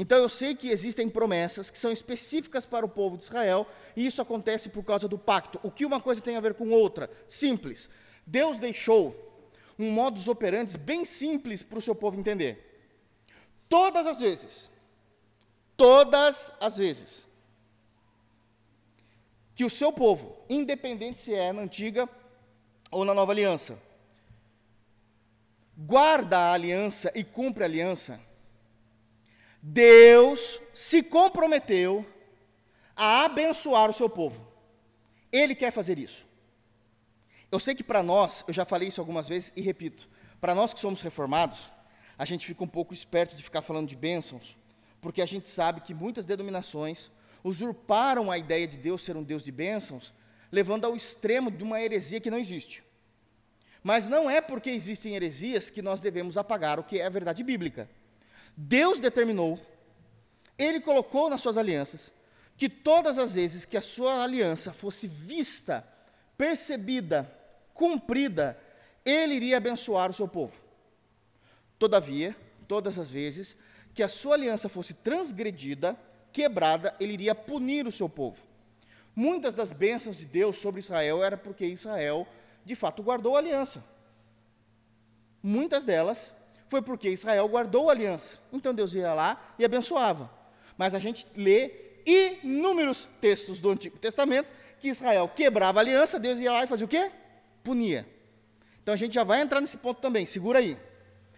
Então 0.00 0.16
eu 0.16 0.28
sei 0.28 0.54
que 0.54 0.68
existem 0.68 1.08
promessas 1.08 1.70
que 1.70 1.78
são 1.78 1.90
específicas 1.90 2.64
para 2.64 2.86
o 2.86 2.88
povo 2.88 3.16
de 3.16 3.24
Israel, 3.24 3.66
e 3.96 4.06
isso 4.06 4.22
acontece 4.22 4.68
por 4.68 4.84
causa 4.84 5.08
do 5.08 5.18
pacto. 5.18 5.58
O 5.60 5.72
que 5.72 5.84
uma 5.84 6.00
coisa 6.00 6.20
tem 6.20 6.36
a 6.36 6.40
ver 6.40 6.54
com 6.54 6.68
outra? 6.68 7.10
Simples. 7.26 7.90
Deus 8.24 8.58
deixou 8.58 9.12
um 9.76 9.90
modus 9.90 10.28
operandi 10.28 10.78
bem 10.78 11.04
simples 11.04 11.64
para 11.64 11.80
o 11.80 11.82
seu 11.82 11.96
povo 11.96 12.16
entender. 12.16 12.64
Todas 13.68 14.06
as 14.06 14.20
vezes, 14.20 14.70
todas 15.76 16.52
as 16.60 16.76
vezes, 16.76 17.26
que 19.52 19.64
o 19.64 19.70
seu 19.70 19.92
povo, 19.92 20.36
independente 20.48 21.18
se 21.18 21.34
é 21.34 21.52
na 21.52 21.62
antiga 21.62 22.08
ou 22.88 23.04
na 23.04 23.12
nova 23.12 23.32
aliança, 23.32 23.76
guarda 25.76 26.38
a 26.38 26.52
aliança 26.52 27.10
e 27.16 27.24
cumpre 27.24 27.64
a 27.64 27.66
aliança, 27.66 28.27
Deus 29.62 30.60
se 30.72 31.02
comprometeu 31.02 32.06
a 32.96 33.24
abençoar 33.24 33.90
o 33.90 33.92
seu 33.92 34.08
povo. 34.08 34.46
Ele 35.32 35.54
quer 35.54 35.70
fazer 35.70 35.98
isso. 35.98 36.26
Eu 37.50 37.58
sei 37.58 37.74
que 37.74 37.84
para 37.84 38.02
nós, 38.02 38.44
eu 38.46 38.54
já 38.54 38.64
falei 38.64 38.88
isso 38.88 39.00
algumas 39.00 39.26
vezes 39.28 39.52
e 39.56 39.60
repito, 39.60 40.08
para 40.40 40.54
nós 40.54 40.74
que 40.74 40.80
somos 40.80 41.00
reformados, 41.00 41.70
a 42.16 42.24
gente 42.24 42.46
fica 42.46 42.62
um 42.62 42.68
pouco 42.68 42.92
esperto 42.92 43.34
de 43.34 43.42
ficar 43.42 43.62
falando 43.62 43.88
de 43.88 43.96
bênçãos, 43.96 44.56
porque 45.00 45.22
a 45.22 45.26
gente 45.26 45.48
sabe 45.48 45.80
que 45.80 45.94
muitas 45.94 46.26
denominações 46.26 47.10
usurparam 47.42 48.30
a 48.30 48.36
ideia 48.36 48.66
de 48.66 48.76
Deus 48.76 49.02
ser 49.02 49.16
um 49.16 49.22
Deus 49.22 49.42
de 49.42 49.52
bênçãos, 49.52 50.12
levando 50.50 50.84
ao 50.84 50.96
extremo 50.96 51.50
de 51.50 51.62
uma 51.62 51.80
heresia 51.80 52.20
que 52.20 52.30
não 52.30 52.38
existe. 52.38 52.82
Mas 53.82 54.08
não 54.08 54.28
é 54.28 54.40
porque 54.40 54.70
existem 54.70 55.14
heresias 55.14 55.70
que 55.70 55.80
nós 55.80 56.00
devemos 56.00 56.36
apagar 56.36 56.78
o 56.78 56.84
que 56.84 57.00
é 57.00 57.06
a 57.06 57.10
verdade 57.10 57.42
bíblica. 57.44 57.88
Deus 58.60 58.98
determinou, 58.98 59.56
Ele 60.58 60.80
colocou 60.80 61.30
nas 61.30 61.40
suas 61.40 61.56
alianças, 61.56 62.10
que 62.56 62.68
todas 62.68 63.16
as 63.16 63.34
vezes 63.34 63.64
que 63.64 63.76
a 63.76 63.80
sua 63.80 64.24
aliança 64.24 64.72
fosse 64.72 65.06
vista, 65.06 65.86
percebida, 66.36 67.32
cumprida, 67.72 68.58
Ele 69.04 69.34
iria 69.34 69.58
abençoar 69.58 70.10
o 70.10 70.12
seu 70.12 70.26
povo. 70.26 70.56
Todavia, 71.78 72.34
todas 72.66 72.98
as 72.98 73.08
vezes 73.08 73.56
que 73.94 74.02
a 74.02 74.08
sua 74.08 74.34
aliança 74.34 74.68
fosse 74.68 74.92
transgredida, 74.92 75.96
quebrada, 76.32 76.96
Ele 76.98 77.12
iria 77.12 77.36
punir 77.36 77.86
o 77.86 77.92
seu 77.92 78.08
povo. 78.08 78.42
Muitas 79.14 79.54
das 79.54 79.70
bênçãos 79.70 80.16
de 80.16 80.26
Deus 80.26 80.56
sobre 80.56 80.80
Israel 80.80 81.22
era 81.22 81.36
porque 81.36 81.64
Israel, 81.64 82.26
de 82.64 82.74
fato, 82.74 83.04
guardou 83.04 83.36
a 83.36 83.38
aliança. 83.38 83.84
Muitas 85.40 85.84
delas 85.84 86.34
foi 86.68 86.82
porque 86.82 87.08
Israel 87.08 87.48
guardou 87.48 87.88
a 87.88 87.92
aliança. 87.92 88.38
Então 88.52 88.72
Deus 88.72 88.92
ia 88.94 89.12
lá 89.12 89.54
e 89.58 89.64
abençoava. 89.64 90.30
Mas 90.76 90.94
a 90.94 90.98
gente 90.98 91.26
lê 91.34 91.72
inúmeros 92.06 93.08
textos 93.20 93.60
do 93.60 93.70
Antigo 93.70 93.98
Testamento 93.98 94.52
que 94.78 94.88
Israel 94.88 95.28
quebrava 95.34 95.80
a 95.80 95.82
aliança, 95.82 96.20
Deus 96.20 96.38
ia 96.38 96.52
lá 96.52 96.64
e 96.64 96.66
fazia 96.66 96.86
o 96.86 96.88
quê? 96.88 97.10
Punia. 97.64 98.06
Então 98.82 98.94
a 98.94 98.96
gente 98.96 99.14
já 99.14 99.24
vai 99.24 99.40
entrar 99.40 99.60
nesse 99.60 99.76
ponto 99.76 100.00
também, 100.00 100.24
segura 100.24 100.60
aí. 100.60 100.78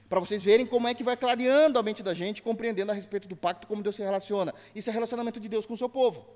Para 0.09 0.21
vocês 0.21 0.43
verem 0.43 0.67
como 0.67 0.89
é 0.89 0.95
que 0.95 1.05
vai 1.05 1.17
clareando 1.17 1.79
a 1.79 1.83
mente 1.83 2.03
da 2.03 2.13
gente, 2.13 2.43
compreendendo 2.43 2.91
a 2.91 2.95
respeito 2.95 3.29
do 3.29 3.37
pacto, 3.37 3.67
como 3.67 3.83
Deus 3.83 3.97
se 3.97 4.03
relaciona. 4.03 4.53
Isso 4.75 4.91
é 4.91 4.93
relacionamento 4.93 5.39
de 5.41 5.49
Deus 5.49 5.65
com 5.65 5.75
o 5.75 5.79
seu 5.79 5.89
povo. 5.89 6.27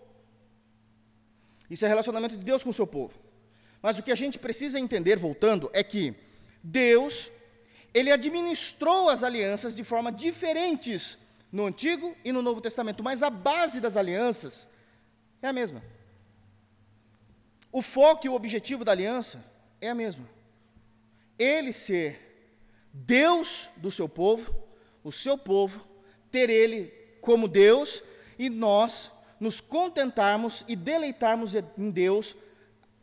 Isso 1.69 1.85
é 1.85 1.89
relacionamento 1.89 2.37
de 2.37 2.45
Deus 2.45 2.63
com 2.63 2.71
o 2.71 2.75
seu 2.75 2.87
povo. 2.87 3.15
Mas 3.83 3.99
o 3.99 4.03
que 4.03 4.13
a 4.13 4.15
gente 4.15 4.39
precisa 4.39 4.79
entender, 4.79 5.19
voltando, 5.19 5.69
é 5.73 5.83
que 5.83 6.15
Deus 6.63 7.31
ele 7.95 8.11
administrou 8.11 9.09
as 9.09 9.23
alianças 9.23 9.77
de 9.77 9.85
forma 9.85 10.11
diferentes 10.11 11.17
no 11.53 11.65
Antigo 11.67 12.17
e 12.25 12.33
no 12.33 12.43
Novo 12.43 12.61
Testamento, 12.61 13.05
mas 13.05 13.23
a 13.23 13.31
base 13.31 13.81
das 13.81 13.97
alianças 13.97 14.67
é 15.41 15.47
a 15.47 15.53
mesma. 15.53 15.81
O 17.71 17.81
foco 17.81 18.27
e 18.27 18.29
o 18.29 18.35
objetivo 18.35 18.85
da 18.85 18.91
aliança 18.91 19.43
é 19.81 19.89
a 19.89 19.95
mesma. 19.95 20.29
Ele 21.39 21.73
ser 21.73 22.51
Deus 22.93 23.69
do 23.77 23.93
seu 23.93 24.09
povo, 24.09 24.53
o 25.05 25.13
seu 25.13 25.39
povo, 25.39 25.87
ter 26.33 26.51
ele 26.51 26.93
como 27.21 27.47
Deus 27.47 28.03
e 28.37 28.51
nós 28.51 29.13
nos 29.39 29.61
contentarmos 29.61 30.65
e 30.67 30.75
deleitarmos 30.75 31.53
em 31.55 31.91
Deus 31.91 32.35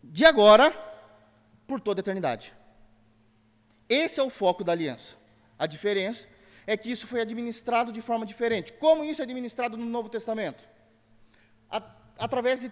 de 0.04 0.26
agora 0.26 0.72
por 1.66 1.80
toda 1.80 2.00
a 2.00 2.04
eternidade. 2.04 2.54
Esse 3.92 4.22
é 4.22 4.24
o 4.24 4.30
foco 4.30 4.64
da 4.64 4.72
aliança. 4.72 5.16
A 5.60 5.68
diferença 5.68 6.26
é 6.66 6.78
que 6.78 6.90
isso 6.90 7.06
foi 7.06 7.20
administrado 7.20 7.92
de 7.92 8.02
forma 8.02 8.26
diferente. 8.26 8.72
Como 8.72 9.04
isso 9.04 9.22
é 9.22 9.26
administrado 9.26 9.76
no 9.76 9.86
Novo 9.86 10.08
Testamento? 10.08 10.64
Através 12.18 12.62
de 12.62 12.72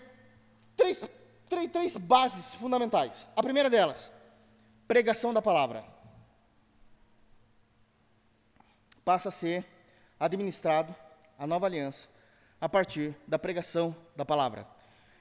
três, 0.77 1.03
três, 1.49 1.67
três 1.67 1.97
bases 1.97 2.53
fundamentais. 2.53 3.27
A 3.35 3.43
primeira 3.43 3.69
delas, 3.69 4.09
pregação 4.87 5.33
da 5.33 5.41
palavra. 5.41 5.83
Passa 9.03 9.27
a 9.27 9.31
ser 9.33 9.65
administrado 10.17 10.95
a 11.37 11.45
nova 11.45 11.65
aliança 11.65 12.07
a 12.61 12.69
partir 12.69 13.13
da 13.27 13.37
pregação 13.37 13.93
da 14.15 14.23
palavra. 14.23 14.65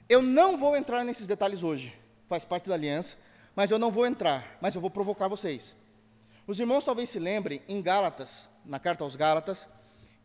Eu 0.09 0.23
não 0.23 0.57
vou 0.57 0.77
entrar 0.77 1.03
nesses 1.03 1.27
detalhes 1.27 1.65
hoje, 1.65 1.93
faz 2.29 2.45
parte 2.45 2.69
da 2.69 2.77
aliança, 2.77 3.17
mas 3.57 3.73
eu 3.73 3.81
não 3.81 3.91
vou 3.91 4.07
entrar, 4.07 4.57
mas 4.61 4.77
eu 4.77 4.81
vou 4.81 4.91
provocar 4.91 5.27
vocês. 5.27 5.75
Os 6.49 6.59
irmãos 6.59 6.83
talvez 6.83 7.11
se 7.11 7.19
lembrem, 7.19 7.61
em 7.69 7.83
Gálatas, 7.83 8.49
na 8.65 8.79
carta 8.79 9.05
aos 9.05 9.15
Gálatas, 9.15 9.69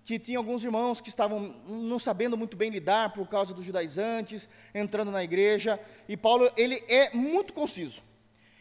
que 0.06 0.18
tinha 0.18 0.38
alguns 0.38 0.64
irmãos 0.64 1.02
que 1.02 1.10
estavam 1.10 1.38
não 1.68 2.00
sabendo 2.00 2.38
muito 2.38 2.56
bem 2.56 2.70
lidar 2.70 3.12
por 3.12 3.28
causa 3.28 3.54
dos 3.54 3.66
judaizantes, 3.66 4.48
entrando 4.74 5.12
na 5.12 5.22
igreja, 5.22 5.78
e 6.08 6.16
Paulo, 6.16 6.50
ele 6.56 6.82
é 6.88 7.14
muito 7.14 7.52
conciso. 7.52 8.02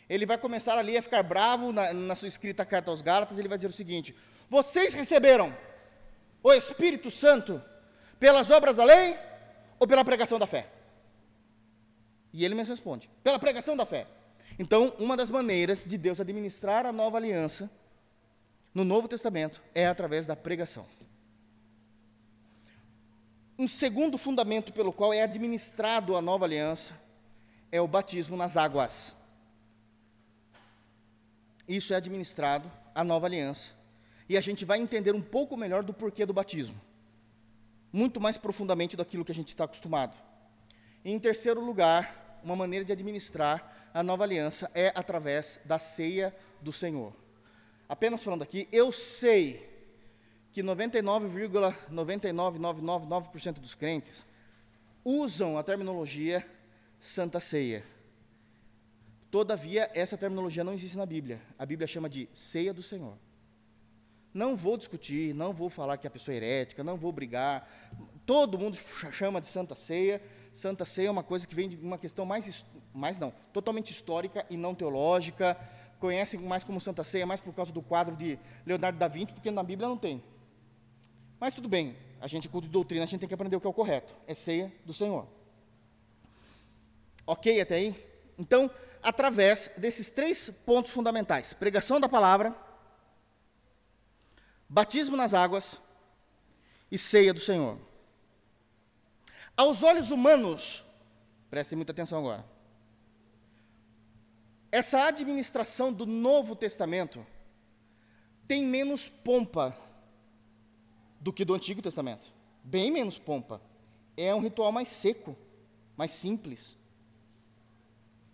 Ele 0.09 0.27
vai 0.27 0.37
começar 0.37 0.77
ali 0.77 0.99
a 0.99 1.03
ficar 1.03 1.23
bravo 1.23 1.71
na, 1.71 1.93
na 1.93 2.17
sua 2.17 2.27
escrita 2.27 2.67
carta 2.67 2.91
aos 2.91 3.01
Gálatas, 3.01 3.39
ele 3.39 3.47
vai 3.47 3.57
dizer 3.57 3.69
o 3.69 3.73
seguinte: 3.73 4.13
Vocês 4.51 4.93
receberam 4.93 5.57
o 6.43 6.53
Espírito 6.53 7.13
Santo 7.13 7.63
pelas 8.19 8.51
obras 8.51 8.75
da 8.75 8.85
lei 8.85 9.17
ou 9.79 9.87
pela 9.87 10.05
pregação 10.05 10.37
da 10.37 10.49
fé? 10.49 10.67
E 12.33 12.45
ele 12.45 12.57
me 12.57 12.65
responde: 12.65 13.09
Pela 13.23 13.39
pregação 13.39 13.77
da 13.77 13.87
fé. 13.87 14.09
Então, 14.59 14.95
uma 14.99 15.17
das 15.17 15.31
maneiras 15.31 15.85
de 15.85 15.97
Deus 15.97 16.21
administrar 16.21 16.87
a 16.87 16.93
nova 16.93 17.17
aliança 17.17 17.71
no 18.75 18.85
Novo 18.85 19.09
Testamento 19.09 19.61
é 19.75 19.87
através 19.87 20.27
da 20.27 20.37
pregação. 20.37 20.87
Um 23.59 23.69
segundo 23.69 24.19
fundamento 24.19 24.73
pelo 24.73 24.93
qual 24.93 25.13
é 25.13 25.23
administrado 25.23 26.17
a 26.17 26.23
nova 26.23 26.45
aliança 26.45 26.99
é 27.71 27.81
o 27.81 27.87
batismo 27.87 28.37
nas 28.37 28.57
águas. 28.57 29.15
Isso 31.69 31.93
é 31.93 31.97
administrado 31.97 32.71
a 32.95 33.05
nova 33.05 33.27
aliança. 33.27 33.71
E 34.29 34.37
a 34.37 34.41
gente 34.41 34.65
vai 34.65 34.79
entender 34.79 35.15
um 35.15 35.23
pouco 35.23 35.57
melhor 35.57 35.83
do 35.83 35.93
porquê 35.93 36.27
do 36.27 36.33
batismo. 36.33 36.81
Muito 37.93 38.21
mais 38.21 38.39
profundamente 38.39 38.97
daquilo 38.97 39.25
que 39.25 39.33
a 39.33 39.35
gente 39.35 39.49
está 39.49 39.65
acostumado. 39.65 40.15
E, 41.05 41.13
em 41.13 41.19
terceiro 41.19 41.61
lugar, 41.65 42.41
uma 42.43 42.57
maneira 42.57 42.85
de 42.85 42.93
administrar 42.93 43.82
a 43.93 44.03
nova 44.03 44.25
aliança 44.25 44.71
é 44.75 44.91
através 44.95 45.61
da 45.65 45.79
ceia 45.79 46.35
do 46.61 46.73
Senhor. 46.73 47.15
Apenas 47.89 48.23
falando 48.23 48.43
aqui, 48.43 48.69
eu 48.73 48.91
sei 48.91 49.71
que 50.53 50.63
99,99999% 50.63 53.55
dos 53.55 53.75
crentes 53.75 54.25
usam 55.05 55.59
a 55.59 55.63
terminologia 55.63 56.47
Santa 57.01 57.41
Ceia. 57.41 57.85
Todavia, 59.31 59.91
essa 59.95 60.17
terminologia 60.17 60.63
não 60.63 60.75
existe 60.75 60.97
na 60.97 61.07
Bíblia. 61.07 61.41
A 61.59 61.67
Bíblia 61.67 61.89
chama 61.89 62.09
de 62.09 62.29
ceia 62.33 62.73
do 62.73 62.83
Senhor. 62.83 63.17
Não 64.33 64.57
vou 64.57 64.77
discutir, 64.77 65.35
não 65.35 65.53
vou 65.53 65.69
falar 65.69 65.97
que 65.97 66.07
a 66.07 66.11
pessoa 66.11 66.35
é 66.35 66.37
herética, 66.37 66.85
não 66.85 66.97
vou 66.97 67.13
brigar. 67.13 67.69
Todo 68.25 68.59
mundo 68.59 68.79
chama 69.13 69.41
de 69.41 69.47
Santa 69.47 69.75
Ceia. 69.75 70.23
Santa 70.53 70.85
Ceia 70.85 71.09
é 71.09 71.11
uma 71.11 71.23
coisa 71.23 71.47
que 71.47 71.55
vem 71.55 71.69
de 71.69 71.77
uma 71.77 71.99
questão 71.99 72.25
mais 72.25 72.65
mais 72.95 73.19
não, 73.19 73.33
totalmente 73.53 73.91
histórica 73.91 74.47
e 74.51 74.57
não 74.57 74.75
teológica. 74.75 75.57
Conhecem 75.99 76.41
mais 76.41 76.65
como 76.65 76.81
Santa 76.81 77.05
Ceia, 77.05 77.27
mais 77.27 77.41
por 77.41 77.55
causa 77.55 77.73
do 77.73 77.81
quadro 77.81 78.17
de 78.17 78.39
Leonardo 78.67 78.99
da 78.99 79.09
Vinci, 79.09 79.33
porque 79.33 79.51
na 79.51 79.63
Bíblia 79.63 79.89
não 79.89 79.97
tem. 79.97 80.23
Mas 81.39 81.55
tudo 81.55 81.69
bem, 81.69 81.97
a 82.21 82.27
gente, 82.27 82.49
culto 82.49 82.67
de 82.67 82.73
doutrina, 82.73 83.05
a 83.05 83.07
gente 83.07 83.21
tem 83.21 83.29
que 83.29 83.35
aprender 83.35 83.57
o 83.57 83.61
que 83.61 83.67
é 83.67 83.71
o 83.71 83.75
correto. 83.75 84.15
É 84.27 84.35
ceia 84.35 84.73
do 84.85 84.93
Senhor. 84.93 85.27
Ok 87.27 87.61
até 87.61 87.77
aí? 87.77 88.13
Então, 88.39 88.71
através 89.03 89.71
desses 89.77 90.11
três 90.11 90.49
pontos 90.65 90.91
fundamentais: 90.91 91.53
pregação 91.53 92.01
da 92.01 92.09
palavra, 92.09 92.55
batismo 94.69 95.17
nas 95.17 95.35
águas 95.35 95.81
e 96.91 96.99
ceia 96.99 97.33
do 97.33 97.41
Senhor. 97.41 97.79
Aos 99.57 99.83
olhos 99.83 100.11
humanos, 100.11 100.85
prestem 101.51 101.77
muita 101.77 101.93
atenção 101.93 102.19
agora. 102.19 102.52
Essa 104.73 105.07
administração 105.07 105.93
do 105.93 106.07
Novo 106.07 106.57
Testamento 106.57 107.25
tem 108.49 108.65
menos 108.65 109.07
pompa 109.07 109.77
do 111.21 111.31
que 111.31 111.45
do 111.45 111.53
Antigo 111.53 111.83
Testamento. 111.83 112.33
Bem 112.65 112.91
menos 112.91 113.19
pompa. 113.19 113.61
É 114.17 114.35
um 114.35 114.41
ritual 114.41 114.73
mais 114.73 114.89
seco, 114.89 115.37
mais 115.95 116.11
simples. 116.11 116.75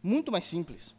Muito 0.01 0.31
mais 0.31 0.44
simples. 0.44 0.94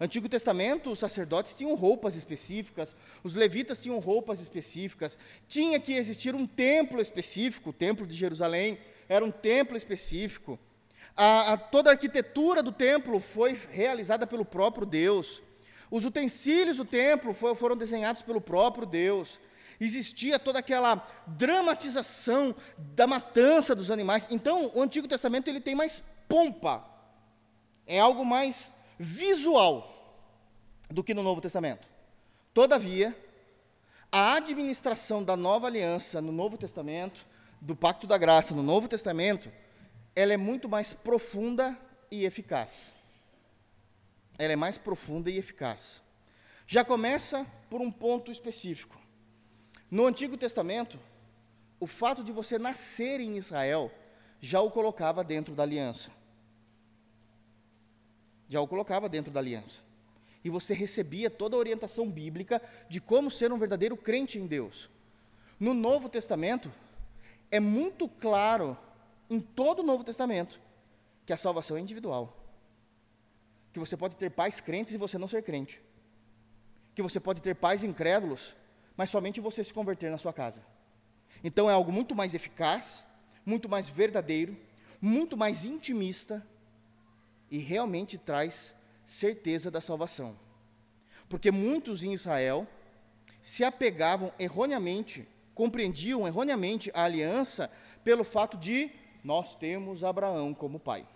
Antigo 0.00 0.28
Testamento, 0.28 0.92
os 0.92 1.00
sacerdotes 1.00 1.54
tinham 1.56 1.74
roupas 1.74 2.14
específicas, 2.14 2.94
os 3.22 3.34
levitas 3.34 3.82
tinham 3.82 3.98
roupas 3.98 4.40
específicas, 4.40 5.18
tinha 5.48 5.78
que 5.80 5.92
existir 5.92 6.36
um 6.36 6.46
templo 6.46 7.00
específico, 7.00 7.70
o 7.70 7.72
templo 7.72 8.06
de 8.06 8.14
Jerusalém 8.14 8.78
era 9.08 9.24
um 9.24 9.30
templo 9.30 9.76
específico. 9.76 10.58
A, 11.16 11.52
a, 11.52 11.56
toda 11.56 11.90
a 11.90 11.92
arquitetura 11.92 12.62
do 12.62 12.72
templo 12.72 13.20
foi 13.20 13.58
realizada 13.70 14.26
pelo 14.26 14.44
próprio 14.44 14.86
Deus. 14.86 15.42
Os 15.90 16.04
utensílios 16.04 16.78
do 16.78 16.84
templo 16.84 17.34
foi, 17.34 17.54
foram 17.54 17.76
desenhados 17.76 18.22
pelo 18.22 18.40
próprio 18.40 18.86
Deus. 18.86 19.38
existia 19.78 20.38
toda 20.38 20.58
aquela 20.58 21.06
dramatização 21.26 22.54
da 22.78 23.06
matança 23.06 23.74
dos 23.74 23.90
animais. 23.90 24.26
Então, 24.30 24.70
o 24.74 24.80
Antigo 24.80 25.06
Testamento 25.06 25.48
ele 25.48 25.60
tem 25.60 25.74
mais 25.74 26.02
pompa, 26.28 26.84
é 27.86 28.00
algo 28.00 28.24
mais 28.24 28.72
visual 28.98 29.92
do 30.88 31.04
que 31.04 31.12
no 31.12 31.22
Novo 31.22 31.40
Testamento. 31.40 31.86
Todavia, 32.54 33.16
a 34.10 34.36
administração 34.36 35.22
da 35.22 35.36
nova 35.36 35.66
aliança 35.66 36.20
no 36.22 36.32
Novo 36.32 36.56
Testamento, 36.56 37.26
do 37.60 37.76
pacto 37.76 38.06
da 38.06 38.18
graça 38.18 38.54
no 38.54 38.62
Novo 38.62 38.88
Testamento, 38.88 39.50
ela 40.14 40.32
é 40.32 40.36
muito 40.36 40.68
mais 40.68 40.92
profunda 40.92 41.78
e 42.10 42.24
eficaz. 42.24 42.94
Ela 44.38 44.52
é 44.52 44.56
mais 44.56 44.78
profunda 44.78 45.30
e 45.30 45.38
eficaz. 45.38 46.02
Já 46.66 46.84
começa 46.84 47.46
por 47.68 47.80
um 47.80 47.90
ponto 47.90 48.30
específico. 48.30 49.00
No 49.90 50.06
Antigo 50.06 50.36
Testamento, 50.36 50.98
o 51.78 51.86
fato 51.86 52.22
de 52.22 52.32
você 52.32 52.58
nascer 52.58 53.20
em 53.20 53.36
Israel 53.36 53.90
já 54.40 54.60
o 54.60 54.70
colocava 54.70 55.22
dentro 55.22 55.54
da 55.54 55.62
aliança. 55.62 56.10
Já 58.48 58.60
o 58.60 58.68
colocava 58.68 59.08
dentro 59.08 59.32
da 59.32 59.40
aliança 59.40 59.82
e 60.44 60.50
você 60.50 60.74
recebia 60.74 61.30
toda 61.30 61.56
a 61.56 61.58
orientação 61.58 62.10
bíblica 62.10 62.60
de 62.88 63.00
como 63.00 63.30
ser 63.30 63.52
um 63.52 63.58
verdadeiro 63.58 63.96
crente 63.96 64.38
em 64.38 64.46
Deus. 64.46 64.90
No 65.58 65.72
Novo 65.72 66.08
Testamento, 66.08 66.70
é 67.50 67.60
muito 67.60 68.08
claro, 68.08 68.76
em 69.32 69.40
todo 69.40 69.78
o 69.80 69.82
Novo 69.82 70.04
Testamento, 70.04 70.60
que 71.24 71.32
a 71.32 71.38
salvação 71.38 71.78
é 71.78 71.80
individual. 71.80 72.36
Que 73.72 73.80
você 73.80 73.96
pode 73.96 74.14
ter 74.14 74.30
pais 74.30 74.60
crentes 74.60 74.92
e 74.92 74.98
você 74.98 75.16
não 75.16 75.26
ser 75.26 75.42
crente. 75.42 75.80
Que 76.94 77.00
você 77.00 77.18
pode 77.18 77.40
ter 77.40 77.54
pais 77.54 77.82
incrédulos, 77.82 78.54
mas 78.94 79.08
somente 79.08 79.40
você 79.40 79.64
se 79.64 79.72
converter 79.72 80.10
na 80.10 80.18
sua 80.18 80.34
casa. 80.34 80.62
Então 81.42 81.70
é 81.70 81.72
algo 81.72 81.90
muito 81.90 82.14
mais 82.14 82.34
eficaz, 82.34 83.06
muito 83.46 83.70
mais 83.70 83.88
verdadeiro, 83.88 84.54
muito 85.00 85.34
mais 85.34 85.64
intimista 85.64 86.46
e 87.50 87.56
realmente 87.56 88.18
traz 88.18 88.74
certeza 89.06 89.70
da 89.70 89.80
salvação. 89.80 90.36
Porque 91.26 91.50
muitos 91.50 92.02
em 92.02 92.12
Israel 92.12 92.68
se 93.40 93.64
apegavam 93.64 94.30
erroneamente, 94.38 95.26
compreendiam 95.54 96.26
erroneamente 96.26 96.90
a 96.92 97.04
aliança 97.04 97.70
pelo 98.04 98.24
fato 98.24 98.58
de 98.58 98.90
nós 99.22 99.56
temos 99.56 100.02
Abraão 100.02 100.52
como 100.52 100.80
pai. 100.80 101.06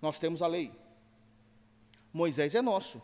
Nós 0.00 0.18
temos 0.18 0.40
a 0.42 0.46
lei. 0.46 0.72
Moisés 2.12 2.54
é 2.54 2.62
nosso. 2.62 3.02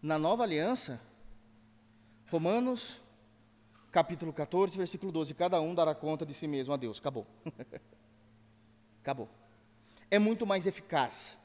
Na 0.00 0.18
nova 0.18 0.44
aliança, 0.44 1.00
Romanos 2.30 3.00
capítulo 3.90 4.32
14, 4.32 4.76
versículo 4.76 5.10
12, 5.10 5.34
cada 5.34 5.60
um 5.60 5.74
dará 5.74 5.94
conta 5.94 6.24
de 6.24 6.34
si 6.34 6.46
mesmo 6.46 6.72
a 6.72 6.76
Deus. 6.76 6.98
Acabou. 6.98 7.26
Acabou 9.02 9.28
é 10.10 10.18
muito 10.18 10.46
mais 10.46 10.66
eficaz. 10.66 11.36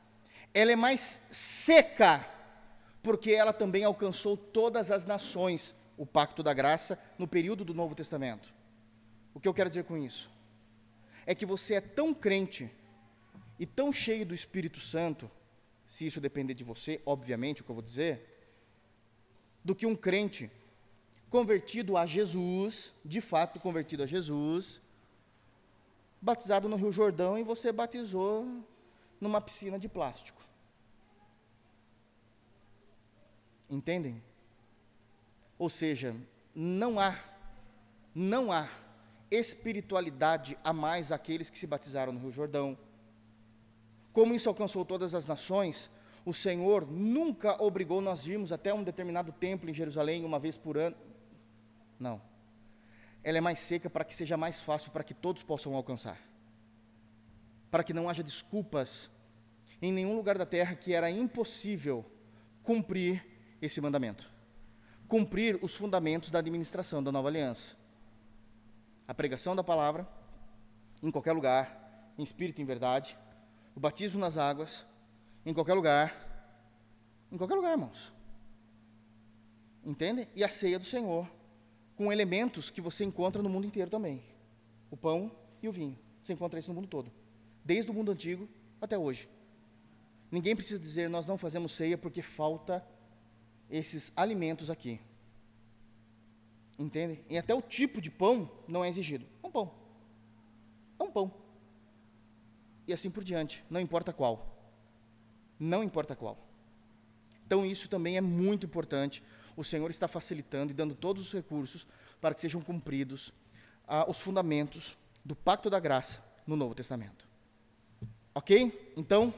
Ela 0.53 0.71
é 0.71 0.75
mais 0.75 1.19
seca, 1.31 2.25
porque 3.01 3.31
ela 3.31 3.51
também 3.51 3.83
alcançou 3.83 4.37
todas 4.37 4.91
as 4.91 5.03
nações, 5.03 5.75
o 5.97 6.05
pacto 6.05 6.41
da 6.41 6.53
graça, 6.53 6.97
no 7.17 7.27
período 7.27 7.65
do 7.65 7.73
Novo 7.73 7.95
Testamento. 7.95 8.53
O 9.33 9.39
que 9.39 9.47
eu 9.47 9.53
quero 9.53 9.69
dizer 9.69 9.83
com 9.85 9.97
isso? 9.97 10.29
É 11.25 11.33
que 11.33 11.45
você 11.45 11.75
é 11.75 11.81
tão 11.81 12.13
crente 12.13 12.69
e 13.57 13.65
tão 13.65 13.91
cheio 13.91 14.25
do 14.25 14.33
Espírito 14.33 14.79
Santo, 14.79 15.29
se 15.87 16.05
isso 16.05 16.21
depender 16.21 16.53
de 16.53 16.63
você, 16.63 17.01
obviamente, 17.05 17.61
o 17.61 17.63
que 17.63 17.71
eu 17.71 17.75
vou 17.75 17.83
dizer, 17.83 18.29
do 19.63 19.73
que 19.73 19.85
um 19.85 19.95
crente 19.95 20.51
convertido 21.29 21.97
a 21.97 22.05
Jesus, 22.05 22.93
de 23.03 23.21
fato 23.21 23.59
convertido 23.59 24.03
a 24.03 24.05
Jesus, 24.05 24.81
batizado 26.21 26.69
no 26.69 26.75
Rio 26.75 26.91
Jordão 26.91 27.37
e 27.37 27.43
você 27.43 27.71
batizou 27.71 28.63
numa 29.19 29.41
piscina 29.41 29.79
de 29.79 29.89
plástico. 29.89 30.41
Entendem? 33.69 34.21
Ou 35.57 35.69
seja, 35.69 36.15
não 36.53 36.99
há, 36.99 37.17
não 38.13 38.51
há 38.51 38.69
espiritualidade 39.33 40.57
a 40.63 40.71
mais 40.71 41.11
aqueles 41.11 41.49
que 41.49 41.57
se 41.57 41.67
batizaram 41.67 42.13
no 42.13 42.19
Rio 42.19 42.31
Jordão. 42.31 42.77
Como 44.11 44.33
isso 44.33 44.49
alcançou 44.49 44.85
todas 44.85 45.15
as 45.15 45.25
nações, 45.25 45.89
o 46.25 46.33
Senhor 46.33 46.85
nunca 46.89 47.61
obrigou 47.61 47.99
nós 48.01 48.25
irmos 48.25 48.51
até 48.51 48.73
um 48.73 48.83
determinado 48.83 49.31
templo 49.31 49.69
em 49.69 49.73
Jerusalém 49.73 50.23
uma 50.23 50.39
vez 50.39 50.57
por 50.57 50.77
ano. 50.77 50.95
Não 51.99 52.21
ela 53.23 53.37
é 53.37 53.41
mais 53.41 53.59
seca 53.59 53.89
para 53.89 54.03
que 54.03 54.13
seja 54.13 54.35
mais 54.35 54.59
fácil 54.59 54.91
para 54.91 55.03
que 55.03 55.13
todos 55.13 55.41
possam 55.41 55.73
alcançar. 55.73 56.19
Para 57.71 57.83
que 57.83 57.93
não 57.93 58.09
haja 58.09 58.21
desculpas 58.21 59.09
em 59.81 59.91
nenhum 59.91 60.15
lugar 60.15 60.37
da 60.37 60.45
terra 60.45 60.75
que 60.75 60.93
era 60.93 61.09
impossível 61.09 62.05
cumprir 62.61 63.25
esse 63.61 63.79
mandamento. 63.79 64.29
Cumprir 65.07 65.57
os 65.61 65.73
fundamentos 65.73 66.29
da 66.29 66.39
administração 66.39 67.01
da 67.01 67.11
nova 67.11 67.29
aliança. 67.29 67.75
A 69.07 69.13
pregação 69.13 69.55
da 69.55 69.63
palavra, 69.63 70.07
em 71.01 71.11
qualquer 71.11 71.33
lugar, 71.33 72.13
em 72.17 72.23
espírito 72.23 72.59
e 72.59 72.61
em 72.61 72.65
verdade. 72.65 73.17
O 73.75 73.79
batismo 73.79 74.19
nas 74.19 74.37
águas, 74.37 74.85
em 75.45 75.53
qualquer 75.53 75.73
lugar. 75.73 76.13
Em 77.31 77.37
qualquer 77.37 77.55
lugar, 77.55 77.71
irmãos. 77.71 78.13
Entende? 79.83 80.29
E 80.33 80.43
a 80.43 80.49
ceia 80.49 80.79
do 80.79 80.85
Senhor, 80.85 81.29
com 81.95 82.11
elementos 82.11 82.69
que 82.69 82.79
você 82.79 83.03
encontra 83.03 83.41
no 83.41 83.49
mundo 83.49 83.67
inteiro 83.67 83.89
também. 83.89 84.23
O 84.89 84.95
pão 84.95 85.31
e 85.61 85.67
o 85.67 85.71
vinho. 85.71 85.97
Você 86.21 86.33
encontra 86.33 86.59
isso 86.59 86.69
no 86.69 86.75
mundo 86.75 86.87
todo. 86.87 87.11
Desde 87.65 87.91
o 87.91 87.93
mundo 87.93 88.11
antigo 88.11 88.47
até 88.79 88.97
hoje. 88.97 89.27
Ninguém 90.31 90.55
precisa 90.55 90.79
dizer 90.79 91.09
nós 91.09 91.27
não 91.27 91.37
fazemos 91.37 91.73
ceia 91.73 91.97
porque 91.97 92.21
falta 92.21 92.85
esses 93.69 94.11
alimentos 94.15 94.69
aqui. 94.69 94.99
Entende? 96.77 97.23
E 97.29 97.37
até 97.37 97.53
o 97.53 97.61
tipo 97.61 98.01
de 98.01 98.09
pão 98.09 98.49
não 98.67 98.83
é 98.83 98.89
exigido. 98.89 99.25
É 99.43 99.47
um 99.47 99.51
pão. 99.51 99.71
É 100.99 101.03
um 101.03 101.11
pão. 101.11 101.31
E 102.87 102.93
assim 102.93 103.09
por 103.09 103.23
diante. 103.23 103.63
Não 103.69 103.79
importa 103.79 104.11
qual. 104.11 104.57
Não 105.59 105.83
importa 105.83 106.15
qual. 106.15 106.37
Então 107.45 107.65
isso 107.65 107.87
também 107.87 108.17
é 108.17 108.21
muito 108.21 108.65
importante 108.65 109.23
o 109.55 109.63
Senhor 109.63 109.89
está 109.91 110.07
facilitando 110.07 110.71
e 110.71 110.73
dando 110.73 110.95
todos 110.95 111.21
os 111.21 111.31
recursos 111.31 111.87
para 112.19 112.33
que 112.33 112.41
sejam 112.41 112.61
cumpridos 112.61 113.31
ah, 113.87 114.05
os 114.07 114.19
fundamentos 114.19 114.97
do 115.23 115.35
pacto 115.35 115.69
da 115.69 115.79
graça 115.79 116.23
no 116.45 116.55
Novo 116.55 116.73
Testamento. 116.73 117.27
Ok? 118.33 118.93
Então, 118.97 119.33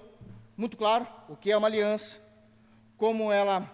muito 0.56 0.78
claro 0.78 1.06
o 1.28 1.36
que 1.36 1.52
é 1.52 1.58
uma 1.58 1.68
aliança, 1.68 2.22
como 2.98 3.32
ela, 3.32 3.70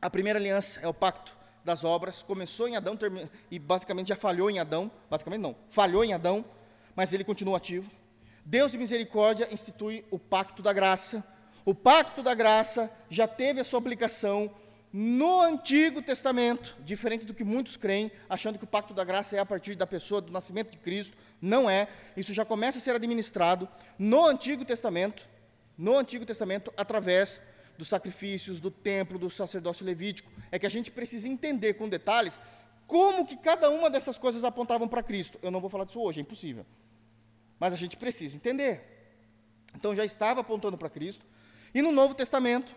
a 0.00 0.10
primeira 0.10 0.38
aliança 0.38 0.80
é 0.80 0.88
o 0.88 0.94
pacto 0.94 1.34
das 1.64 1.84
obras, 1.84 2.22
começou 2.22 2.68
em 2.68 2.76
Adão 2.76 2.98
e 3.50 3.58
basicamente 3.58 4.08
já 4.08 4.16
falhou 4.16 4.50
em 4.50 4.58
Adão, 4.58 4.90
basicamente 5.08 5.40
não, 5.40 5.56
falhou 5.68 6.04
em 6.04 6.12
Adão, 6.12 6.44
mas 6.94 7.12
ele 7.12 7.24
continua 7.24 7.56
ativo. 7.56 7.90
Deus 8.44 8.72
de 8.72 8.78
misericórdia 8.78 9.48
institui 9.52 10.04
o 10.10 10.18
pacto 10.18 10.62
da 10.62 10.72
graça. 10.72 11.22
O 11.64 11.74
pacto 11.74 12.22
da 12.22 12.34
graça 12.34 12.90
já 13.08 13.28
teve 13.28 13.60
a 13.60 13.64
sua 13.64 13.78
aplicação 13.78 14.50
no 14.92 15.40
Antigo 15.40 16.02
Testamento, 16.02 16.76
diferente 16.84 17.24
do 17.24 17.32
que 17.32 17.44
muitos 17.44 17.76
creem, 17.76 18.12
achando 18.28 18.58
que 18.58 18.64
o 18.64 18.66
pacto 18.66 18.92
da 18.92 19.04
graça 19.04 19.36
é 19.36 19.38
a 19.38 19.46
partir 19.46 19.74
da 19.74 19.86
pessoa, 19.86 20.20
do 20.20 20.30
nascimento 20.30 20.70
de 20.72 20.78
Cristo, 20.78 21.16
não 21.40 21.70
é. 21.70 21.88
Isso 22.14 22.34
já 22.34 22.44
começa 22.44 22.78
a 22.78 22.80
ser 22.80 22.94
administrado 22.94 23.66
no 23.98 24.26
Antigo 24.26 24.64
Testamento, 24.64 25.26
no 25.78 25.96
Antigo 25.96 26.26
Testamento, 26.26 26.72
através 26.76 27.40
dos 27.78 27.88
sacrifícios, 27.88 28.60
do 28.60 28.70
templo, 28.70 29.18
do 29.18 29.30
sacerdócio 29.30 29.86
levítico. 29.86 30.30
É 30.52 30.58
que 30.58 30.66
a 30.66 30.70
gente 30.70 30.90
precisa 30.90 31.26
entender 31.26 31.74
com 31.74 31.88
detalhes 31.88 32.38
como 32.86 33.26
que 33.26 33.36
cada 33.36 33.70
uma 33.70 33.88
dessas 33.88 34.18
coisas 34.18 34.44
apontavam 34.44 34.86
para 34.86 35.02
Cristo. 35.02 35.38
Eu 35.42 35.50
não 35.50 35.60
vou 35.60 35.70
falar 35.70 35.84
disso 35.84 36.00
hoje, 36.00 36.20
é 36.20 36.22
impossível. 36.22 36.64
Mas 37.58 37.72
a 37.72 37.76
gente 37.76 37.96
precisa 37.96 38.36
entender. 38.36 38.82
Então 39.74 39.96
já 39.96 40.04
estava 40.04 40.42
apontando 40.42 40.76
para 40.76 40.90
Cristo. 40.90 41.24
E 41.74 41.80
no 41.80 41.90
Novo 41.90 42.14
Testamento, 42.14 42.76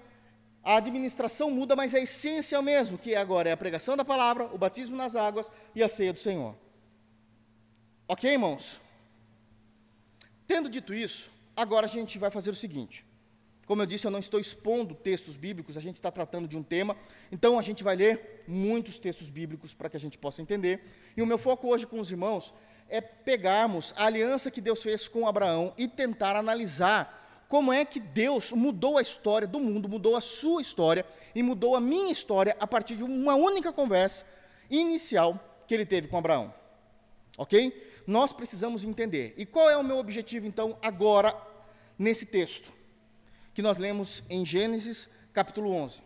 a 0.63 0.78
administração 0.78 1.51
muda, 1.51 1.76
mas 1.76 1.93
a 1.93 1.99
essência 1.99 2.55
é 2.55 2.59
o 2.59 2.63
mesmo, 2.63 2.97
que 2.97 3.13
agora 3.13 3.49
é 3.49 3.51
a 3.51 3.57
pregação 3.57 3.97
da 3.97 4.05
palavra, 4.05 4.45
o 4.45 4.57
batismo 4.57 4.95
nas 4.95 5.15
águas 5.15 5.51
e 5.76 5.84
a 5.84 5.89
ceia 5.89 6.13
do 6.13 6.19
Senhor. 6.19 6.55
Ok, 8.07 8.32
irmãos? 8.32 8.82
Tendo 10.47 10.69
dito 10.69 10.93
isso, 10.93 11.30
agora 11.55 11.88
a 11.88 11.89
gente 11.89 12.17
vai 12.17 12.32
fazer 12.32 12.51
o 12.51 12.55
seguinte. 12.55 13.05
Como 13.66 13.82
eu 13.82 13.86
disse, 13.86 14.05
eu 14.05 14.11
não 14.11 14.20
estou 14.20 14.39
expondo 14.39 14.93
textos 14.93 15.36
bíblicos, 15.36 15.76
a 15.76 15.82
gente 15.82 15.95
está 15.95 16.11
tratando 16.11 16.47
de 16.47 16.55
um 16.57 16.61
tema, 16.61 16.95
então 17.32 17.57
a 17.57 17.61
gente 17.61 17.84
vai 17.84 17.95
ler 17.95 18.43
muitos 18.47 18.99
textos 18.99 19.30
bíblicos 19.30 19.74
para 19.74 19.89
que 19.89 19.97
a 19.97 19.99
gente 19.99 20.18
possa 20.18 20.41
entender. 20.41 20.84
E 21.18 21.22
o 21.22 21.26
meu 21.26 21.38
foco 21.38 21.68
hoje 21.68 21.88
com 21.88 21.99
os 21.99 22.11
irmãos 22.11 22.53
é 22.88 23.01
pegarmos 23.01 23.93
a 23.97 24.05
aliança 24.05 24.51
que 24.51 24.61
Deus 24.61 24.84
fez 24.84 25.07
com 25.07 25.28
Abraão 25.28 25.74
e 25.78 25.88
tentar 25.88 26.36
analisar 26.36 27.24
como 27.47 27.74
é 27.74 27.84
que 27.86 27.99
Deus 27.99 28.51
mudou 28.51 28.97
a 28.97 29.01
história 29.01 29.47
do 29.47 29.59
mundo, 29.59 29.89
mudou 29.89 30.16
a 30.16 30.22
sua 30.22 30.61
história 30.61 31.05
e 31.34 31.41
mudou 31.41 31.76
a 31.76 31.82
minha 31.82 32.11
história 32.11 32.55
a 32.59 32.68
partir 32.68 32.95
de 32.95 33.03
uma 33.03 33.36
única 33.36 33.72
conversa 33.72 34.26
inicial 34.70 35.39
que 35.68 35.74
ele 35.74 35.86
teve 35.86 36.07
com 36.07 36.18
Abraão. 36.18 36.53
Ok? 37.38 37.91
Nós 38.05 38.32
precisamos 38.32 38.84
entender. 38.84 39.34
E 39.38 39.45
qual 39.45 39.70
é 39.70 39.78
o 39.78 39.84
meu 39.84 39.97
objetivo, 39.97 40.45
então, 40.45 40.78
agora, 40.82 41.36
nesse 41.97 42.26
texto, 42.26 42.72
que 43.56 43.62
nós 43.62 43.78
lemos 43.78 44.22
em 44.30 44.45
Gênesis, 44.45 45.08
capítulo 45.32 45.72
11? 45.72 46.03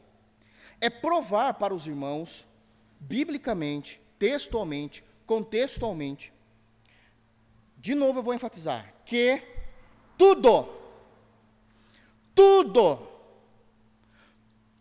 É 0.80 0.88
provar 0.88 1.56
para 1.56 1.74
os 1.74 1.88
irmãos, 1.88 2.48
biblicamente, 3.00 4.00
textualmente, 4.20 5.04
contextualmente, 5.26 6.32
de 7.76 7.96
novo 7.96 8.20
eu 8.20 8.24
vou 8.24 8.36
enfatizar, 8.36 8.94
que 9.04 9.42
tudo, 10.16 10.70
tudo, 12.36 13.08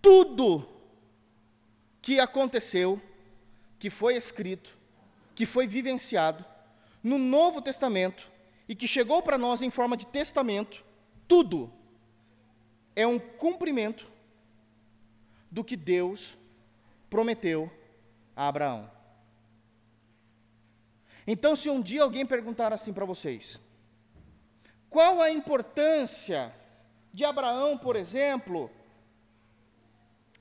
tudo 0.03 0.69
que 2.03 2.21
aconteceu, 2.21 3.01
que 3.79 3.89
foi 3.89 4.14
escrito, 4.14 4.77
que 5.35 5.47
foi 5.47 5.66
vivenciado 5.66 6.45
no 7.03 7.16
Novo 7.19 7.62
Testamento 7.62 8.31
e 8.69 8.75
que 8.75 8.87
chegou 8.87 9.23
para 9.23 9.39
nós 9.39 9.62
em 9.62 9.71
forma 9.71 9.97
de 9.97 10.07
testamento, 10.07 10.85
tudo 11.27 11.78
é 12.99 13.07
um 13.07 13.16
cumprimento 13.16 14.11
do 15.49 15.62
que 15.62 15.76
Deus 15.76 16.36
prometeu 17.09 17.70
a 18.34 18.49
Abraão. 18.49 18.90
Então, 21.24 21.55
se 21.55 21.70
um 21.70 21.80
dia 21.80 22.03
alguém 22.03 22.26
perguntar 22.26 22.72
assim 22.72 22.92
para 22.92 23.05
vocês, 23.05 23.61
qual 24.90 25.22
a 25.22 25.30
importância 25.30 26.53
de 27.12 27.24
Abraão, 27.24 27.78
por 27.78 27.94
exemplo, 27.94 28.68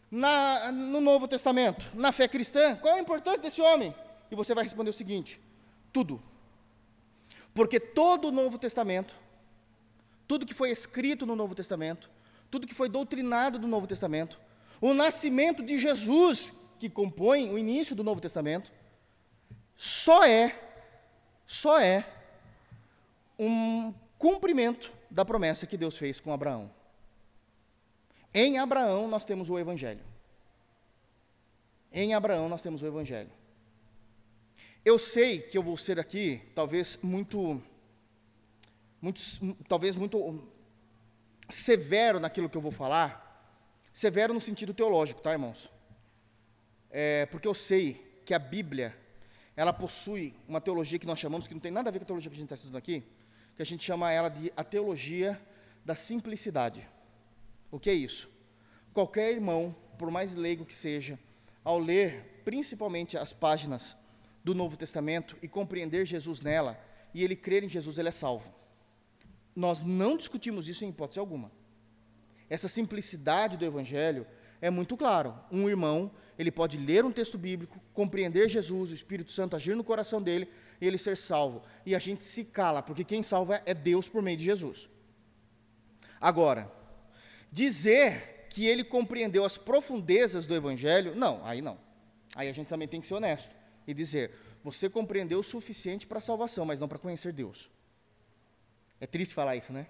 na, 0.10 0.72
no 0.72 1.00
Novo 1.00 1.28
Testamento, 1.28 1.86
na 1.94 2.12
fé 2.12 2.28
cristã, 2.28 2.76
qual 2.76 2.96
a 2.96 3.00
importância 3.00 3.40
desse 3.40 3.62
homem? 3.62 3.94
E 4.32 4.36
você 4.36 4.56
vai 4.56 4.64
responder 4.64 4.90
o 4.90 4.94
seguinte: 4.94 5.40
tudo. 5.94 6.20
Porque 7.54 7.80
todo 7.80 8.30
o 8.30 8.32
Novo 8.32 8.58
Testamento, 8.58 9.16
tudo 10.28 10.44
que 10.44 10.56
foi 10.56 10.72
escrito 10.72 11.24
no 11.24 11.36
Novo 11.36 11.54
Testamento, 11.54 12.17
tudo 12.50 12.68
que 12.68 12.74
foi 12.74 12.90
doutrinado 12.90 13.60
no 13.60 13.68
Novo 13.68 13.88
Testamento, 13.88 14.40
o 14.80 14.94
nascimento 14.94 15.64
de 15.64 15.80
Jesus, 15.80 16.54
que 16.80 16.90
compõe 16.90 17.50
o 17.50 17.58
início 17.58 17.96
do 17.96 18.04
Novo 18.04 18.22
Testamento, 18.22 18.72
só 19.76 20.24
é 20.24 20.64
só 21.48 21.80
é 21.80 22.06
um 23.40 23.94
cumprimento 24.18 24.92
da 25.10 25.24
promessa 25.24 25.66
que 25.66 25.78
Deus 25.78 25.98
fez 25.98 26.20
com 26.20 26.34
Abraão. 26.34 26.70
Em 28.34 28.60
Abraão 28.60 29.08
nós 29.08 29.24
temos 29.24 29.50
o 29.50 29.58
Evangelho. 29.58 30.04
Em 31.92 32.14
Abraão 32.14 32.50
nós 32.50 32.62
temos 32.62 32.82
o 32.82 32.86
Evangelho. 32.86 33.32
Eu 34.84 35.00
sei 35.00 35.40
que 35.40 35.58
eu 35.58 35.64
vou 35.64 35.78
ser 35.78 36.00
aqui, 36.00 36.42
talvez 36.54 37.00
muito, 37.02 37.64
muito 39.02 39.22
talvez 39.68 39.96
muito 39.96 40.18
severo 41.50 42.20
naquilo 42.20 42.50
que 42.50 42.58
eu 42.58 42.62
vou 42.62 42.72
falar, 42.72 43.24
severo 43.94 44.34
no 44.34 44.42
sentido 44.42 44.74
teológico, 44.74 45.22
tá, 45.22 45.32
irmãos? 45.32 45.72
É, 46.90 47.26
porque 47.28 47.48
eu 47.48 47.54
sei 47.54 48.22
que 48.26 48.34
a 48.34 48.40
Bíblia 48.40 48.96
ela 49.56 49.74
possui 49.74 50.36
uma 50.48 50.62
teologia 50.62 51.00
que 51.00 51.08
nós 51.08 51.20
chamamos, 51.20 51.48
que 51.48 51.54
não 51.54 51.62
tem 51.62 51.72
nada 51.72 51.90
a 51.90 51.92
ver 51.92 52.00
com 52.00 52.04
a 52.04 52.08
teologia 52.08 52.30
que 52.30 52.36
a 52.36 52.40
gente 52.40 52.46
está 52.46 52.56
estudando 52.56 52.78
aqui, 52.78 53.04
que 53.56 53.62
a 53.62 53.66
gente 53.66 53.84
chama 53.84 54.12
ela 54.12 54.30
de 54.30 54.52
a 54.56 54.64
teologia 54.64 55.40
da 55.84 55.96
simplicidade. 55.96 56.88
O 57.72 57.80
que 57.80 57.90
é 57.90 57.94
isso? 57.94 58.30
Qualquer 58.94 59.32
irmão, 59.32 59.76
por 59.98 60.12
mais 60.12 60.34
leigo 60.34 60.66
que 60.66 60.76
seja, 60.76 61.18
ao 61.64 61.80
ler 61.80 62.42
principalmente 62.46 63.18
as 63.18 63.34
páginas 63.34 63.98
do 64.44 64.54
Novo 64.54 64.78
Testamento 64.78 65.36
e 65.42 65.48
compreender 65.48 66.06
Jesus 66.06 66.40
nela, 66.40 66.80
e 67.14 67.24
ele 67.24 67.36
crer 67.36 67.64
em 67.64 67.68
Jesus, 67.68 67.98
ele 67.98 68.10
é 68.10 68.12
salvo. 68.12 68.54
Nós 69.58 69.82
não 69.82 70.16
discutimos 70.16 70.68
isso 70.68 70.86
em 70.86 70.90
hipótese 70.90 71.20
alguma. 71.20 71.52
Essa 72.48 72.68
simplicidade 72.68 73.58
do 73.58 73.66
Evangelho 73.66 74.28
é 74.62 74.70
muito 74.70 74.96
claro. 74.96 75.34
Um 75.52 75.68
irmão 75.68 76.12
ele 76.38 76.52
pode 76.52 76.78
ler 76.78 77.04
um 77.04 77.12
texto 77.12 77.40
bíblico, 77.40 77.82
compreender 77.92 78.48
Jesus, 78.48 78.92
o 78.92 78.94
Espírito 78.94 79.32
Santo 79.32 79.56
agir 79.56 79.76
no 79.76 79.84
coração 79.84 80.22
dele 80.22 80.48
e 80.80 80.86
ele 80.86 81.00
ser 81.00 81.18
salvo. 81.18 81.64
E 81.88 81.96
a 81.96 82.00
gente 82.00 82.24
se 82.24 82.44
cala, 82.44 82.84
porque 82.84 83.04
quem 83.04 83.24
salva 83.24 83.60
é 83.66 83.74
Deus 83.74 84.08
por 84.08 84.22
meio 84.22 84.38
de 84.38 84.46
Jesus. 84.46 84.88
Agora, 86.22 86.72
dizer 87.52 88.46
que 88.52 88.64
ele 88.68 88.84
compreendeu 88.84 89.44
as 89.44 89.58
profundezas 89.58 90.46
do 90.46 90.54
Evangelho, 90.54 91.16
não, 91.16 91.44
aí 91.44 91.64
não. 91.64 91.80
Aí 92.36 92.48
a 92.48 92.54
gente 92.54 92.68
também 92.68 92.88
tem 92.88 93.02
que 93.02 93.08
ser 93.08 93.16
honesto 93.16 93.50
e 93.88 93.94
dizer: 93.96 94.36
você 94.64 94.88
compreendeu 94.88 95.40
o 95.40 95.44
suficiente 95.44 96.06
para 96.06 96.20
a 96.20 96.22
salvação, 96.22 96.64
mas 96.64 96.80
não 96.80 96.88
para 96.88 97.00
conhecer 97.00 97.34
Deus. 97.34 97.72
É 99.00 99.08
triste 99.08 99.34
falar 99.34 99.56
isso, 99.56 99.72
né? 99.72 99.88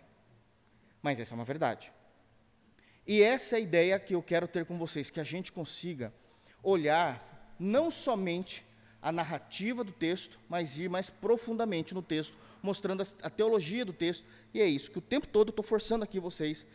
Mas 1.01 1.19
essa 1.19 1.33
é 1.33 1.35
uma 1.35 1.45
verdade. 1.45 1.91
E 3.05 3.21
essa 3.21 3.55
é 3.55 3.57
a 3.57 3.61
ideia 3.61 3.99
que 3.99 4.13
eu 4.13 4.21
quero 4.21 4.47
ter 4.47 4.65
com 4.65 4.77
vocês, 4.77 5.09
que 5.09 5.19
a 5.19 5.23
gente 5.23 5.51
consiga 5.51 6.13
olhar 6.61 7.55
não 7.57 7.89
somente 7.89 8.65
a 9.01 9.11
narrativa 9.11 9.83
do 9.83 9.91
texto, 9.91 10.37
mas 10.49 10.77
ir 10.77 10.89
mais 10.89 11.09
profundamente 11.09 11.93
no 11.93 12.01
texto, 12.01 12.35
mostrando 12.61 13.03
a, 13.21 13.29
teologia 13.29 13.85
do 13.85 13.93
texto, 13.93 14.25
e 14.53 14.59
é 14.59 14.65
isso 14.65 14.91
que 14.91 14.97
o 14.97 15.01
tempo 15.01 15.27
todo 15.27 15.49
estou 15.49 15.63
forçando 15.63 16.03
aqui 16.03 16.19
vocês 16.19 16.65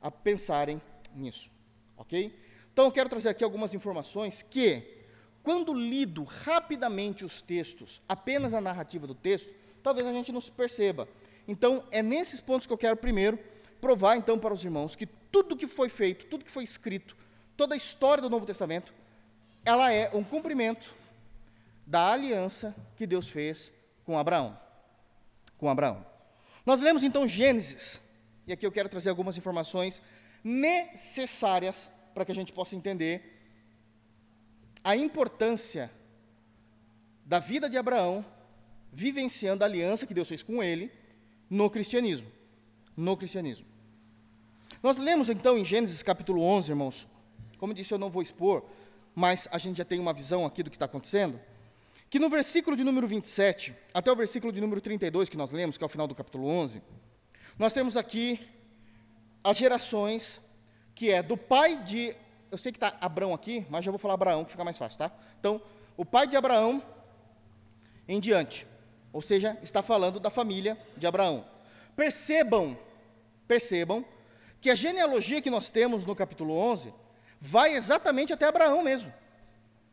a 0.00 0.10
pensarem 0.10 0.82
nisso, 1.14 1.50
ok? 1.96 2.38
Então 2.72 2.84
eu 2.84 2.92
quero 2.92 3.08
trazer 3.08 3.30
aqui 3.30 3.42
algumas 3.42 3.72
informações 3.72 4.42
que, 4.42 4.82
quando 5.42 5.72
lido 5.72 6.24
rapidamente 6.24 7.24
os 7.24 7.40
textos, 7.40 8.02
apenas 8.06 8.52
a 8.52 8.60
narrativa 8.60 9.06
do 9.06 9.14
texto, 9.14 9.48
talvez 9.82 10.06
a 10.06 10.12
gente 10.12 10.30
não 10.30 10.40
se 10.40 10.50
perceba. 10.50 11.08
Então 11.48 11.82
é 11.90 12.02
nesses 12.02 12.40
pontos 12.40 12.66
que 12.66 12.72
eu 12.72 12.78
quero 12.78 12.96
primeiro 12.96 13.38
provar 13.80 14.16
então 14.16 14.38
para 14.38 14.52
os 14.52 14.62
irmãos 14.62 14.94
que 14.94 15.06
tudo 15.06 15.56
que 15.56 15.66
foi 15.66 15.88
feito, 15.88 16.26
tudo 16.26 16.44
que 16.44 16.50
foi 16.50 16.62
escrito, 16.62 17.16
toda 17.56 17.74
a 17.74 17.76
história 17.76 18.20
do 18.20 18.28
Novo 18.28 18.44
Testamento 18.44 18.92
ela 19.64 19.92
é 19.92 20.14
um 20.14 20.22
cumprimento 20.22 20.94
da 21.86 22.12
aliança 22.12 22.74
que 22.96 23.06
Deus 23.06 23.28
fez 23.28 23.72
com 24.04 24.18
Abraão. 24.18 24.58
Com 25.56 25.68
Abraão. 25.68 26.04
Nós 26.64 26.80
lemos 26.80 27.02
então 27.02 27.26
Gênesis, 27.26 28.00
e 28.46 28.52
aqui 28.52 28.66
eu 28.66 28.72
quero 28.72 28.88
trazer 28.88 29.08
algumas 29.08 29.38
informações 29.38 30.02
necessárias 30.44 31.90
para 32.14 32.24
que 32.24 32.32
a 32.32 32.34
gente 32.34 32.52
possa 32.52 32.76
entender 32.76 33.38
a 34.84 34.94
importância 34.96 35.90
da 37.24 37.38
vida 37.38 37.68
de 37.68 37.76
Abraão 37.76 38.24
vivenciando 38.92 39.64
a 39.64 39.66
aliança 39.66 40.06
que 40.06 40.14
Deus 40.14 40.28
fez 40.28 40.42
com 40.42 40.62
ele 40.62 40.90
no 41.48 41.68
cristianismo. 41.70 42.30
No 42.96 43.16
cristianismo. 43.16 43.66
Nós 44.82 44.98
lemos 44.98 45.28
então 45.28 45.56
em 45.58 45.64
Gênesis 45.64 46.02
capítulo 46.02 46.42
11, 46.42 46.70
irmãos. 46.70 47.08
Como 47.58 47.74
disse, 47.74 47.92
eu 47.92 47.98
não 47.98 48.10
vou 48.10 48.22
expor, 48.22 48.64
mas 49.14 49.48
a 49.50 49.58
gente 49.58 49.76
já 49.78 49.84
tem 49.84 49.98
uma 49.98 50.12
visão 50.12 50.46
aqui 50.46 50.62
do 50.62 50.70
que 50.70 50.76
está 50.76 50.84
acontecendo, 50.86 51.40
que 52.08 52.18
no 52.18 52.30
versículo 52.30 52.76
de 52.76 52.84
número 52.84 53.06
27, 53.06 53.74
até 53.92 54.10
o 54.10 54.16
versículo 54.16 54.52
de 54.52 54.60
número 54.60 54.80
32 54.80 55.28
que 55.28 55.36
nós 55.36 55.50
lemos, 55.50 55.76
que 55.76 55.82
é 55.82 55.86
o 55.86 55.88
final 55.88 56.06
do 56.06 56.14
capítulo 56.14 56.46
11, 56.46 56.80
nós 57.58 57.72
temos 57.72 57.96
aqui 57.96 58.40
as 59.42 59.56
gerações, 59.56 60.40
que 60.94 61.10
é 61.10 61.22
do 61.22 61.36
pai 61.36 61.82
de, 61.82 62.16
eu 62.50 62.56
sei 62.58 62.70
que 62.70 62.76
está 62.76 62.96
Abraão 63.00 63.34
aqui, 63.34 63.66
mas 63.68 63.84
já 63.84 63.90
vou 63.90 63.98
falar 63.98 64.14
Abraão, 64.14 64.44
que 64.44 64.52
fica 64.52 64.64
mais 64.64 64.78
fácil, 64.78 64.98
tá? 64.98 65.10
Então, 65.40 65.60
o 65.96 66.04
pai 66.04 66.26
de 66.26 66.36
Abraão 66.36 66.82
em 68.06 68.20
diante, 68.20 68.66
ou 69.18 69.22
seja, 69.22 69.58
está 69.64 69.82
falando 69.82 70.20
da 70.20 70.30
família 70.30 70.78
de 70.96 71.04
Abraão. 71.04 71.44
Percebam, 71.96 72.78
percebam, 73.48 74.04
que 74.60 74.70
a 74.70 74.76
genealogia 74.76 75.42
que 75.42 75.50
nós 75.50 75.70
temos 75.70 76.06
no 76.06 76.14
capítulo 76.14 76.56
11 76.56 76.94
vai 77.40 77.74
exatamente 77.74 78.32
até 78.32 78.46
Abraão 78.46 78.80
mesmo. 78.80 79.12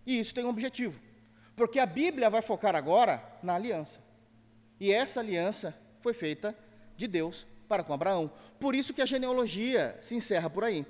E 0.05 0.19
isso 0.19 0.31
tem 0.31 0.45
um 0.45 0.49
objetivo. 0.49 1.01
Porque 1.55 1.79
a 1.79 1.87
Bíblia 1.87 2.29
vai 2.29 2.43
focar 2.43 2.75
agora 2.75 3.19
na 3.41 3.55
aliança. 3.55 3.99
E 4.79 4.93
essa 4.93 5.21
aliança 5.21 5.75
foi 5.99 6.13
feita 6.13 6.55
de 6.95 7.07
Deus 7.07 7.47
para 7.67 7.83
com 7.83 7.95
Abraão. 7.95 8.31
Por 8.59 8.75
isso 8.75 8.93
que 8.93 9.01
a 9.01 9.07
genealogia 9.07 9.97
se 10.03 10.13
encerra 10.13 10.51
por 10.51 10.63
aí. 10.63 10.85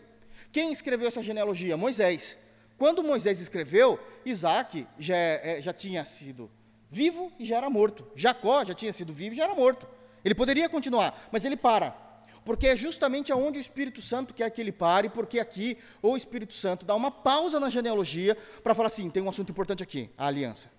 Quem 0.51 0.73
escreveu 0.73 1.07
essa 1.07 1.23
genealogia? 1.23 1.77
Moisés. 1.77 2.37
Quando 2.77 3.01
Moisés 3.01 3.39
escreveu, 3.39 3.97
Isaac 4.25 4.85
já, 4.99 5.15
é, 5.15 5.61
já 5.61 5.71
tinha 5.71 6.03
sido 6.03 6.51
vivo 6.95 7.31
e 7.37 7.45
já 7.45 7.57
era 7.57 7.69
morto. 7.69 8.07
Jacó 8.15 8.63
já 8.63 8.73
tinha 8.73 8.93
sido 8.93 9.11
vivo 9.11 9.33
e 9.33 9.37
já 9.37 9.43
era 9.43 9.53
morto. 9.53 9.85
Ele 10.23 10.33
poderia 10.33 10.69
continuar, 10.69 11.27
mas 11.31 11.43
ele 11.43 11.57
para 11.57 12.05
porque 12.45 12.67
é 12.67 12.75
justamente 12.75 13.31
aonde 13.31 13.57
o 13.57 13.59
Espírito 13.59 14.03
Santo 14.03 14.31
quer 14.31 14.47
que 14.51 14.61
ele 14.61 14.71
pare, 14.71 15.09
porque 15.09 15.39
aqui 15.39 15.79
o 15.99 16.15
Espírito 16.15 16.53
Santo 16.53 16.85
dá 16.85 16.93
uma 16.93 17.09
pausa 17.09 17.59
na 17.59 17.69
genealogia 17.69 18.37
para 18.63 18.75
falar 18.75 18.87
assim: 18.87 19.09
tem 19.09 19.23
um 19.23 19.27
assunto 19.27 19.51
importante 19.51 19.81
aqui, 19.81 20.11
a 20.15 20.27
aliança. 20.27 20.69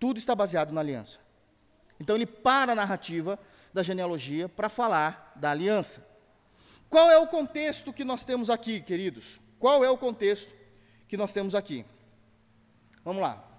Tudo 0.00 0.18
está 0.18 0.34
baseado 0.34 0.72
na 0.72 0.80
aliança. 0.80 1.20
Então 2.00 2.16
ele 2.16 2.26
para 2.26 2.72
a 2.72 2.74
narrativa 2.74 3.38
da 3.72 3.84
genealogia 3.84 4.48
para 4.48 4.68
falar 4.68 5.32
da 5.36 5.52
aliança. 5.52 6.04
qual 6.90 7.08
é 7.08 7.18
o 7.18 7.28
contexto 7.28 7.92
que 7.92 8.04
nós 8.04 8.24
temos 8.24 8.50
aqui, 8.50 8.80
queridos? 8.80 9.40
Qual 9.60 9.84
é 9.84 9.88
o 9.88 9.96
contexto 9.96 10.52
que 11.06 11.16
nós 11.16 11.32
temos 11.32 11.54
aqui? 11.54 11.86
Vamos 13.04 13.22
lá. 13.22 13.53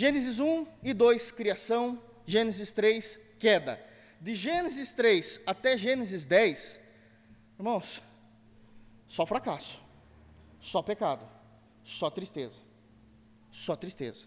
Gênesis 0.00 0.38
1 0.38 0.66
e 0.82 0.94
2, 0.94 1.30
criação. 1.30 2.02
Gênesis 2.24 2.72
3, 2.72 3.20
queda. 3.38 3.78
De 4.18 4.34
Gênesis 4.34 4.94
3 4.94 5.42
até 5.46 5.76
Gênesis 5.76 6.24
10, 6.24 6.80
irmãos, 7.58 8.02
só 9.06 9.26
fracasso, 9.26 9.82
só 10.58 10.80
pecado, 10.80 11.28
só 11.84 12.08
tristeza, 12.08 12.56
só 13.50 13.76
tristeza, 13.76 14.24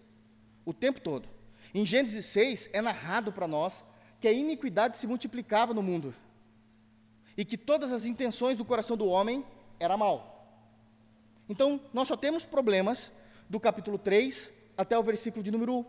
o 0.63 0.75
tempo 0.75 1.01
todo. 1.01 1.27
Em 1.73 1.83
Gênesis 1.83 2.27
6 2.27 2.69
é 2.71 2.79
narrado 2.79 3.33
para 3.33 3.47
nós 3.47 3.83
que 4.19 4.27
a 4.27 4.31
iniquidade 4.31 4.95
se 4.95 5.07
multiplicava 5.07 5.73
no 5.73 5.81
mundo 5.81 6.13
e 7.35 7.43
que 7.43 7.57
todas 7.57 7.91
as 7.91 8.05
intenções 8.05 8.59
do 8.59 8.63
coração 8.63 8.95
do 8.95 9.07
homem 9.07 9.43
era 9.79 9.97
mal. 9.97 10.55
Então, 11.49 11.81
nós 11.91 12.07
só 12.07 12.15
temos 12.15 12.45
problemas 12.45 13.11
do 13.49 13.59
capítulo 13.59 13.97
3 13.97 14.61
até 14.77 14.97
o 14.97 15.03
versículo 15.03 15.43
de 15.43 15.51
número 15.51 15.85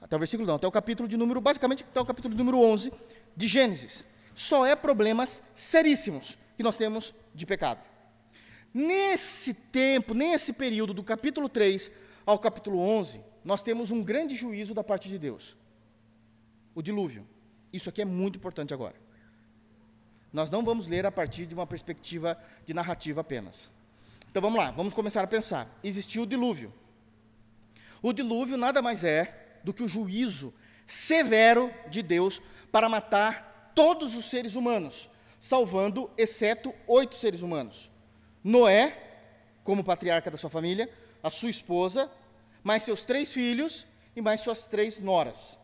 até 0.00 0.14
o 0.14 0.18
versículo 0.18 0.46
não, 0.46 0.54
até 0.54 0.66
o 0.66 0.70
capítulo 0.70 1.08
de 1.08 1.16
número, 1.16 1.40
basicamente 1.40 1.84
até 1.84 2.00
o 2.00 2.06
capítulo 2.06 2.32
de 2.32 2.38
número 2.38 2.58
11 2.58 2.92
de 3.36 3.48
Gênesis. 3.48 4.04
Só 4.34 4.64
é 4.64 4.76
problemas 4.76 5.42
seríssimos 5.54 6.38
que 6.56 6.62
nós 6.62 6.76
temos 6.76 7.14
de 7.34 7.44
pecado. 7.44 7.84
Nesse 8.72 9.54
tempo, 9.54 10.14
nesse 10.14 10.52
período 10.52 10.94
do 10.94 11.02
capítulo 11.02 11.48
3 11.48 11.90
ao 12.24 12.38
capítulo 12.38 12.78
11, 12.78 13.20
nós 13.44 13.62
temos 13.62 13.90
um 13.90 14.02
grande 14.02 14.36
juízo 14.36 14.74
da 14.74 14.84
parte 14.84 15.08
de 15.08 15.18
Deus. 15.18 15.56
O 16.74 16.82
dilúvio. 16.82 17.26
Isso 17.72 17.88
aqui 17.88 18.02
é 18.02 18.04
muito 18.04 18.36
importante 18.36 18.72
agora. 18.72 18.94
Nós 20.32 20.50
não 20.50 20.62
vamos 20.62 20.86
ler 20.86 21.06
a 21.06 21.10
partir 21.10 21.46
de 21.46 21.54
uma 21.54 21.66
perspectiva 21.66 22.38
de 22.64 22.72
narrativa 22.72 23.22
apenas. 23.22 23.68
Então 24.30 24.42
vamos 24.42 24.58
lá, 24.58 24.70
vamos 24.70 24.92
começar 24.92 25.24
a 25.24 25.26
pensar. 25.26 25.68
Existiu 25.82 26.22
o 26.22 26.26
dilúvio. 26.26 26.72
O 28.02 28.12
dilúvio 28.12 28.56
nada 28.56 28.80
mais 28.80 29.04
é 29.04 29.58
do 29.64 29.72
que 29.72 29.82
o 29.82 29.88
juízo 29.88 30.54
severo 30.86 31.72
de 31.90 32.02
Deus 32.02 32.40
para 32.72 32.88
matar 32.88 33.72
todos 33.74 34.14
os 34.16 34.24
seres 34.24 34.54
humanos, 34.54 35.10
salvando 35.38 36.10
exceto 36.16 36.74
oito 36.86 37.14
seres 37.14 37.42
humanos: 37.42 37.90
Noé, 38.42 38.96
como 39.62 39.84
patriarca 39.84 40.30
da 40.30 40.36
sua 40.36 40.50
família, 40.50 40.90
a 41.22 41.30
sua 41.30 41.50
esposa, 41.50 42.10
mais 42.64 42.82
seus 42.82 43.02
três 43.02 43.30
filhos 43.30 43.86
e 44.16 44.22
mais 44.22 44.40
suas 44.40 44.66
três 44.66 44.98
noras. 44.98 45.58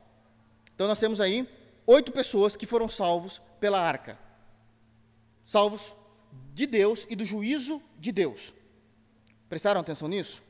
Então 0.74 0.86
nós 0.86 1.00
temos 1.00 1.20
aí 1.20 1.48
oito 1.86 2.12
pessoas 2.12 2.56
que 2.56 2.66
foram 2.66 2.88
salvos 2.88 3.40
pela 3.58 3.80
arca, 3.80 4.18
salvos 5.44 5.96
de 6.52 6.66
Deus 6.66 7.06
e 7.08 7.16
do 7.16 7.24
juízo 7.24 7.82
de 7.98 8.12
Deus. 8.12 8.52
Prestaram 9.48 9.80
atenção 9.80 10.08
nisso? 10.08 10.42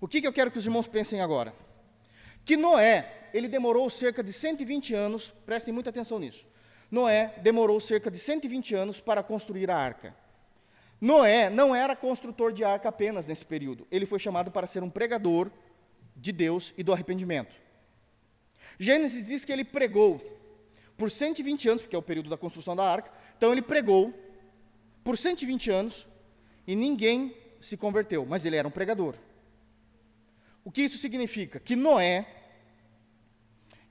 O 0.00 0.06
que, 0.06 0.20
que 0.20 0.26
eu 0.26 0.32
quero 0.32 0.50
que 0.50 0.58
os 0.58 0.66
irmãos 0.66 0.86
pensem 0.86 1.20
agora? 1.20 1.54
Que 2.44 2.56
Noé, 2.56 3.28
ele 3.32 3.48
demorou 3.48 3.88
cerca 3.90 4.22
de 4.22 4.32
120 4.32 4.94
anos, 4.94 5.32
prestem 5.44 5.72
muita 5.72 5.90
atenção 5.90 6.18
nisso. 6.18 6.46
Noé 6.90 7.34
demorou 7.42 7.80
cerca 7.80 8.10
de 8.10 8.18
120 8.18 8.74
anos 8.74 9.00
para 9.00 9.22
construir 9.22 9.70
a 9.70 9.76
arca. 9.76 10.14
Noé 11.00 11.50
não 11.50 11.74
era 11.74 11.96
construtor 11.96 12.52
de 12.52 12.64
arca 12.64 12.88
apenas 12.88 13.26
nesse 13.26 13.44
período, 13.44 13.86
ele 13.90 14.06
foi 14.06 14.18
chamado 14.18 14.50
para 14.50 14.66
ser 14.66 14.82
um 14.82 14.90
pregador 14.90 15.50
de 16.14 16.32
Deus 16.32 16.72
e 16.76 16.82
do 16.82 16.92
arrependimento. 16.92 17.54
Gênesis 18.78 19.26
diz 19.26 19.44
que 19.44 19.52
ele 19.52 19.64
pregou 19.64 20.20
por 20.96 21.10
120 21.10 21.68
anos, 21.68 21.82
porque 21.82 21.96
é 21.96 21.98
o 21.98 22.02
período 22.02 22.30
da 22.30 22.36
construção 22.36 22.74
da 22.74 22.90
arca, 22.90 23.12
então 23.36 23.52
ele 23.52 23.62
pregou 23.62 24.14
por 25.04 25.18
120 25.18 25.70
anos 25.70 26.06
e 26.66 26.74
ninguém 26.74 27.36
se 27.60 27.76
converteu, 27.76 28.24
mas 28.24 28.44
ele 28.44 28.56
era 28.56 28.66
um 28.66 28.70
pregador. 28.70 29.14
O 30.66 30.70
que 30.72 30.82
isso 30.82 30.98
significa? 30.98 31.60
Que 31.60 31.76
Noé, 31.76 32.26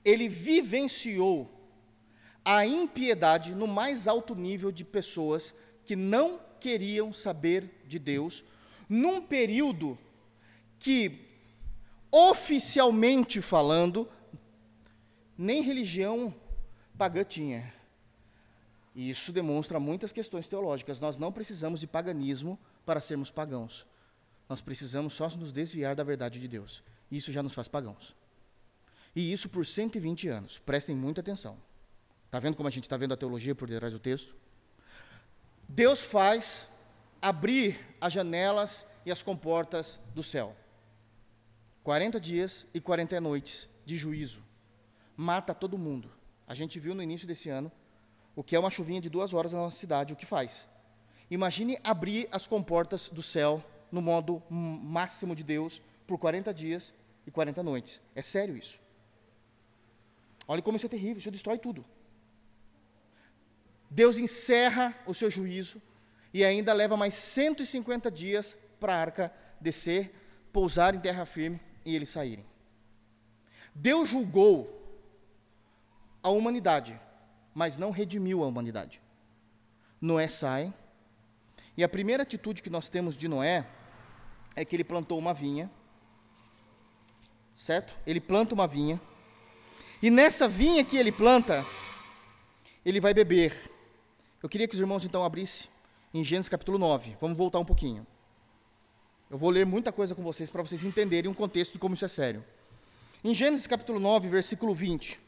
ele 0.04 0.28
vivenciou 0.28 1.50
a 2.44 2.66
impiedade 2.66 3.54
no 3.54 3.66
mais 3.66 4.06
alto 4.06 4.34
nível 4.34 4.70
de 4.70 4.84
pessoas 4.84 5.54
que 5.86 5.96
não 5.96 6.38
queriam 6.60 7.14
saber 7.14 7.82
de 7.86 7.98
Deus, 7.98 8.44
num 8.90 9.22
período 9.22 9.98
que, 10.78 11.18
oficialmente 12.12 13.40
falando, 13.40 14.06
nem 15.38 15.62
religião 15.62 16.34
pagã 16.98 17.24
tinha. 17.24 17.72
E 18.94 19.08
isso 19.08 19.32
demonstra 19.32 19.80
muitas 19.80 20.12
questões 20.12 20.46
teológicas. 20.46 21.00
Nós 21.00 21.16
não 21.16 21.32
precisamos 21.32 21.80
de 21.80 21.86
paganismo 21.86 22.58
para 22.84 23.00
sermos 23.00 23.30
pagãos. 23.30 23.86
Nós 24.48 24.60
precisamos 24.60 25.12
só 25.14 25.28
nos 25.30 25.52
desviar 25.52 25.94
da 25.94 26.04
verdade 26.04 26.38
de 26.38 26.46
Deus. 26.46 26.82
Isso 27.10 27.32
já 27.32 27.42
nos 27.42 27.54
faz 27.54 27.68
pagãos. 27.68 28.14
E 29.14 29.32
isso 29.32 29.48
por 29.48 29.64
120 29.64 30.28
anos. 30.28 30.58
Prestem 30.58 30.94
muita 30.94 31.20
atenção. 31.20 31.56
Está 32.26 32.38
vendo 32.38 32.56
como 32.56 32.68
a 32.68 32.70
gente 32.70 32.84
está 32.84 32.96
vendo 32.96 33.14
a 33.14 33.16
teologia 33.16 33.54
por 33.54 33.68
detrás 33.68 33.92
do 33.92 33.98
texto? 33.98 34.34
Deus 35.68 36.02
faz 36.02 36.68
abrir 37.20 37.78
as 38.00 38.12
janelas 38.12 38.86
e 39.04 39.10
as 39.10 39.22
comportas 39.22 39.98
do 40.14 40.22
céu. 40.22 40.54
40 41.82 42.20
dias 42.20 42.66
e 42.74 42.80
40 42.80 43.20
noites 43.20 43.68
de 43.84 43.96
juízo. 43.96 44.42
Mata 45.16 45.54
todo 45.54 45.78
mundo. 45.78 46.10
A 46.46 46.54
gente 46.54 46.78
viu 46.78 46.94
no 46.94 47.02
início 47.02 47.26
desse 47.26 47.48
ano 47.48 47.72
o 48.34 48.44
que 48.44 48.54
é 48.54 48.58
uma 48.58 48.70
chuvinha 48.70 49.00
de 49.00 49.08
duas 49.08 49.32
horas 49.32 49.52
na 49.52 49.60
nossa 49.60 49.78
cidade, 49.78 50.12
o 50.12 50.16
que 50.16 50.26
faz. 50.26 50.68
Imagine 51.30 51.78
abrir 51.82 52.28
as 52.30 52.46
comportas 52.46 53.08
do 53.08 53.22
céu 53.22 53.64
no 53.90 54.02
modo 54.02 54.42
máximo 54.50 55.34
de 55.34 55.42
Deus 55.42 55.82
por 56.06 56.18
40 56.18 56.52
dias 56.52 56.92
e 57.26 57.30
40 57.30 57.62
noites. 57.62 58.00
É 58.14 58.22
sério 58.22 58.56
isso. 58.56 58.78
Olha 60.48 60.62
como 60.62 60.76
isso 60.76 60.86
é 60.86 60.88
terrível, 60.88 61.18
isso 61.18 61.30
destrói 61.30 61.58
tudo. 61.58 61.84
Deus 63.90 64.18
encerra 64.18 64.94
o 65.06 65.14
seu 65.14 65.30
juízo 65.30 65.80
e 66.32 66.44
ainda 66.44 66.72
leva 66.72 66.96
mais 66.96 67.14
150 67.14 68.10
dias 68.10 68.56
para 68.78 68.94
a 68.94 69.00
arca 69.00 69.32
descer, 69.60 70.12
pousar 70.52 70.94
em 70.94 71.00
terra 71.00 71.24
firme 71.24 71.60
e 71.84 71.94
eles 71.94 72.08
saírem. 72.08 72.44
Deus 73.74 74.08
julgou 74.08 74.72
a 76.22 76.30
humanidade, 76.30 77.00
mas 77.54 77.76
não 77.76 77.90
redimiu 77.90 78.42
a 78.42 78.46
humanidade. 78.46 79.00
Noé 80.00 80.28
sai, 80.28 80.72
e 81.76 81.84
a 81.84 81.88
primeira 81.88 82.22
atitude 82.22 82.62
que 82.62 82.70
nós 82.70 82.88
temos 82.88 83.16
de 83.16 83.28
Noé 83.28 83.66
é 84.54 84.64
que 84.64 84.74
ele 84.74 84.84
plantou 84.84 85.18
uma 85.18 85.34
vinha, 85.34 85.70
certo? 87.54 87.94
Ele 88.06 88.20
planta 88.20 88.54
uma 88.54 88.66
vinha, 88.66 89.00
e 90.02 90.10
nessa 90.10 90.46
vinha 90.48 90.84
que 90.84 90.96
ele 90.96 91.10
planta, 91.10 91.64
ele 92.84 93.00
vai 93.00 93.12
beber. 93.12 93.70
Eu 94.42 94.48
queria 94.48 94.68
que 94.68 94.74
os 94.74 94.80
irmãos 94.80 95.04
então 95.04 95.24
abrissem 95.24 95.68
em 96.12 96.22
Gênesis 96.22 96.48
capítulo 96.48 96.78
9. 96.78 97.16
Vamos 97.20 97.36
voltar 97.36 97.58
um 97.58 97.64
pouquinho. 97.64 98.06
Eu 99.28 99.36
vou 99.36 99.50
ler 99.50 99.66
muita 99.66 99.90
coisa 99.90 100.14
com 100.14 100.22
vocês 100.22 100.48
para 100.48 100.62
vocês 100.62 100.84
entenderem 100.84 101.30
o 101.30 101.34
contexto 101.34 101.72
de 101.72 101.78
como 101.78 101.94
isso 101.94 102.04
é 102.04 102.08
sério. 102.08 102.44
Em 103.24 103.34
Gênesis 103.34 103.66
capítulo 103.66 103.98
9, 103.98 104.28
versículo 104.28 104.74
20, 104.74 105.18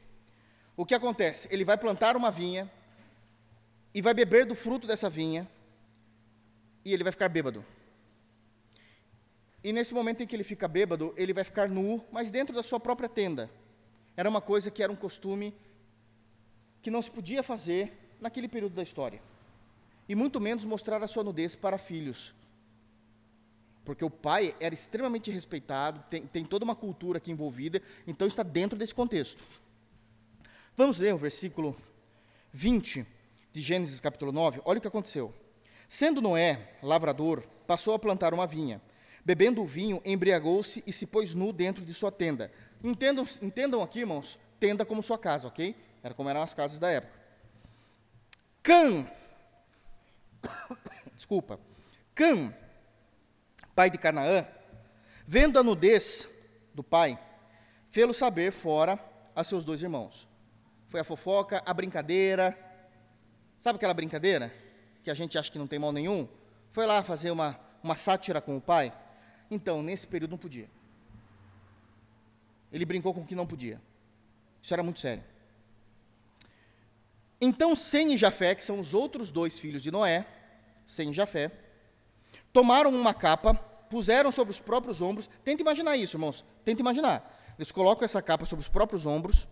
o 0.76 0.86
que 0.86 0.94
acontece? 0.94 1.48
Ele 1.50 1.64
vai 1.64 1.76
plantar 1.76 2.16
uma 2.16 2.30
vinha 2.30 2.70
e 3.92 4.00
vai 4.00 4.14
beber 4.14 4.46
do 4.46 4.54
fruto 4.54 4.86
dessa 4.86 5.10
vinha 5.10 5.48
e 6.84 6.92
ele 6.92 7.02
vai 7.02 7.12
ficar 7.12 7.28
bêbado. 7.28 7.64
E 9.62 9.72
nesse 9.72 9.92
momento 9.92 10.22
em 10.22 10.26
que 10.26 10.36
ele 10.36 10.44
fica 10.44 10.68
bêbado, 10.68 11.12
ele 11.16 11.32
vai 11.32 11.44
ficar 11.44 11.68
nu, 11.68 12.04
mas 12.12 12.30
dentro 12.30 12.54
da 12.54 12.62
sua 12.62 12.78
própria 12.78 13.08
tenda. 13.08 13.50
Era 14.16 14.28
uma 14.28 14.40
coisa 14.40 14.70
que 14.70 14.82
era 14.82 14.90
um 14.90 14.96
costume 14.96 15.54
que 16.80 16.90
não 16.90 17.02
se 17.02 17.10
podia 17.10 17.42
fazer 17.42 17.92
naquele 18.20 18.48
período 18.48 18.74
da 18.74 18.82
história. 18.82 19.20
E 20.08 20.14
muito 20.14 20.40
menos 20.40 20.64
mostrar 20.64 21.02
a 21.02 21.08
sua 21.08 21.24
nudez 21.24 21.54
para 21.54 21.76
filhos. 21.76 22.32
Porque 23.84 24.04
o 24.04 24.10
pai 24.10 24.54
era 24.60 24.74
extremamente 24.74 25.30
respeitado, 25.30 26.02
tem, 26.10 26.26
tem 26.26 26.44
toda 26.44 26.64
uma 26.64 26.76
cultura 26.76 27.18
aqui 27.18 27.30
envolvida, 27.30 27.82
então 28.06 28.26
está 28.26 28.42
dentro 28.42 28.78
desse 28.78 28.94
contexto. 28.94 29.42
Vamos 30.76 30.98
ler 30.98 31.14
o 31.14 31.18
versículo 31.18 31.76
20 32.52 33.06
de 33.52 33.60
Gênesis 33.60 33.98
capítulo 33.98 34.30
9. 34.30 34.60
Olha 34.64 34.78
o 34.78 34.80
que 34.80 34.88
aconteceu. 34.88 35.34
Sendo 35.88 36.20
Noé 36.20 36.76
lavrador, 36.82 37.42
passou 37.66 37.94
a 37.94 37.98
plantar 37.98 38.34
uma 38.34 38.46
vinha 38.46 38.80
Bebendo 39.28 39.60
o 39.60 39.66
vinho, 39.66 40.00
embriagou-se 40.06 40.82
e 40.86 40.90
se 40.90 41.04
pôs 41.04 41.34
nu 41.34 41.52
dentro 41.52 41.84
de 41.84 41.92
sua 41.92 42.10
tenda. 42.10 42.50
Entendam, 42.82 43.26
entendam 43.42 43.82
aqui, 43.82 43.98
irmãos, 43.98 44.38
tenda 44.58 44.86
como 44.86 45.02
sua 45.02 45.18
casa, 45.18 45.46
ok? 45.46 45.76
Era 46.02 46.14
como 46.14 46.30
eram 46.30 46.40
as 46.40 46.54
casas 46.54 46.80
da 46.80 46.88
época. 46.88 47.12
Cã, 48.62 49.06
desculpa, 51.14 51.60
Cã, 52.14 52.54
pai 53.74 53.90
de 53.90 53.98
Canaã, 53.98 54.46
vendo 55.26 55.58
a 55.58 55.62
nudez 55.62 56.26
do 56.72 56.82
pai, 56.82 57.18
fê-lo 57.90 58.14
saber 58.14 58.50
fora 58.50 58.98
a 59.36 59.44
seus 59.44 59.62
dois 59.62 59.82
irmãos. 59.82 60.26
Foi 60.86 61.00
a 61.00 61.04
fofoca, 61.04 61.62
a 61.66 61.74
brincadeira. 61.74 62.58
Sabe 63.58 63.76
aquela 63.76 63.92
brincadeira? 63.92 64.50
Que 65.08 65.12
a 65.12 65.14
gente 65.14 65.38
acha 65.38 65.50
que 65.50 65.58
não 65.58 65.66
tem 65.66 65.78
mal 65.78 65.90
nenhum, 65.90 66.28
foi 66.70 66.84
lá 66.84 67.02
fazer 67.02 67.30
uma, 67.30 67.58
uma 67.82 67.96
sátira 67.96 68.42
com 68.42 68.58
o 68.58 68.60
pai. 68.60 68.92
Então, 69.50 69.82
nesse 69.82 70.06
período 70.06 70.32
não 70.32 70.38
podia. 70.38 70.68
Ele 72.70 72.84
brincou 72.84 73.14
com 73.14 73.22
o 73.22 73.26
que 73.26 73.34
não 73.34 73.46
podia. 73.46 73.80
Isso 74.62 74.74
era 74.74 74.82
muito 74.82 75.00
sério. 75.00 75.24
Então, 77.40 77.74
Sem 77.74 78.12
e 78.12 78.18
Jafé, 78.18 78.54
que 78.54 78.62
são 78.62 78.78
os 78.78 78.92
outros 78.92 79.30
dois 79.30 79.58
filhos 79.58 79.82
de 79.82 79.90
Noé, 79.90 80.26
Sem 80.84 81.10
e 81.10 81.14
Jafé, 81.14 81.50
tomaram 82.52 82.90
uma 82.90 83.14
capa, 83.14 83.54
puseram 83.54 84.30
sobre 84.30 84.50
os 84.50 84.60
próprios 84.60 85.00
ombros. 85.00 85.30
Tenta 85.42 85.62
imaginar 85.62 85.96
isso, 85.96 86.16
irmãos. 86.16 86.44
Tenta 86.66 86.82
imaginar. 86.82 87.34
Eles 87.58 87.72
colocam 87.72 88.04
essa 88.04 88.20
capa 88.20 88.44
sobre 88.44 88.62
os 88.62 88.68
próprios 88.68 89.06
ombros 89.06 89.48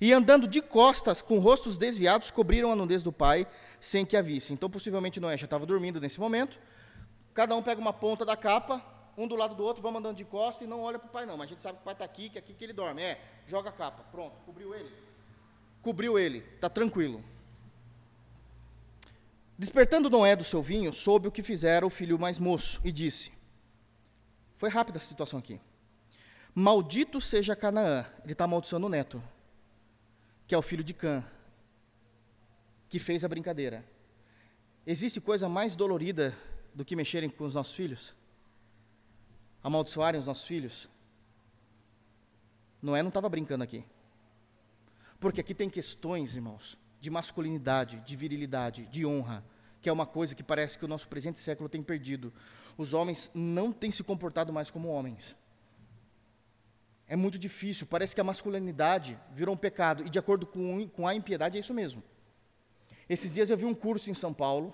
e, 0.00 0.12
andando 0.12 0.48
de 0.48 0.62
costas, 0.62 1.20
com 1.20 1.38
rostos 1.38 1.76
desviados, 1.76 2.30
cobriram 2.30 2.72
a 2.72 2.76
nudez 2.76 3.02
do 3.02 3.12
pai, 3.12 3.46
sem 3.80 4.06
que 4.06 4.16
a 4.16 4.22
visse. 4.22 4.52
Então, 4.52 4.70
possivelmente, 4.70 5.20
Noé 5.20 5.36
já 5.36 5.44
estava 5.44 5.66
dormindo 5.66 6.00
nesse 6.00 6.18
momento. 6.18 6.58
Cada 7.34 7.54
um 7.54 7.62
pega 7.62 7.80
uma 7.80 7.92
ponta 7.92 8.24
da 8.24 8.36
capa, 8.36 8.82
um 9.16 9.28
do 9.28 9.36
lado 9.36 9.54
do 9.54 9.62
outro, 9.62 9.82
vamos 9.82 9.98
andando 9.98 10.16
de 10.16 10.24
costas 10.24 10.66
e 10.66 10.70
não 10.70 10.80
olha 10.80 10.98
para 10.98 11.08
o 11.08 11.10
pai, 11.10 11.26
não. 11.26 11.36
Mas 11.36 11.46
a 11.46 11.50
gente 11.50 11.62
sabe 11.62 11.76
que 11.76 11.82
o 11.82 11.84
pai 11.84 11.92
está 11.92 12.04
aqui, 12.04 12.30
que 12.30 12.38
é 12.38 12.40
aqui 12.40 12.54
que 12.54 12.64
ele 12.64 12.72
dorme. 12.72 13.02
É, 13.02 13.20
joga 13.46 13.68
a 13.68 13.72
capa. 13.72 14.02
Pronto, 14.10 14.38
cobriu 14.46 14.74
ele. 14.74 14.90
Cobriu 15.82 16.18
ele, 16.18 16.38
está 16.54 16.70
tranquilo. 16.70 17.22
Despertando 19.58 20.08
Noé 20.08 20.34
do 20.34 20.44
seu 20.44 20.62
vinho, 20.62 20.90
soube 20.90 21.28
o 21.28 21.30
que 21.30 21.42
fizera 21.42 21.86
o 21.86 21.90
filho 21.90 22.18
mais 22.18 22.38
moço 22.38 22.80
e 22.82 22.90
disse: 22.90 23.30
Foi 24.56 24.70
rápida 24.70 24.96
a 24.96 25.02
situação 25.02 25.38
aqui. 25.38 25.60
Maldito 26.54 27.20
seja 27.20 27.54
Canaã. 27.54 28.06
Ele 28.24 28.32
está 28.32 28.44
amaldiçoando 28.44 28.86
o 28.86 28.90
neto, 28.90 29.22
que 30.50 30.54
é 30.56 30.58
o 30.58 30.62
filho 30.62 30.82
de 30.82 30.92
Cã, 30.92 31.22
que 32.88 32.98
fez 32.98 33.22
a 33.24 33.28
brincadeira. 33.28 33.84
Existe 34.84 35.20
coisa 35.20 35.48
mais 35.48 35.76
dolorida 35.76 36.36
do 36.74 36.84
que 36.84 36.96
mexerem 36.96 37.30
com 37.30 37.44
os 37.44 37.54
nossos 37.54 37.72
filhos? 37.72 38.16
Amaldiçoarem 39.62 40.18
os 40.18 40.26
nossos 40.26 40.44
filhos? 40.44 40.88
Noé 42.82 43.00
não 43.00 43.10
estava 43.10 43.28
brincando 43.28 43.62
aqui. 43.62 43.84
Porque 45.20 45.40
aqui 45.40 45.54
tem 45.54 45.70
questões, 45.70 46.34
irmãos, 46.34 46.76
de 47.00 47.10
masculinidade, 47.10 48.00
de 48.00 48.16
virilidade, 48.16 48.86
de 48.86 49.06
honra, 49.06 49.44
que 49.80 49.88
é 49.88 49.92
uma 49.92 50.04
coisa 50.04 50.34
que 50.34 50.42
parece 50.42 50.76
que 50.76 50.84
o 50.84 50.88
nosso 50.88 51.06
presente 51.06 51.38
século 51.38 51.68
tem 51.68 51.80
perdido. 51.80 52.32
Os 52.76 52.92
homens 52.92 53.30
não 53.32 53.70
têm 53.70 53.92
se 53.92 54.02
comportado 54.02 54.52
mais 54.52 54.68
como 54.68 54.88
homens. 54.88 55.36
É 57.10 57.16
muito 57.16 57.40
difícil, 57.40 57.88
parece 57.88 58.14
que 58.14 58.20
a 58.20 58.24
masculinidade 58.24 59.18
virou 59.32 59.52
um 59.56 59.58
pecado, 59.58 60.06
e 60.06 60.08
de 60.08 60.16
acordo 60.16 60.46
com, 60.46 60.88
com 60.88 61.08
a 61.08 61.12
impiedade 61.12 61.56
é 61.56 61.60
isso 61.60 61.74
mesmo. 61.74 62.00
Esses 63.08 63.34
dias 63.34 63.50
eu 63.50 63.56
vi 63.56 63.64
um 63.64 63.74
curso 63.74 64.12
em 64.12 64.14
São 64.14 64.32
Paulo, 64.32 64.72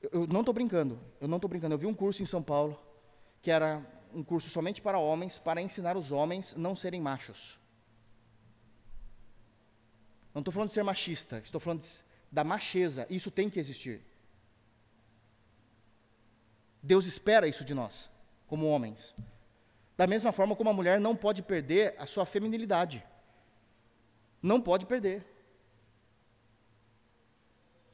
eu, 0.00 0.22
eu 0.22 0.26
não 0.26 0.40
estou 0.40 0.54
brincando, 0.54 0.98
eu 1.20 1.28
não 1.28 1.36
estou 1.36 1.50
brincando, 1.50 1.74
eu 1.74 1.78
vi 1.78 1.84
um 1.84 1.92
curso 1.92 2.22
em 2.22 2.26
São 2.26 2.42
Paulo, 2.42 2.80
que 3.42 3.50
era 3.50 3.84
um 4.14 4.24
curso 4.24 4.48
somente 4.48 4.80
para 4.80 4.98
homens, 4.98 5.36
para 5.36 5.60
ensinar 5.60 5.94
os 5.94 6.10
homens 6.10 6.54
não 6.56 6.74
serem 6.74 7.02
machos. 7.02 7.60
Não 10.32 10.40
estou 10.40 10.54
falando 10.54 10.68
de 10.68 10.74
ser 10.74 10.82
machista, 10.82 11.38
estou 11.44 11.60
falando 11.60 11.82
de, 11.82 12.02
da 12.32 12.42
macheza, 12.42 13.06
isso 13.10 13.30
tem 13.30 13.50
que 13.50 13.60
existir. 13.60 14.00
Deus 16.82 17.04
espera 17.04 17.46
isso 17.46 17.62
de 17.62 17.74
nós, 17.74 18.08
como 18.46 18.66
homens. 18.70 19.14
Da 19.96 20.06
mesma 20.06 20.30
forma 20.30 20.54
como 20.54 20.68
a 20.68 20.72
mulher 20.72 21.00
não 21.00 21.16
pode 21.16 21.42
perder 21.42 21.94
a 21.98 22.06
sua 22.06 22.26
feminilidade. 22.26 23.02
Não 24.42 24.60
pode 24.60 24.84
perder. 24.84 25.24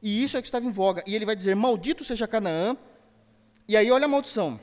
E 0.01 0.21
isso 0.21 0.35
é 0.35 0.41
que 0.41 0.47
estava 0.47 0.65
em 0.65 0.71
voga. 0.71 1.01
E 1.07 1.15
ele 1.15 1.25
vai 1.25 1.35
dizer: 1.35 1.55
Maldito 1.55 2.03
seja 2.03 2.27
Canaã. 2.27 2.75
E 3.67 3.77
aí, 3.77 3.89
olha 3.89 4.03
a 4.03 4.09
maldição: 4.09 4.59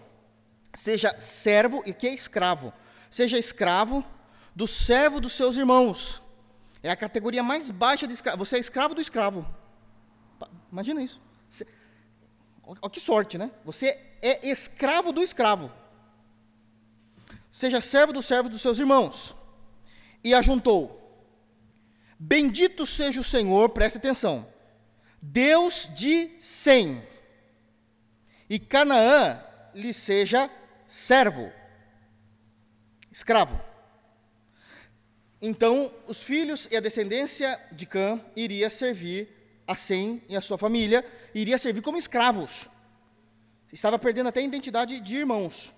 Seja 0.75 1.19
servo, 1.19 1.83
e 1.87 1.95
que 1.95 2.07
é 2.07 2.15
escravo. 2.15 2.75
Seja 3.11 3.39
escravo 3.39 4.05
do 4.55 4.69
servo 4.69 5.19
dos 5.19 5.33
seus 5.33 5.57
irmãos. 5.57 6.23
É 6.83 6.91
a 6.91 6.97
categoria 6.97 7.43
mais 7.43 7.71
baixa 7.71 8.07
de 8.07 8.13
escravo. 8.13 8.45
Você 8.45 8.57
é 8.57 8.61
escravo 8.61 8.95
do 8.95 9.01
escravo. 9.01 9.47
Imagina 10.71 11.03
isso. 11.03 11.21
Olha 12.63 12.91
que 12.91 13.01
sorte, 13.01 13.39
né? 13.39 13.51
Você 13.65 13.99
é 14.21 14.47
escravo 14.47 15.11
do 15.11 15.23
escravo 15.23 15.80
seja 17.51 17.81
servo 17.81 18.13
do 18.13 18.23
servo 18.23 18.49
dos 18.49 18.61
seus 18.61 18.79
irmãos. 18.79 19.35
E 20.23 20.35
ajuntou: 20.35 21.01
Bendito 22.19 22.87
seja 22.87 23.21
o 23.21 23.25
Senhor, 23.25 23.71
preste 23.71 23.99
atenção, 23.99 24.47
Deus 25.21 25.91
de 25.95 26.31
Sem, 26.41 27.03
e 28.49 28.59
Canaã 28.59 29.43
lhe 29.75 29.93
seja 29.93 30.51
servo, 30.87 31.51
escravo. 33.11 33.61
Então, 35.41 35.93
os 36.07 36.23
filhos 36.23 36.69
e 36.71 36.77
a 36.77 36.81
descendência 36.81 37.59
de 37.73 37.87
Cã 37.87 38.23
iria 38.37 38.69
servir 38.69 39.41
a 39.67 39.75
Sem 39.75 40.23
e 40.29 40.37
a 40.37 40.41
sua 40.41 40.59
família, 40.59 41.05
iria 41.35 41.57
servir 41.57 41.81
como 41.81 41.97
escravos. 41.97 42.69
Estava 43.73 43.99
perdendo 43.99 44.29
até 44.29 44.41
a 44.41 44.43
identidade 44.43 45.01
de 45.01 45.17
irmãos. 45.17 45.73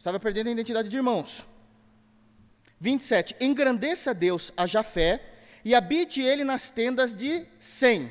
Estava 0.00 0.18
perdendo 0.18 0.48
a 0.48 0.52
identidade 0.52 0.88
de 0.88 0.96
irmãos. 0.96 1.46
27. 2.80 3.36
Engrandeça 3.38 4.14
Deus 4.14 4.50
a 4.56 4.66
Jafé 4.66 5.22
e 5.62 5.74
habite 5.74 6.22
ele 6.22 6.42
nas 6.42 6.70
tendas 6.70 7.14
de 7.14 7.46
Sem. 7.58 8.10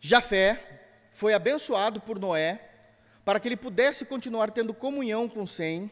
Jafé 0.00 1.08
foi 1.10 1.34
abençoado 1.34 2.00
por 2.00 2.20
Noé 2.20 2.60
para 3.24 3.40
que 3.40 3.48
ele 3.48 3.56
pudesse 3.56 4.04
continuar 4.04 4.52
tendo 4.52 4.72
comunhão 4.72 5.28
com 5.28 5.44
Sem, 5.44 5.90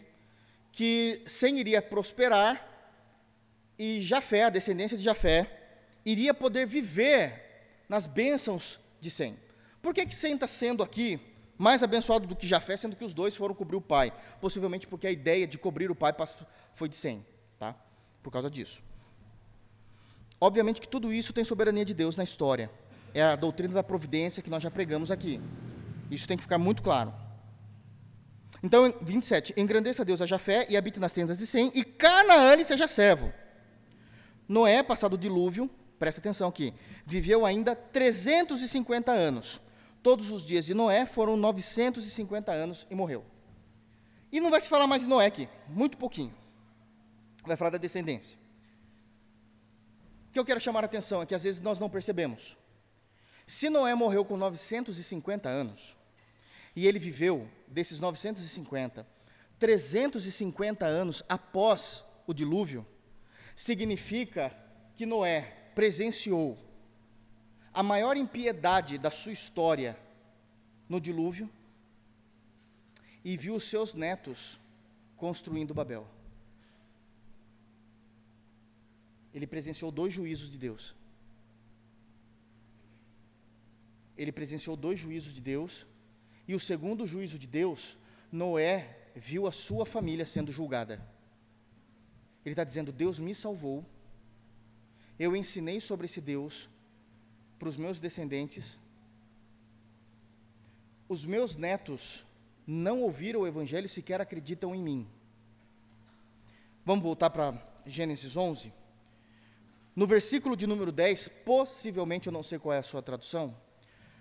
que 0.70 1.20
Sem 1.26 1.58
iria 1.58 1.82
prosperar 1.82 2.64
e 3.76 4.00
Jafé, 4.00 4.44
a 4.44 4.50
descendência 4.50 4.96
de 4.96 5.02
Jafé, 5.02 5.72
iria 6.04 6.32
poder 6.32 6.68
viver 6.68 7.82
nas 7.88 8.06
bênçãos 8.06 8.78
de 9.00 9.10
Sem. 9.10 9.36
Por 9.82 9.92
que, 9.92 10.06
que 10.06 10.14
Sem 10.14 10.34
está 10.34 10.46
sendo 10.46 10.84
aqui 10.84 11.20
mais 11.58 11.82
abençoado 11.82 12.26
do 12.26 12.36
que 12.36 12.46
Jafé, 12.46 12.76
sendo 12.76 12.96
que 12.96 13.04
os 13.04 13.14
dois 13.14 13.34
foram 13.34 13.54
cobrir 13.54 13.76
o 13.76 13.80
pai. 13.80 14.12
Possivelmente 14.40 14.86
porque 14.86 15.06
a 15.06 15.10
ideia 15.10 15.46
de 15.46 15.58
cobrir 15.58 15.90
o 15.90 15.94
pai 15.94 16.14
foi 16.72 16.88
de 16.88 16.96
Sem, 16.96 17.24
tá? 17.58 17.74
Por 18.22 18.30
causa 18.30 18.50
disso. 18.50 18.82
Obviamente 20.40 20.80
que 20.80 20.88
tudo 20.88 21.12
isso 21.12 21.32
tem 21.32 21.44
soberania 21.44 21.84
de 21.84 21.94
Deus 21.94 22.16
na 22.16 22.24
história. 22.24 22.70
É 23.14 23.22
a 23.22 23.36
doutrina 23.36 23.72
da 23.72 23.82
providência 23.82 24.42
que 24.42 24.50
nós 24.50 24.62
já 24.62 24.70
pregamos 24.70 25.10
aqui. 25.10 25.40
Isso 26.10 26.28
tem 26.28 26.36
que 26.36 26.42
ficar 26.42 26.58
muito 26.58 26.82
claro. 26.82 27.12
Então, 28.62 28.94
27. 29.00 29.54
Engrandeça 29.56 30.04
Deus 30.04 30.20
a 30.20 30.26
Jafé 30.26 30.66
e 30.68 30.76
habite 30.76 31.00
nas 31.00 31.12
tendas 31.12 31.38
de 31.38 31.46
Sem, 31.46 31.70
e 31.74 31.84
Canaã 31.84 32.54
lhe 32.54 32.64
seja 32.64 32.86
servo. 32.86 33.32
Noé, 34.46 34.82
passado 34.82 35.14
o 35.14 35.18
dilúvio, 35.18 35.70
presta 35.98 36.20
atenção 36.20 36.48
aqui, 36.48 36.74
viveu 37.04 37.46
ainda 37.46 37.74
350 37.74 39.10
anos 39.10 39.60
Todos 40.06 40.30
os 40.30 40.44
dias 40.44 40.64
de 40.64 40.72
Noé 40.72 41.04
foram 41.04 41.36
950 41.36 42.52
anos 42.52 42.86
e 42.88 42.94
morreu. 42.94 43.24
E 44.30 44.38
não 44.38 44.52
vai 44.52 44.60
se 44.60 44.68
falar 44.68 44.86
mais 44.86 45.02
de 45.02 45.08
Noé 45.08 45.26
aqui, 45.26 45.48
muito 45.66 45.98
pouquinho. 45.98 46.32
Vai 47.44 47.56
falar 47.56 47.70
da 47.70 47.76
descendência. 47.76 48.38
O 50.28 50.32
que 50.32 50.38
eu 50.38 50.44
quero 50.44 50.60
chamar 50.60 50.84
a 50.84 50.86
atenção 50.86 51.22
é 51.22 51.26
que 51.26 51.34
às 51.34 51.42
vezes 51.42 51.60
nós 51.60 51.80
não 51.80 51.90
percebemos. 51.90 52.56
Se 53.48 53.68
Noé 53.68 53.96
morreu 53.96 54.24
com 54.24 54.36
950 54.36 55.48
anos, 55.48 55.96
e 56.76 56.86
ele 56.86 57.00
viveu 57.00 57.50
desses 57.66 57.98
950, 57.98 59.04
350 59.58 60.86
anos 60.86 61.24
após 61.28 62.04
o 62.28 62.32
dilúvio, 62.32 62.86
significa 63.56 64.56
que 64.94 65.04
Noé 65.04 65.72
presenciou 65.74 66.56
a 67.76 67.82
maior 67.82 68.16
impiedade 68.16 68.96
da 68.96 69.10
sua 69.10 69.32
história 69.32 69.98
no 70.88 70.98
dilúvio 70.98 71.50
e 73.22 73.36
viu 73.36 73.54
os 73.54 73.64
seus 73.64 73.92
netos 73.92 74.58
construindo 75.14 75.74
Babel. 75.74 76.08
Ele 79.34 79.46
presenciou 79.46 79.90
dois 79.90 80.14
juízos 80.14 80.50
de 80.50 80.56
Deus. 80.56 80.94
Ele 84.16 84.32
presenciou 84.32 84.74
dois 84.74 84.98
juízos 84.98 85.34
de 85.34 85.42
Deus, 85.42 85.86
e 86.48 86.54
o 86.54 86.60
segundo 86.60 87.06
juízo 87.06 87.38
de 87.38 87.46
Deus, 87.46 87.98
Noé 88.32 89.10
viu 89.14 89.46
a 89.46 89.52
sua 89.52 89.84
família 89.84 90.24
sendo 90.24 90.50
julgada. 90.50 91.06
Ele 92.42 92.54
está 92.54 92.64
dizendo: 92.64 92.90
Deus 92.90 93.18
me 93.18 93.34
salvou, 93.34 93.84
eu 95.18 95.36
ensinei 95.36 95.78
sobre 95.78 96.06
esse 96.06 96.22
Deus, 96.22 96.70
para 97.58 97.68
os 97.68 97.76
meus 97.76 98.00
descendentes. 98.00 98.78
Os 101.08 101.24
meus 101.24 101.56
netos 101.56 102.24
não 102.66 103.02
ouviram 103.02 103.40
o 103.40 103.46
Evangelho, 103.46 103.88
sequer 103.88 104.20
acreditam 104.20 104.74
em 104.74 104.82
mim. 104.82 105.08
Vamos 106.84 107.02
voltar 107.02 107.30
para 107.30 107.54
Gênesis 107.84 108.36
11? 108.36 108.72
No 109.94 110.06
versículo 110.06 110.56
de 110.56 110.66
número 110.66 110.92
10, 110.92 111.28
possivelmente 111.44 112.26
eu 112.26 112.32
não 112.32 112.42
sei 112.42 112.58
qual 112.58 112.74
é 112.74 112.78
a 112.78 112.82
sua 112.82 113.00
tradução, 113.00 113.56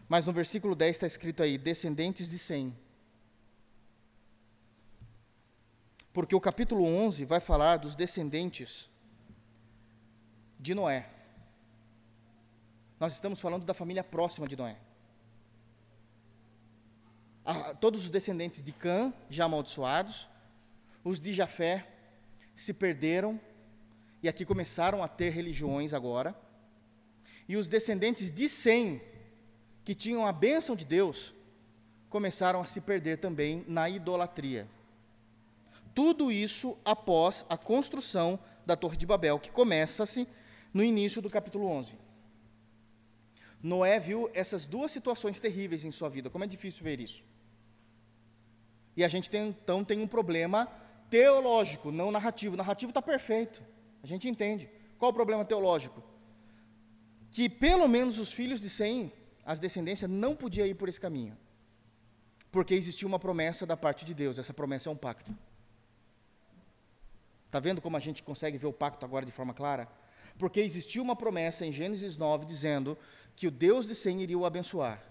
mas 0.07 0.25
no 0.25 0.31
versículo 0.31 0.75
10 0.75 0.95
está 0.95 1.07
escrito 1.07 1.43
aí: 1.43 1.57
descendentes 1.57 2.29
de 2.29 2.37
Sem. 2.37 2.75
Porque 6.13 6.33
o 6.33 6.39
capítulo 6.39 6.85
11 6.85 7.25
vai 7.25 7.41
falar 7.41 7.77
dos 7.77 7.93
descendentes 7.93 8.89
de 10.57 10.73
Noé. 10.73 11.09
Nós 12.99 13.13
estamos 13.13 13.41
falando 13.41 13.65
da 13.65 13.73
família 13.73 14.03
próxima 14.03 14.47
de 14.47 14.55
Noé. 14.55 14.77
Ah, 17.43 17.73
todos 17.73 18.03
os 18.03 18.09
descendentes 18.09 18.63
de 18.63 18.71
Cã, 18.71 19.13
já 19.29 19.45
amaldiçoados, 19.45 20.29
os 21.03 21.19
de 21.19 21.33
Jafé 21.33 21.87
se 22.55 22.73
perderam 22.73 23.39
e 24.23 24.29
aqui 24.29 24.45
começaram 24.45 25.03
a 25.03 25.07
ter 25.07 25.29
religiões 25.29 25.93
agora. 25.93 26.35
E 27.47 27.57
os 27.57 27.67
descendentes 27.67 28.31
de 28.31 28.49
Sem, 28.49 29.01
que 29.83 29.93
tinham 29.93 30.25
a 30.25 30.31
bênção 30.31 30.75
de 30.75 30.85
Deus, 30.85 31.33
começaram 32.09 32.61
a 32.61 32.65
se 32.65 32.81
perder 32.81 33.17
também 33.17 33.63
na 33.67 33.89
idolatria. 33.89 34.67
Tudo 35.93 36.31
isso 36.31 36.77
após 36.83 37.45
a 37.49 37.57
construção 37.57 38.39
da 38.65 38.75
Torre 38.75 38.97
de 38.97 39.05
Babel, 39.05 39.37
que 39.37 39.51
começa-se 39.51 40.27
no 40.73 40.83
início 40.83 41.21
do 41.21 41.29
capítulo 41.29 41.67
11. 41.67 42.04
Noé 43.65 43.99
viu 43.99 44.29
essas 44.35 44.67
duas 44.67 44.91
situações 44.91 45.39
terríveis 45.39 45.83
em 45.83 45.89
sua 45.89 46.07
vida. 46.07 46.29
Como 46.29 46.43
é 46.43 46.47
difícil 46.47 46.83
ver 46.83 46.99
isso. 46.99 47.23
E 48.95 49.03
a 49.03 49.07
gente 49.07 49.27
tem, 49.27 49.47
então 49.47 49.83
tem 49.83 49.99
um 50.01 50.07
problema 50.07 50.67
teológico, 51.09 51.91
não 51.91 52.11
narrativo. 52.11 52.53
O 52.53 52.57
narrativo 52.57 52.91
está 52.91 53.01
perfeito. 53.01 53.63
A 54.03 54.05
gente 54.05 54.29
entende. 54.29 54.69
Qual 54.99 55.09
o 55.09 55.13
problema 55.13 55.43
teológico? 55.43 56.03
Que 57.31 57.49
pelo 57.49 57.87
menos 57.87 58.19
os 58.19 58.31
filhos 58.31 58.61
de 58.61 58.69
Sem, 58.69 59.11
as 59.43 59.57
descendências, 59.57 60.11
não 60.11 60.35
podiam 60.35 60.67
ir 60.67 60.75
por 60.75 60.87
esse 60.87 61.01
caminho. 61.01 61.35
Porque 62.51 62.75
existia 62.75 63.07
uma 63.07 63.17
promessa 63.17 63.65
da 63.65 63.75
parte 63.75 64.05
de 64.05 64.13
Deus. 64.13 64.37
Essa 64.37 64.53
promessa 64.53 64.89
é 64.89 64.91
um 64.91 64.95
pacto. 64.95 65.35
Está 67.47 67.59
vendo 67.59 67.81
como 67.81 67.97
a 67.97 67.99
gente 67.99 68.21
consegue 68.21 68.59
ver 68.59 68.67
o 68.67 68.73
pacto 68.73 69.03
agora 69.03 69.25
de 69.25 69.31
forma 69.31 69.55
clara? 69.55 69.89
Porque 70.37 70.59
existia 70.59 71.01
uma 71.01 71.15
promessa 71.15 71.65
em 71.65 71.71
Gênesis 71.71 72.17
9 72.17 72.45
dizendo 72.45 72.97
que 73.35 73.47
o 73.47 73.51
Deus 73.51 73.87
de 73.87 73.95
Sem 73.95 74.21
iria 74.21 74.37
o 74.37 74.45
abençoar. 74.45 75.01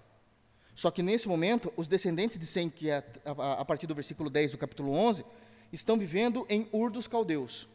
Só 0.75 0.91
que 0.91 1.03
nesse 1.03 1.29
momento, 1.29 1.73
os 1.77 1.89
descendentes 1.89 2.39
de 2.39 2.47
Sem, 2.47 2.69
que 2.69 2.91
é 2.91 3.05
a, 3.25 3.61
a 3.61 3.65
partir 3.65 3.87
do 3.87 3.95
versículo 3.95 4.29
10 4.29 4.53
do 4.53 4.59
capítulo 4.59 4.93
11, 4.93 5.25
estão 5.73 5.97
vivendo 5.97 6.47
em 6.49 6.69
Ur 6.73 6.91
dos 6.91 7.07
Caldeus. 7.07 7.69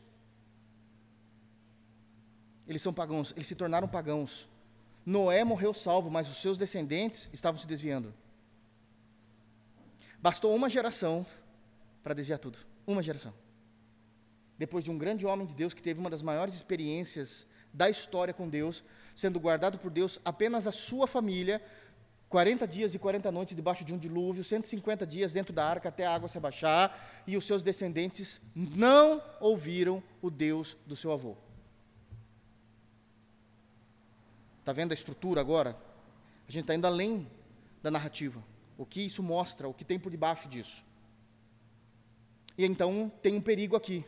Eles 2.67 2.81
são 2.81 2.93
pagãos, 2.93 3.33
eles 3.35 3.47
se 3.47 3.55
tornaram 3.55 3.87
pagãos. 3.87 4.47
Noé 5.05 5.43
morreu 5.43 5.73
salvo, 5.73 6.11
mas 6.11 6.29
os 6.29 6.39
seus 6.39 6.57
descendentes 6.57 7.29
estavam 7.33 7.59
se 7.59 7.65
desviando. 7.65 8.13
Bastou 10.21 10.53
uma 10.53 10.69
geração 10.69 11.25
para 12.03 12.13
desviar 12.13 12.37
tudo. 12.37 12.59
Uma 12.85 13.01
geração 13.01 13.33
depois 14.59 14.83
de 14.83 14.91
um 14.91 14.97
grande 14.97 15.25
homem 15.25 15.47
de 15.47 15.53
Deus 15.53 15.73
que 15.73 15.81
teve 15.81 16.01
uma 16.01 16.09
das 16.09 16.21
maiores 16.21 16.53
experiências 16.53 17.47
da 17.73 17.89
história 17.89 18.33
com 18.33 18.49
Deus, 18.49 18.83
sendo 19.15 19.39
guardado 19.39 19.79
por 19.79 19.89
Deus 19.89 20.19
apenas 20.25 20.67
a 20.67 20.71
sua 20.71 21.07
família, 21.07 21.63
40 22.27 22.67
dias 22.67 22.93
e 22.93 22.99
40 22.99 23.31
noites 23.31 23.55
debaixo 23.55 23.85
de 23.85 23.93
um 23.93 23.97
dilúvio, 23.97 24.43
150 24.43 25.07
dias 25.07 25.31
dentro 25.31 25.53
da 25.53 25.65
arca 25.65 25.87
até 25.87 26.05
a 26.05 26.13
água 26.13 26.27
se 26.27 26.37
abaixar, 26.37 27.23
e 27.25 27.37
os 27.37 27.45
seus 27.45 27.63
descendentes 27.63 28.41
não 28.53 29.23
ouviram 29.39 30.03
o 30.21 30.29
Deus 30.29 30.75
do 30.85 30.95
seu 30.95 31.13
avô. 31.13 31.37
Está 34.59 34.73
vendo 34.73 34.91
a 34.91 34.93
estrutura 34.93 35.39
agora? 35.39 35.75
A 36.47 36.51
gente 36.51 36.63
está 36.63 36.75
indo 36.75 36.85
além 36.85 37.25
da 37.81 37.89
narrativa. 37.89 38.43
O 38.77 38.85
que 38.85 39.01
isso 39.01 39.23
mostra, 39.23 39.69
o 39.69 39.73
que 39.73 39.85
tem 39.85 39.97
por 39.97 40.11
debaixo 40.11 40.49
disso. 40.49 40.83
E 42.57 42.65
então 42.65 43.09
tem 43.21 43.35
um 43.35 43.41
perigo 43.41 43.77
aqui. 43.77 44.05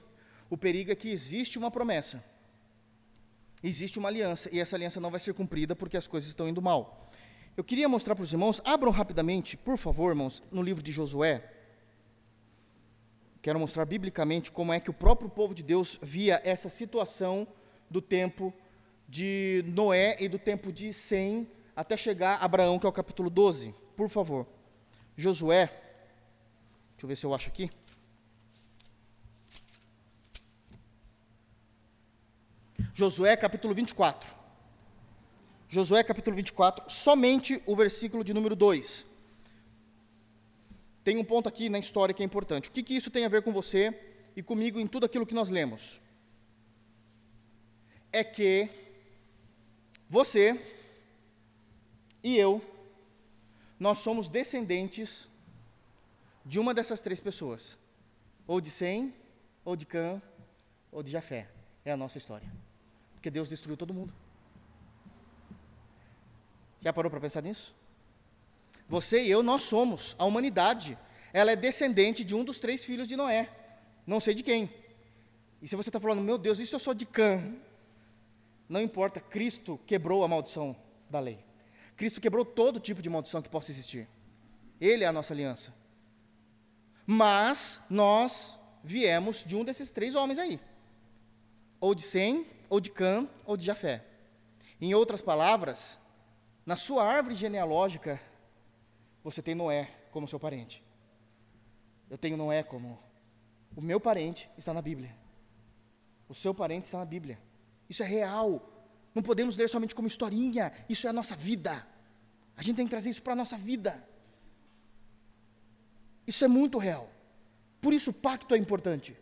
O 0.51 0.57
perigo 0.57 0.91
é 0.91 0.95
que 0.95 1.09
existe 1.09 1.57
uma 1.57 1.71
promessa, 1.71 2.21
existe 3.63 3.97
uma 3.97 4.09
aliança, 4.09 4.49
e 4.51 4.59
essa 4.59 4.75
aliança 4.75 4.99
não 4.99 5.09
vai 5.09 5.17
ser 5.17 5.33
cumprida 5.33 5.73
porque 5.73 5.95
as 5.95 6.07
coisas 6.07 6.27
estão 6.27 6.45
indo 6.45 6.61
mal. 6.61 7.09
Eu 7.55 7.63
queria 7.63 7.87
mostrar 7.87 8.15
para 8.15 8.23
os 8.25 8.33
irmãos, 8.33 8.61
abram 8.65 8.91
rapidamente, 8.91 9.55
por 9.55 9.77
favor, 9.77 10.09
irmãos, 10.09 10.43
no 10.51 10.61
livro 10.61 10.83
de 10.83 10.91
Josué. 10.91 11.49
Quero 13.41 13.57
mostrar 13.57 13.85
biblicamente 13.85 14.51
como 14.51 14.73
é 14.73 14.79
que 14.81 14.89
o 14.89 14.93
próprio 14.93 15.29
povo 15.29 15.55
de 15.55 15.63
Deus 15.63 15.97
via 16.01 16.41
essa 16.43 16.69
situação 16.69 17.47
do 17.89 18.01
tempo 18.01 18.53
de 19.07 19.63
Noé 19.67 20.17
e 20.19 20.27
do 20.27 20.37
tempo 20.37 20.69
de 20.69 20.91
Sem 20.91 21.49
até 21.73 21.95
chegar 21.95 22.41
a 22.41 22.43
Abraão, 22.43 22.77
que 22.77 22.85
é 22.85 22.89
o 22.89 22.91
capítulo 22.91 23.29
12. 23.29 23.73
Por 23.95 24.09
favor. 24.09 24.45
Josué, 25.15 25.67
deixa 25.67 27.03
eu 27.03 27.07
ver 27.07 27.15
se 27.15 27.25
eu 27.25 27.33
acho 27.33 27.47
aqui. 27.47 27.69
Josué 32.93 33.37
capítulo 33.37 33.73
24. 33.73 34.33
Josué 35.69 36.03
capítulo 36.03 36.35
24, 36.35 36.89
somente 36.89 37.63
o 37.65 37.75
versículo 37.75 38.23
de 38.23 38.33
número 38.33 38.55
2. 38.55 39.05
Tem 41.03 41.17
um 41.17 41.23
ponto 41.23 41.47
aqui 41.47 41.69
na 41.69 41.79
história 41.79 42.13
que 42.13 42.21
é 42.21 42.25
importante. 42.25 42.69
O 42.69 42.71
que, 42.71 42.83
que 42.83 42.95
isso 42.95 43.09
tem 43.09 43.25
a 43.25 43.29
ver 43.29 43.41
com 43.41 43.53
você 43.53 43.97
e 44.35 44.43
comigo 44.43 44.79
em 44.79 44.85
tudo 44.85 45.05
aquilo 45.05 45.25
que 45.25 45.33
nós 45.33 45.49
lemos? 45.49 46.01
É 48.11 48.23
que 48.23 48.69
você 50.09 50.59
e 52.21 52.37
eu, 52.37 52.61
nós 53.79 53.99
somos 53.99 54.27
descendentes 54.27 55.29
de 56.45 56.59
uma 56.59 56.73
dessas 56.73 56.99
três 56.99 57.21
pessoas. 57.21 57.77
Ou 58.45 58.59
de 58.59 58.69
Sem, 58.69 59.13
ou 59.63 59.77
de 59.77 59.85
Cã, 59.85 60.21
ou 60.91 61.01
de 61.01 61.09
Jafé. 61.09 61.49
É 61.85 61.91
a 61.93 61.97
nossa 61.97 62.17
história. 62.17 62.51
Porque 63.21 63.29
Deus 63.29 63.47
destruiu 63.47 63.77
todo 63.77 63.93
mundo. 63.93 64.11
Já 66.79 66.91
parou 66.91 67.11
para 67.11 67.19
pensar 67.19 67.43
nisso? 67.43 67.71
Você 68.89 69.21
e 69.21 69.29
eu, 69.29 69.43
nós 69.43 69.61
somos, 69.61 70.15
a 70.17 70.25
humanidade, 70.25 70.97
ela 71.31 71.51
é 71.51 71.55
descendente 71.55 72.23
de 72.23 72.33
um 72.33 72.43
dos 72.43 72.57
três 72.57 72.83
filhos 72.83 73.07
de 73.07 73.15
Noé. 73.15 73.47
Não 74.07 74.19
sei 74.19 74.33
de 74.33 74.41
quem. 74.41 74.73
E 75.61 75.67
se 75.67 75.75
você 75.75 75.89
está 75.89 75.99
falando, 75.99 76.23
meu 76.23 76.35
Deus, 76.35 76.57
isso 76.57 76.73
eu 76.73 76.79
sou 76.79 76.95
de 76.95 77.05
Cã. 77.05 77.55
Não 78.67 78.81
importa, 78.81 79.19
Cristo 79.19 79.79
quebrou 79.85 80.23
a 80.23 80.27
maldição 80.27 80.75
da 81.07 81.19
lei. 81.19 81.45
Cristo 81.95 82.19
quebrou 82.19 82.43
todo 82.43 82.79
tipo 82.79 83.03
de 83.03 83.09
maldição 83.09 83.39
que 83.39 83.49
possa 83.49 83.69
existir. 83.69 84.07
Ele 84.79 85.03
é 85.03 85.07
a 85.07 85.13
nossa 85.13 85.31
aliança. 85.31 85.71
Mas 87.05 87.79
nós 87.87 88.57
viemos 88.83 89.43
de 89.45 89.55
um 89.55 89.63
desses 89.63 89.91
três 89.91 90.15
homens 90.15 90.39
aí. 90.39 90.59
Ou 91.79 91.93
de 91.93 92.01
Sem, 92.01 92.47
ou 92.71 92.79
de 92.79 92.89
Cã, 92.89 93.27
ou 93.45 93.57
de 93.57 93.65
Jafé. 93.65 94.01
Em 94.79 94.95
outras 94.95 95.21
palavras, 95.21 95.99
na 96.65 96.77
sua 96.77 97.03
árvore 97.03 97.35
genealógica, 97.35 98.17
você 99.21 99.41
tem 99.41 99.53
Noé 99.53 99.93
como 100.09 100.25
seu 100.25 100.39
parente. 100.39 100.81
Eu 102.09 102.17
tenho 102.17 102.37
Noé 102.37 102.63
como. 102.63 102.97
O 103.75 103.81
meu 103.81 103.99
parente 103.99 104.49
está 104.57 104.73
na 104.73 104.81
Bíblia. 104.81 105.13
O 106.29 106.33
seu 106.33 106.53
parente 106.53 106.85
está 106.85 106.97
na 106.97 107.03
Bíblia. 107.03 107.37
Isso 107.89 108.03
é 108.03 108.05
real. 108.05 108.65
Não 109.13 109.21
podemos 109.21 109.57
ler 109.57 109.69
somente 109.69 109.93
como 109.93 110.07
historinha. 110.07 110.71
Isso 110.87 111.05
é 111.07 111.09
a 111.09 111.13
nossa 111.13 111.35
vida. 111.35 111.85
A 112.55 112.63
gente 112.63 112.77
tem 112.77 112.85
que 112.85 112.91
trazer 112.91 113.09
isso 113.09 113.21
para 113.21 113.33
a 113.33 113.35
nossa 113.35 113.57
vida. 113.57 114.01
Isso 116.25 116.45
é 116.45 116.47
muito 116.47 116.77
real. 116.77 117.09
Por 117.81 117.91
isso 117.93 118.11
o 118.11 118.13
pacto 118.13 118.55
é 118.55 118.57
importante. 118.57 119.17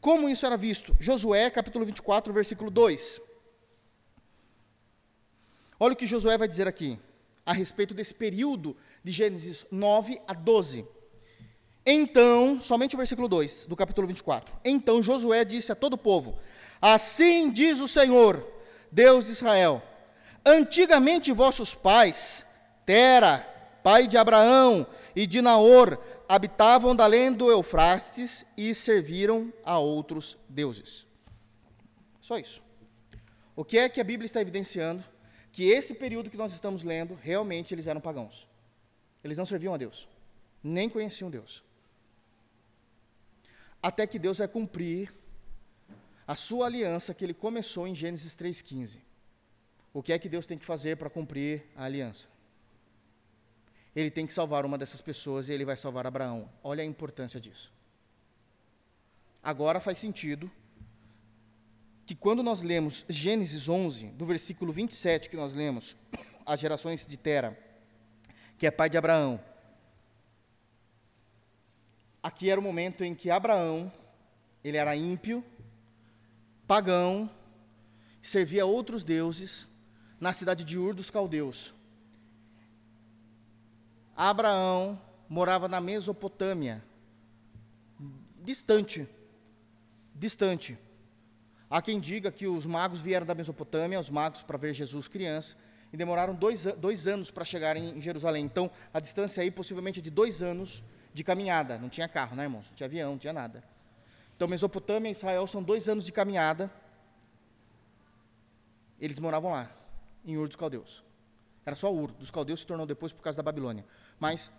Como 0.00 0.28
isso 0.28 0.44
era 0.44 0.56
visto? 0.56 0.96
Josué, 1.00 1.48
capítulo 1.50 1.84
24, 1.84 2.32
versículo 2.32 2.70
2. 2.70 3.20
Olha 5.78 5.92
o 5.92 5.96
que 5.96 6.06
Josué 6.06 6.38
vai 6.38 6.46
dizer 6.46 6.68
aqui, 6.68 6.98
a 7.44 7.52
respeito 7.52 7.94
desse 7.94 8.14
período 8.14 8.76
de 9.02 9.12
Gênesis 9.12 9.66
9 9.70 10.20
a 10.26 10.32
12. 10.32 10.86
Então, 11.86 12.58
somente 12.58 12.94
o 12.94 12.98
versículo 12.98 13.28
2 13.28 13.66
do 13.66 13.76
capítulo 13.76 14.06
24. 14.06 14.56
Então 14.64 15.02
Josué 15.02 15.44
disse 15.44 15.70
a 15.70 15.74
todo 15.74 15.94
o 15.94 15.98
povo: 15.98 16.38
Assim 16.80 17.50
diz 17.50 17.80
o 17.80 17.88
Senhor, 17.88 18.46
Deus 18.90 19.26
de 19.26 19.32
Israel: 19.32 19.82
Antigamente 20.46 21.32
vossos 21.32 21.74
pais, 21.74 22.46
Tera, 22.86 23.38
pai 23.82 24.06
de 24.06 24.16
Abraão 24.16 24.86
e 25.14 25.26
de 25.26 25.42
Naor, 25.42 25.98
habitavam 26.28 26.96
além 26.98 27.32
do 27.32 27.50
Eufrates 27.50 28.44
e 28.56 28.74
serviram 28.74 29.52
a 29.64 29.78
outros 29.78 30.38
deuses. 30.48 31.06
Só 32.20 32.38
isso. 32.38 32.62
O 33.54 33.64
que 33.64 33.78
é 33.78 33.88
que 33.88 34.00
a 34.00 34.04
Bíblia 34.04 34.26
está 34.26 34.40
evidenciando? 34.40 35.04
Que 35.52 35.70
esse 35.70 35.94
período 35.94 36.30
que 36.30 36.36
nós 36.36 36.52
estamos 36.52 36.82
lendo, 36.82 37.14
realmente 37.14 37.74
eles 37.74 37.86
eram 37.86 38.00
pagãos. 38.00 38.48
Eles 39.22 39.38
não 39.38 39.46
serviam 39.46 39.74
a 39.74 39.76
Deus, 39.76 40.08
nem 40.62 40.88
conheciam 40.88 41.30
Deus. 41.30 41.62
Até 43.82 44.06
que 44.06 44.18
Deus 44.18 44.38
vai 44.38 44.48
cumprir 44.48 45.14
a 46.26 46.34
sua 46.34 46.66
aliança 46.66 47.14
que 47.14 47.24
ele 47.24 47.34
começou 47.34 47.86
em 47.86 47.94
Gênesis 47.94 48.34
3,15. 48.34 48.98
O 49.92 50.02
que 50.02 50.12
é 50.12 50.18
que 50.18 50.28
Deus 50.28 50.46
tem 50.46 50.58
que 50.58 50.64
fazer 50.64 50.96
para 50.96 51.08
cumprir 51.08 51.64
a 51.76 51.84
aliança? 51.84 52.33
Ele 53.94 54.10
tem 54.10 54.26
que 54.26 54.32
salvar 54.32 54.66
uma 54.66 54.76
dessas 54.76 55.00
pessoas 55.00 55.48
e 55.48 55.52
ele 55.52 55.64
vai 55.64 55.76
salvar 55.76 56.06
Abraão. 56.06 56.50
Olha 56.62 56.82
a 56.82 56.86
importância 56.86 57.40
disso. 57.40 57.72
Agora 59.42 59.80
faz 59.80 59.98
sentido 59.98 60.50
que 62.06 62.14
quando 62.14 62.42
nós 62.42 62.60
lemos 62.62 63.04
Gênesis 63.08 63.68
11, 63.68 64.08
do 64.10 64.26
versículo 64.26 64.72
27 64.72 65.30
que 65.30 65.36
nós 65.36 65.54
lemos, 65.54 65.96
as 66.44 66.60
gerações 66.60 67.06
de 67.06 67.16
Tera, 67.16 67.58
que 68.58 68.66
é 68.66 68.70
pai 68.70 68.90
de 68.90 68.98
Abraão, 68.98 69.40
aqui 72.22 72.50
era 72.50 72.60
o 72.60 72.62
momento 72.62 73.04
em 73.04 73.14
que 73.14 73.30
Abraão, 73.30 73.92
ele 74.62 74.76
era 74.76 74.96
ímpio, 74.96 75.44
pagão, 76.66 77.30
servia 78.22 78.62
a 78.62 78.66
outros 78.66 79.04
deuses 79.04 79.68
na 80.18 80.32
cidade 80.32 80.64
de 80.64 80.78
Ur 80.78 80.94
dos 80.94 81.10
Caldeus. 81.10 81.74
Abraão 84.16 85.00
morava 85.28 85.68
na 85.68 85.80
Mesopotâmia, 85.80 86.82
distante, 88.42 89.08
distante. 90.14 90.78
Há 91.68 91.82
quem 91.82 91.98
diga 91.98 92.30
que 92.30 92.46
os 92.46 92.64
magos 92.64 93.00
vieram 93.00 93.26
da 93.26 93.34
Mesopotâmia, 93.34 93.98
os 93.98 94.10
magos 94.10 94.42
para 94.42 94.56
ver 94.56 94.72
Jesus 94.74 95.08
criança, 95.08 95.56
e 95.92 95.96
demoraram 95.96 96.34
dois, 96.34 96.64
dois 96.76 97.06
anos 97.06 97.30
para 97.30 97.44
chegarem 97.44 97.96
em 97.96 98.00
Jerusalém. 98.00 98.44
Então, 98.44 98.70
a 98.92 99.00
distância 99.00 99.42
aí 99.42 99.50
possivelmente 99.50 100.00
é 100.00 100.02
de 100.02 100.10
dois 100.10 100.42
anos 100.42 100.82
de 101.12 101.24
caminhada. 101.24 101.78
Não 101.78 101.88
tinha 101.88 102.08
carro, 102.08 102.36
né, 102.36 102.44
irmãos? 102.44 102.66
Não 102.68 102.74
tinha 102.74 102.86
avião, 102.86 103.12
não 103.12 103.18
tinha 103.18 103.32
nada. 103.32 103.64
Então, 104.36 104.46
Mesopotâmia 104.46 105.08
e 105.08 105.12
Israel 105.12 105.46
são 105.46 105.62
dois 105.62 105.88
anos 105.88 106.04
de 106.04 106.12
caminhada. 106.12 106.70
Eles 109.00 109.18
moravam 109.18 109.52
lá, 109.52 109.70
em 110.24 110.36
Ur 110.36 110.48
dos 110.48 110.56
Caldeus. 110.56 111.02
Era 111.66 111.76
só 111.76 111.92
Ur, 111.92 112.12
dos 112.12 112.30
Caldeus 112.30 112.60
se 112.60 112.66
tornou 112.66 112.86
depois 112.86 113.12
por 113.12 113.22
causa 113.22 113.36
da 113.36 113.42
Babilônia. 113.42 113.84
Mas 114.18 114.50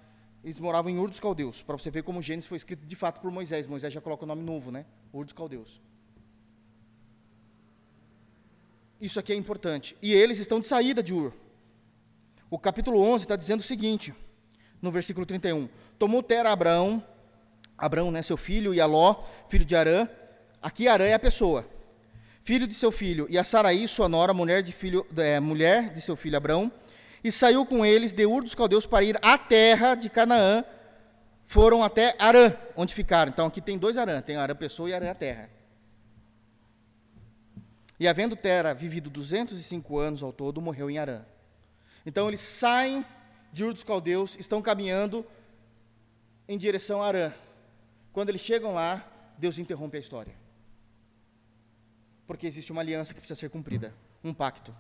eles 0.43 0.59
moravam 0.59 0.91
em 0.91 0.99
Ur 0.99 1.09
dos 1.09 1.19
Caldeus, 1.19 1.63
para 1.63 1.75
você 1.75 1.89
ver 1.89 2.03
como 2.03 2.21
Gênesis 2.21 2.47
foi 2.47 2.57
escrito 2.57 2.85
de 2.85 2.95
fato 2.95 3.19
por 3.19 3.31
Moisés. 3.31 3.65
Moisés 3.65 3.91
já 3.91 3.99
coloca 3.99 4.23
o 4.23 4.27
nome 4.27 4.43
novo, 4.43 4.71
né? 4.71 4.85
Ur 5.11 5.25
dos 5.25 5.33
Caldeus. 5.33 5.81
Isso 9.01 9.19
aqui 9.19 9.33
é 9.33 9.35
importante. 9.35 9.97
E 10.01 10.13
eles 10.13 10.39
estão 10.39 10.59
de 10.59 10.67
saída 10.67 11.01
de 11.01 11.13
Ur. 11.13 11.33
O 12.49 12.59
capítulo 12.59 13.01
11 13.01 13.25
está 13.25 13.35
dizendo 13.35 13.59
o 13.61 13.63
seguinte, 13.63 14.13
no 14.81 14.91
versículo 14.91 15.25
31. 15.25 15.67
Tomou 15.97 16.21
Tera 16.21 16.51
Abraão, 16.51 17.03
Abraão, 17.77 18.11
né, 18.11 18.21
seu 18.21 18.37
filho, 18.37 18.73
e 18.73 18.79
Aló, 18.79 19.23
filho 19.49 19.65
de 19.65 19.75
Arã. 19.75 20.07
Aqui 20.61 20.87
Arã 20.87 21.05
é 21.05 21.13
a 21.13 21.19
pessoa. 21.19 21.67
Filho 22.43 22.67
de 22.67 22.75
seu 22.75 22.91
filho, 22.91 23.25
e 23.27 23.39
a 23.39 23.43
Saraí, 23.43 23.87
sua 23.87 24.07
nora, 24.07 24.31
mulher 24.31 24.61
de, 24.61 24.71
filho, 24.71 25.05
é, 25.17 25.39
mulher 25.39 25.91
de 25.91 25.99
seu 25.99 26.15
filho 26.15 26.37
Abraão, 26.37 26.71
e 27.25 27.31
saiu 27.31 27.65
com 27.65 27.83
eles 27.83 28.13
de 28.13 28.23
Ur 28.23 28.43
dos 28.43 28.53
Caldeus 28.53 28.85
para 28.85 29.03
ir 29.03 29.17
à 29.19 29.35
terra 29.35 29.95
de 29.95 30.11
Canaã. 30.11 30.63
Foram 31.43 31.83
até 31.83 32.15
Arã, 32.19 32.53
onde 32.77 32.93
ficaram. 32.93 33.31
Então 33.31 33.47
aqui 33.47 33.59
tem 33.59 33.79
dois 33.79 33.97
Arã, 33.97 34.21
tem 34.21 34.35
Arã 34.35 34.53
pessoa 34.53 34.87
e 34.87 34.93
Arã 34.93 35.11
terra. 35.15 35.49
E 37.99 38.07
havendo 38.07 38.35
Tera 38.35 38.75
vivido 38.75 39.09
205 39.09 39.97
anos 39.97 40.21
ao 40.21 40.31
todo, 40.31 40.61
morreu 40.61 40.87
em 40.87 40.99
Arã. 40.99 41.25
Então 42.05 42.27
eles 42.27 42.41
saem 42.41 43.03
de 43.51 43.63
Ur 43.63 43.73
dos 43.73 43.83
Caldeus, 43.83 44.37
estão 44.39 44.61
caminhando 44.61 45.25
em 46.47 46.59
direção 46.59 47.01
a 47.01 47.07
Arã. 47.07 47.33
Quando 48.13 48.29
eles 48.29 48.41
chegam 48.41 48.71
lá, 48.71 49.03
Deus 49.35 49.57
interrompe 49.57 49.97
a 49.97 49.99
história. 49.99 50.35
Porque 52.27 52.45
existe 52.45 52.71
uma 52.71 52.81
aliança 52.81 53.15
que 53.15 53.19
precisa 53.19 53.39
ser 53.39 53.49
cumprida, 53.49 53.95
um 54.23 54.31
pacto. 54.31 54.75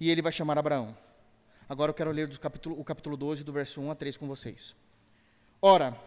E 0.00 0.08
ele 0.08 0.22
vai 0.22 0.32
chamar 0.32 0.56
Abraão. 0.56 0.96
Agora 1.68 1.90
eu 1.90 1.94
quero 1.94 2.10
ler 2.10 2.28
capítulo, 2.38 2.78
o 2.78 2.84
capítulo 2.84 3.16
12, 3.16 3.44
do 3.44 3.52
verso 3.52 3.80
1 3.80 3.90
a 3.90 3.94
3 3.94 4.16
com 4.16 4.26
vocês. 4.26 4.74
Ora, 5.60 5.98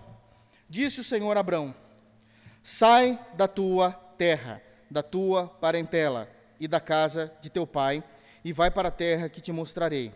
disse 0.70 1.00
o 1.00 1.04
Senhor 1.04 1.36
a 1.36 1.40
Abraão: 1.40 1.76
Sai 2.64 3.20
da 3.36 3.48
tua 3.48 3.92
terra 3.92 4.62
da 4.90 5.04
tua 5.04 5.48
parentela 5.48 6.30
e 6.60 6.68
da 6.68 6.80
casa 6.80 7.32
de 7.42 7.50
teu 7.50 7.68
pai, 7.68 8.04
e 8.44 8.52
vai 8.52 8.72
para 8.72 8.88
a 8.88 8.92
terra 8.92 9.30
que 9.30 9.42
te 9.42 9.52
mostrarei. 9.52 10.14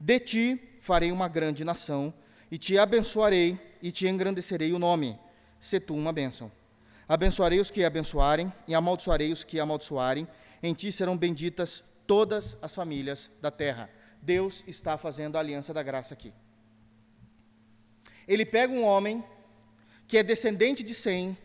De 0.00 0.18
ti 0.18 0.78
farei 0.80 1.12
uma 1.12 1.28
grande 1.28 1.64
nação, 1.64 2.12
e 2.50 2.56
te 2.56 2.78
abençoarei, 2.78 3.58
e 3.82 3.92
te 3.92 4.08
engrandecerei 4.08 4.72
o 4.72 4.78
nome, 4.78 5.18
se 5.60 5.78
tu 5.78 5.94
uma 5.94 6.12
bênção. 6.12 6.50
Abençoarei 7.08 7.60
os 7.60 7.70
que 7.70 7.84
abençoarem, 7.84 8.52
e 8.66 8.74
amaldiçoarei 8.74 9.32
os 9.32 9.44
que 9.44 9.60
amaldiçoarem, 9.60 10.26
em 10.62 10.74
ti 10.74 10.90
serão 10.90 11.16
benditas 11.16 11.84
todas 12.06 12.56
as 12.62 12.74
famílias 12.74 13.30
da 13.40 13.50
terra. 13.50 13.90
Deus 14.22 14.64
está 14.66 14.96
fazendo 14.98 15.36
a 15.36 15.40
aliança 15.40 15.72
da 15.72 15.82
graça 15.82 16.14
aqui. 16.14 16.32
Ele 18.26 18.44
pega 18.44 18.72
um 18.72 18.84
homem 18.84 19.24
que 20.06 20.18
é 20.18 20.22
descendente 20.22 20.82
de 20.82 20.94
Sem, 20.94 21.36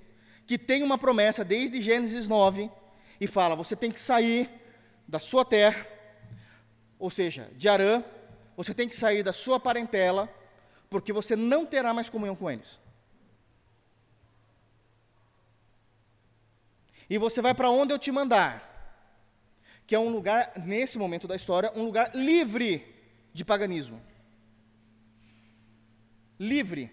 que 0.45 0.57
tem 0.57 0.83
uma 0.83 0.97
promessa 0.97 1.43
desde 1.43 1.81
Gênesis 1.81 2.27
9 2.27 2.69
e 3.19 3.27
fala: 3.27 3.55
você 3.55 3.75
tem 3.75 3.91
que 3.91 3.99
sair 3.99 4.49
da 5.07 5.19
sua 5.19 5.45
terra, 5.45 5.87
ou 6.99 7.09
seja, 7.09 7.49
de 7.55 7.67
Arã, 7.69 8.03
você 8.55 8.73
tem 8.73 8.87
que 8.87 8.95
sair 8.95 9.23
da 9.23 9.33
sua 9.33 9.59
parentela, 9.59 10.29
porque 10.89 11.11
você 11.11 11.35
não 11.35 11.65
terá 11.65 11.93
mais 11.93 12.09
comunhão 12.09 12.35
com 12.35 12.49
eles. 12.49 12.79
E 17.09 17.17
você 17.17 17.41
vai 17.41 17.53
para 17.53 17.69
onde 17.69 17.93
eu 17.93 17.99
te 17.99 18.11
mandar, 18.11 18.72
que 19.93 19.95
é 19.95 19.99
um 19.99 20.09
lugar, 20.09 20.53
nesse 20.65 20.97
momento 20.97 21.27
da 21.27 21.35
história, 21.35 21.71
um 21.75 21.83
lugar 21.83 22.15
livre 22.15 22.83
de 23.31 23.45
paganismo. 23.45 24.01
Livre 26.39 26.89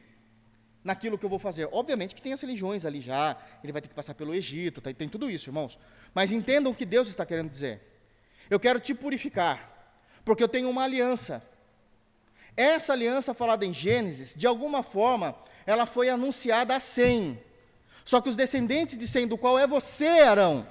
naquilo 0.84 1.16
que 1.16 1.24
eu 1.24 1.30
vou 1.30 1.38
fazer. 1.38 1.66
Obviamente 1.72 2.14
que 2.14 2.20
tem 2.20 2.34
as 2.34 2.42
religiões 2.42 2.84
ali 2.84 3.01
já, 3.01 3.38
ele 3.64 3.72
vai 3.72 3.80
ter 3.80 3.88
que 3.88 3.94
passar 3.94 4.12
pelo 4.12 4.34
Egito, 4.34 4.82
tá, 4.82 4.92
tem 4.92 5.09
tudo 5.09 5.30
isso, 5.30 5.48
irmãos. 5.48 5.78
Mas 6.12 6.30
entendam 6.30 6.72
o 6.72 6.74
que 6.74 6.84
Deus 6.84 7.09
está 7.09 7.24
querendo 7.24 7.48
dizer. 7.48 7.80
Eu 8.51 8.61
quero 8.61 8.78
te 8.78 8.94
purificar, 8.94 9.96
porque 10.22 10.42
eu 10.42 10.48
tenho 10.48 10.68
uma 10.68 10.84
aliança. 10.84 11.42
Essa 12.55 12.92
aliança 12.92 13.32
falada 13.32 13.64
em 13.64 13.72
Gênesis, 13.72 14.34
de 14.34 14.46
alguma 14.46 14.82
forma, 14.82 15.34
ela 15.64 15.86
foi 15.86 16.11
anunciada 16.11 16.76
a 16.76 16.80
Sem. 16.80 17.42
Só 18.05 18.20
que 18.20 18.28
os 18.28 18.36
descendentes 18.36 18.98
de 18.98 19.09
Sem, 19.09 19.26
do 19.26 19.38
qual 19.38 19.59
é 19.59 19.66
você, 19.66 20.07
Arão, 20.07 20.66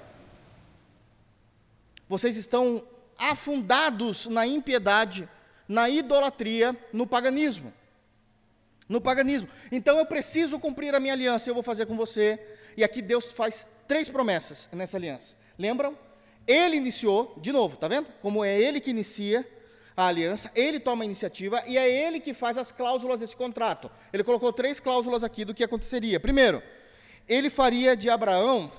vocês 2.10 2.36
estão 2.36 2.84
afundados 3.16 4.26
na 4.26 4.46
impiedade, 4.46 5.26
na 5.66 5.88
idolatria, 5.88 6.78
no 6.92 7.06
paganismo 7.06 7.72
no 8.90 9.00
paganismo. 9.00 9.48
Então 9.70 9.98
eu 9.98 10.04
preciso 10.04 10.58
cumprir 10.58 10.92
a 10.96 10.98
minha 10.98 11.12
aliança, 11.12 11.48
eu 11.48 11.54
vou 11.54 11.62
fazer 11.62 11.86
com 11.86 11.96
você. 11.96 12.40
E 12.76 12.82
aqui 12.82 13.00
Deus 13.00 13.26
faz 13.26 13.64
três 13.86 14.08
promessas 14.08 14.68
nessa 14.72 14.96
aliança. 14.96 15.36
Lembram? 15.56 15.96
Ele 16.44 16.76
iniciou, 16.76 17.32
de 17.40 17.52
novo, 17.52 17.76
tá 17.76 17.86
vendo? 17.86 18.08
Como 18.20 18.44
é 18.44 18.60
ele 18.60 18.80
que 18.80 18.90
inicia 18.90 19.46
a 19.96 20.08
aliança, 20.08 20.50
ele 20.56 20.80
toma 20.80 21.04
a 21.04 21.06
iniciativa 21.06 21.62
e 21.68 21.78
é 21.78 21.88
ele 21.88 22.18
que 22.18 22.34
faz 22.34 22.58
as 22.58 22.72
cláusulas 22.72 23.20
desse 23.20 23.36
contrato. 23.36 23.88
Ele 24.12 24.24
colocou 24.24 24.52
três 24.52 24.80
cláusulas 24.80 25.22
aqui 25.22 25.44
do 25.44 25.54
que 25.54 25.62
aconteceria. 25.62 26.18
Primeiro, 26.18 26.60
ele 27.28 27.48
faria 27.48 27.96
de 27.96 28.10
Abraão 28.10 28.72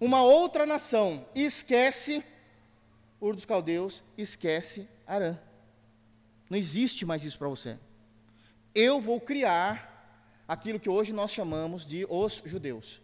uma 0.00 0.22
outra 0.22 0.64
nação. 0.64 1.26
esquece 1.34 2.22
Ur 3.20 3.34
dos 3.34 3.44
Caldeus, 3.44 4.02
esquece 4.16 4.88
Arã. 5.06 5.36
Não 6.48 6.56
existe 6.56 7.04
mais 7.04 7.24
isso 7.24 7.38
para 7.38 7.48
você 7.48 7.78
eu 8.80 9.00
vou 9.00 9.20
criar 9.20 10.44
aquilo 10.46 10.78
que 10.78 10.88
hoje 10.88 11.12
nós 11.12 11.32
chamamos 11.32 11.84
de 11.84 12.06
os 12.08 12.42
judeus. 12.44 13.02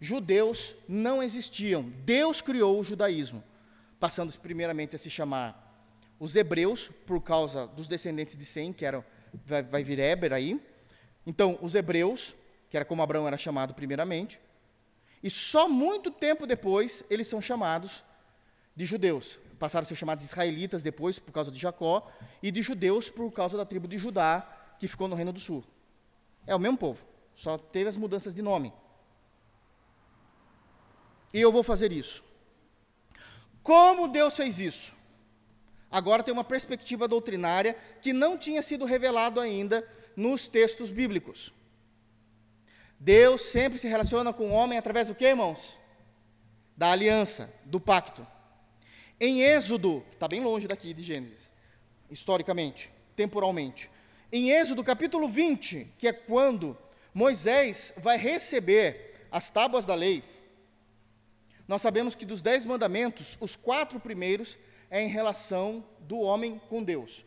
Judeus 0.00 0.74
não 0.88 1.22
existiam, 1.22 1.82
Deus 2.04 2.40
criou 2.40 2.80
o 2.80 2.84
judaísmo, 2.84 3.44
passando 4.00 4.32
primeiramente 4.38 4.96
a 4.96 4.98
se 4.98 5.10
chamar 5.10 5.60
os 6.18 6.36
hebreus, 6.36 6.90
por 7.06 7.20
causa 7.20 7.66
dos 7.66 7.86
descendentes 7.86 8.36
de 8.36 8.46
Sem, 8.46 8.72
que 8.72 8.84
eram, 8.84 9.04
vai, 9.44 9.62
vai 9.62 9.84
vir 9.84 9.98
Eber 9.98 10.32
aí. 10.32 10.60
Então, 11.26 11.58
os 11.60 11.74
hebreus, 11.74 12.34
que 12.70 12.76
era 12.76 12.84
como 12.84 13.02
Abraão 13.02 13.26
era 13.26 13.36
chamado 13.36 13.74
primeiramente, 13.74 14.40
e 15.22 15.28
só 15.28 15.68
muito 15.68 16.10
tempo 16.10 16.46
depois 16.46 17.02
eles 17.10 17.26
são 17.26 17.42
chamados 17.42 18.02
de 18.74 18.84
judeus. 18.84 19.38
Passaram 19.58 19.84
a 19.84 19.88
ser 19.88 19.96
chamados 19.96 20.24
israelitas 20.24 20.82
depois, 20.82 21.18
por 21.18 21.32
causa 21.32 21.50
de 21.50 21.58
Jacó, 21.58 22.10
e 22.42 22.50
de 22.50 22.62
judeus 22.62 23.08
por 23.08 23.30
causa 23.32 23.56
da 23.56 23.64
tribo 23.64 23.88
de 23.88 23.98
Judá, 23.98 24.46
que 24.78 24.88
ficou 24.88 25.08
no 25.08 25.14
Reino 25.14 25.32
do 25.32 25.40
Sul. 25.40 25.64
É 26.46 26.54
o 26.54 26.58
mesmo 26.58 26.76
povo, 26.76 27.04
só 27.34 27.56
teve 27.56 27.88
as 27.88 27.96
mudanças 27.96 28.34
de 28.34 28.42
nome. 28.42 28.72
E 31.32 31.40
eu 31.40 31.50
vou 31.50 31.62
fazer 31.62 31.92
isso. 31.92 32.22
Como 33.62 34.08
Deus 34.08 34.36
fez 34.36 34.58
isso? 34.58 34.92
Agora 35.90 36.22
tem 36.22 36.34
uma 36.34 36.44
perspectiva 36.44 37.08
doutrinária 37.08 37.74
que 38.02 38.12
não 38.12 38.36
tinha 38.36 38.62
sido 38.62 38.84
revelado 38.84 39.40
ainda 39.40 39.88
nos 40.16 40.48
textos 40.48 40.90
bíblicos. 40.90 41.52
Deus 42.98 43.42
sempre 43.42 43.78
se 43.78 43.88
relaciona 43.88 44.32
com 44.32 44.50
o 44.50 44.52
homem 44.52 44.78
através 44.78 45.08
do 45.08 45.14
que, 45.14 45.24
irmãos? 45.24 45.78
da 46.76 46.90
aliança, 46.90 47.52
do 47.64 47.80
pacto. 47.80 48.26
Em 49.26 49.40
Êxodo, 49.40 50.04
está 50.12 50.28
bem 50.28 50.42
longe 50.42 50.68
daqui 50.68 50.92
de 50.92 51.02
Gênesis, 51.02 51.50
historicamente, 52.10 52.92
temporalmente. 53.16 53.90
Em 54.30 54.50
Êxodo 54.50 54.84
capítulo 54.84 55.26
20, 55.26 55.94
que 55.96 56.06
é 56.06 56.12
quando 56.12 56.76
Moisés 57.14 57.94
vai 57.96 58.18
receber 58.18 59.26
as 59.32 59.48
tábuas 59.48 59.86
da 59.86 59.94
lei, 59.94 60.22
nós 61.66 61.80
sabemos 61.80 62.14
que 62.14 62.26
dos 62.26 62.42
dez 62.42 62.66
mandamentos, 62.66 63.38
os 63.40 63.56
quatro 63.56 63.98
primeiros 63.98 64.58
é 64.90 65.00
em 65.00 65.08
relação 65.08 65.82
do 66.00 66.20
homem 66.20 66.60
com 66.68 66.84
Deus. 66.84 67.24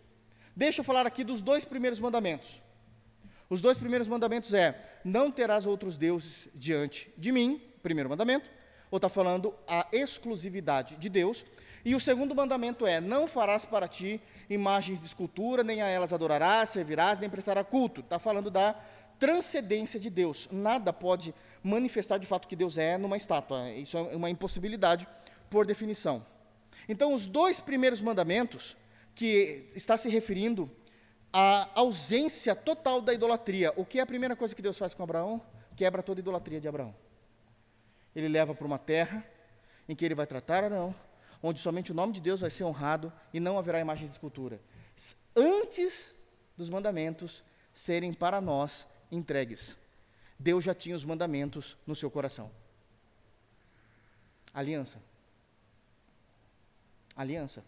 Deixa 0.56 0.82
eu 0.82 0.86
falar 0.86 1.08
aqui 1.08 1.24
dos 1.24 1.42
dois 1.42 1.66
primeiros 1.66 2.00
mandamentos. 2.00 2.62
Os 3.50 3.60
dois 3.60 3.76
primeiros 3.76 4.08
mandamentos 4.08 4.54
é: 4.54 5.00
não 5.04 5.32
terás 5.32 5.66
outros 5.66 5.98
deuses 5.98 6.48
diante 6.54 7.12
de 7.18 7.32
mim, 7.32 7.60
primeiro 7.82 8.08
mandamento, 8.08 8.48
ou 8.92 8.98
está 8.98 9.10
falando 9.10 9.52
a 9.68 9.88
exclusividade 9.92 10.96
de 10.98 11.10
Deus. 11.10 11.44
E 11.84 11.96
o 11.96 12.00
segundo 12.00 12.36
mandamento 12.36 12.86
é: 12.86 13.00
não 13.00 13.28
farás 13.28 13.66
para 13.66 13.88
ti 13.88 14.22
imagens 14.50 15.00
de 15.00 15.06
escultura, 15.06 15.64
nem 15.64 15.82
a 15.82 15.88
elas 15.88 16.14
adorarás, 16.14 16.70
servirás, 16.70 17.20
nem 17.20 17.30
prestará 17.30 17.64
culto. 17.64 18.02
Está 18.02 18.20
falando 18.20 18.50
da 18.50 18.76
transcendência 19.20 20.00
de 20.00 20.10
Deus. 20.10 20.48
Nada 20.52 20.94
pode 20.94 21.34
manifestar 21.64 22.18
de 22.18 22.26
fato 22.26 22.48
que 22.48 22.56
Deus 22.56 22.78
é 22.78 22.98
numa 22.98 23.18
estátua. 23.18 23.70
Isso 23.72 23.98
é 23.98 24.16
uma 24.16 24.30
impossibilidade 24.30 25.08
por 25.50 25.66
definição. 25.66 26.26
Então, 26.88 27.14
os 27.14 27.26
dois 27.26 27.60
primeiros 27.60 28.02
mandamentos, 28.02 28.78
que 29.16 29.68
está 29.76 29.98
se 29.98 30.10
referindo 30.10 30.70
à 31.34 31.70
ausência 31.74 32.56
total 32.56 33.02
da 33.02 33.14
idolatria. 33.14 33.74
O 33.76 33.84
que 33.84 34.00
é 34.00 34.02
a 34.02 34.06
primeira 34.06 34.36
coisa 34.36 34.56
que 34.56 34.62
Deus 34.62 34.78
faz 34.78 34.94
com 34.94 35.04
Abraão? 35.04 35.42
Quebra 35.76 36.04
toda 36.04 36.20
a 36.20 36.22
idolatria 36.22 36.62
de 36.62 36.68
Abraão. 36.68 36.96
Ele 38.16 38.28
leva 38.28 38.54
para 38.54 38.66
uma 38.66 38.78
terra 38.78 39.26
em 39.90 39.96
que 39.96 40.06
ele 40.06 40.16
vai 40.16 40.28
tratar 40.28 40.64
Arão, 40.64 40.94
onde 41.42 41.60
somente 41.60 41.92
o 41.92 41.96
nome 41.96 42.14
de 42.14 42.22
Deus 42.22 42.42
vai 42.42 42.50
ser 42.50 42.64
honrado 42.64 43.12
e 43.34 43.40
não 43.40 43.58
haverá 43.58 43.80
imagens 43.80 44.10
de 44.10 44.16
escultura. 44.16 44.60
Antes 45.36 46.14
dos 46.56 46.70
mandamentos 46.70 47.44
serem 47.72 48.14
para 48.14 48.42
nós 48.42 48.88
entregues. 49.12 49.78
Deus 50.40 50.64
já 50.64 50.74
tinha 50.74 50.96
os 50.96 51.06
mandamentos 51.06 51.78
no 51.86 51.96
seu 51.96 52.10
coração. 52.10 52.52
Aliança. 54.54 55.00
Aliança. 57.16 57.64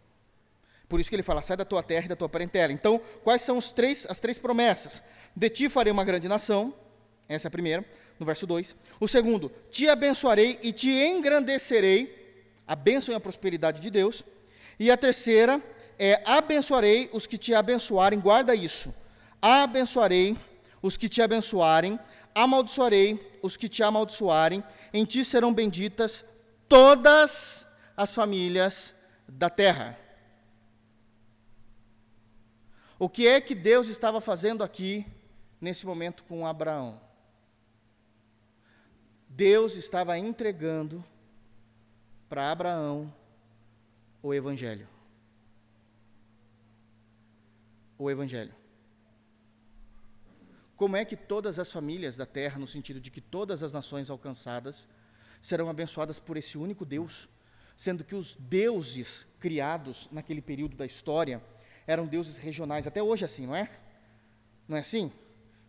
Por 0.88 1.00
isso 1.00 1.10
que 1.10 1.16
ele 1.16 1.24
fala: 1.24 1.42
sai 1.44 1.56
da 1.56 1.64
tua 1.64 1.84
terra 1.84 2.06
e 2.06 2.10
da 2.10 2.16
tua 2.16 2.28
parentela. 2.28 2.74
Então, 2.74 3.00
quais 3.24 3.44
são 3.44 3.60
três, 3.60 4.06
as 4.10 4.20
três 4.20 4.40
promessas? 4.40 5.04
De 5.36 5.50
ti 5.50 5.70
farei 5.70 5.92
uma 5.94 6.04
grande 6.04 6.28
nação. 6.28 6.74
Essa 7.28 7.48
é 7.48 7.50
a 7.50 7.52
primeira, 7.52 7.86
no 8.20 8.26
verso 8.26 8.48
2. 8.48 8.76
O 9.00 9.08
segundo, 9.08 9.52
te 9.70 9.88
abençoarei 9.88 10.58
e 10.64 10.74
te 10.74 10.90
engrandecerei. 10.90 12.19
A 12.70 12.76
bênção 12.76 13.12
e 13.12 13.18
a 13.18 13.20
prosperidade 13.28 13.82
de 13.82 13.90
Deus. 13.90 14.24
E 14.80 14.92
a 14.92 14.98
terceira 15.06 15.54
é: 15.98 16.22
abençoarei 16.24 17.10
os 17.12 17.26
que 17.26 17.38
te 17.38 17.52
abençoarem. 17.54 18.20
Guarda 18.20 18.54
isso. 18.54 18.94
Abençoarei 19.42 20.38
os 20.82 20.96
que 20.96 21.10
te 21.10 21.22
abençoarem, 21.22 22.00
amaldiçoarei 22.34 23.40
os 23.42 23.58
que 23.58 23.70
te 23.70 23.82
amaldiçoarem, 23.84 24.64
em 24.94 25.06
ti 25.06 25.24
serão 25.24 25.54
benditas 25.54 26.24
todas 26.68 27.66
as 27.96 28.14
famílias 28.14 28.96
da 29.28 29.50
terra. 29.50 29.98
O 32.98 33.08
que 33.08 33.28
é 33.28 33.40
que 33.40 33.56
Deus 33.56 33.88
estava 33.88 34.20
fazendo 34.20 34.64
aqui, 34.64 35.06
nesse 35.60 35.86
momento, 35.86 36.24
com 36.26 36.46
Abraão? 36.46 37.00
Deus 39.28 39.76
estava 39.76 40.18
entregando 40.18 41.04
para 42.30 42.52
Abraão 42.52 43.12
o 44.22 44.34
Evangelho. 44.34 44.88
O 47.98 48.10
Evangelho. 48.10 48.54
Como 50.78 50.96
é 50.96 51.04
que 51.04 51.18
todas 51.18 51.58
as 51.60 51.72
famílias 51.72 52.16
da 52.16 52.26
terra, 52.26 52.60
no 52.60 52.68
sentido 52.68 53.02
de 53.02 53.12
que 53.12 53.20
todas 53.20 53.64
as 53.64 53.74
nações 53.74 54.10
alcançadas, 54.10 54.88
serão 55.42 55.70
abençoadas 55.70 56.20
por 56.20 56.38
esse 56.38 56.58
único 56.58 56.86
Deus, 56.86 57.28
sendo 57.76 58.04
que 58.04 58.16
os 58.16 58.36
deuses 58.36 59.26
criados 59.40 60.08
naquele 60.12 60.42
período 60.42 60.78
da 60.78 60.86
história 60.86 61.44
eram 61.88 62.06
deuses 62.06 62.38
regionais, 62.38 62.86
até 62.86 63.02
hoje 63.02 63.24
é 63.24 63.26
assim, 63.26 63.48
não 63.48 63.56
é? 63.56 63.70
Não 64.68 64.78
é 64.78 64.82
assim? 64.82 65.12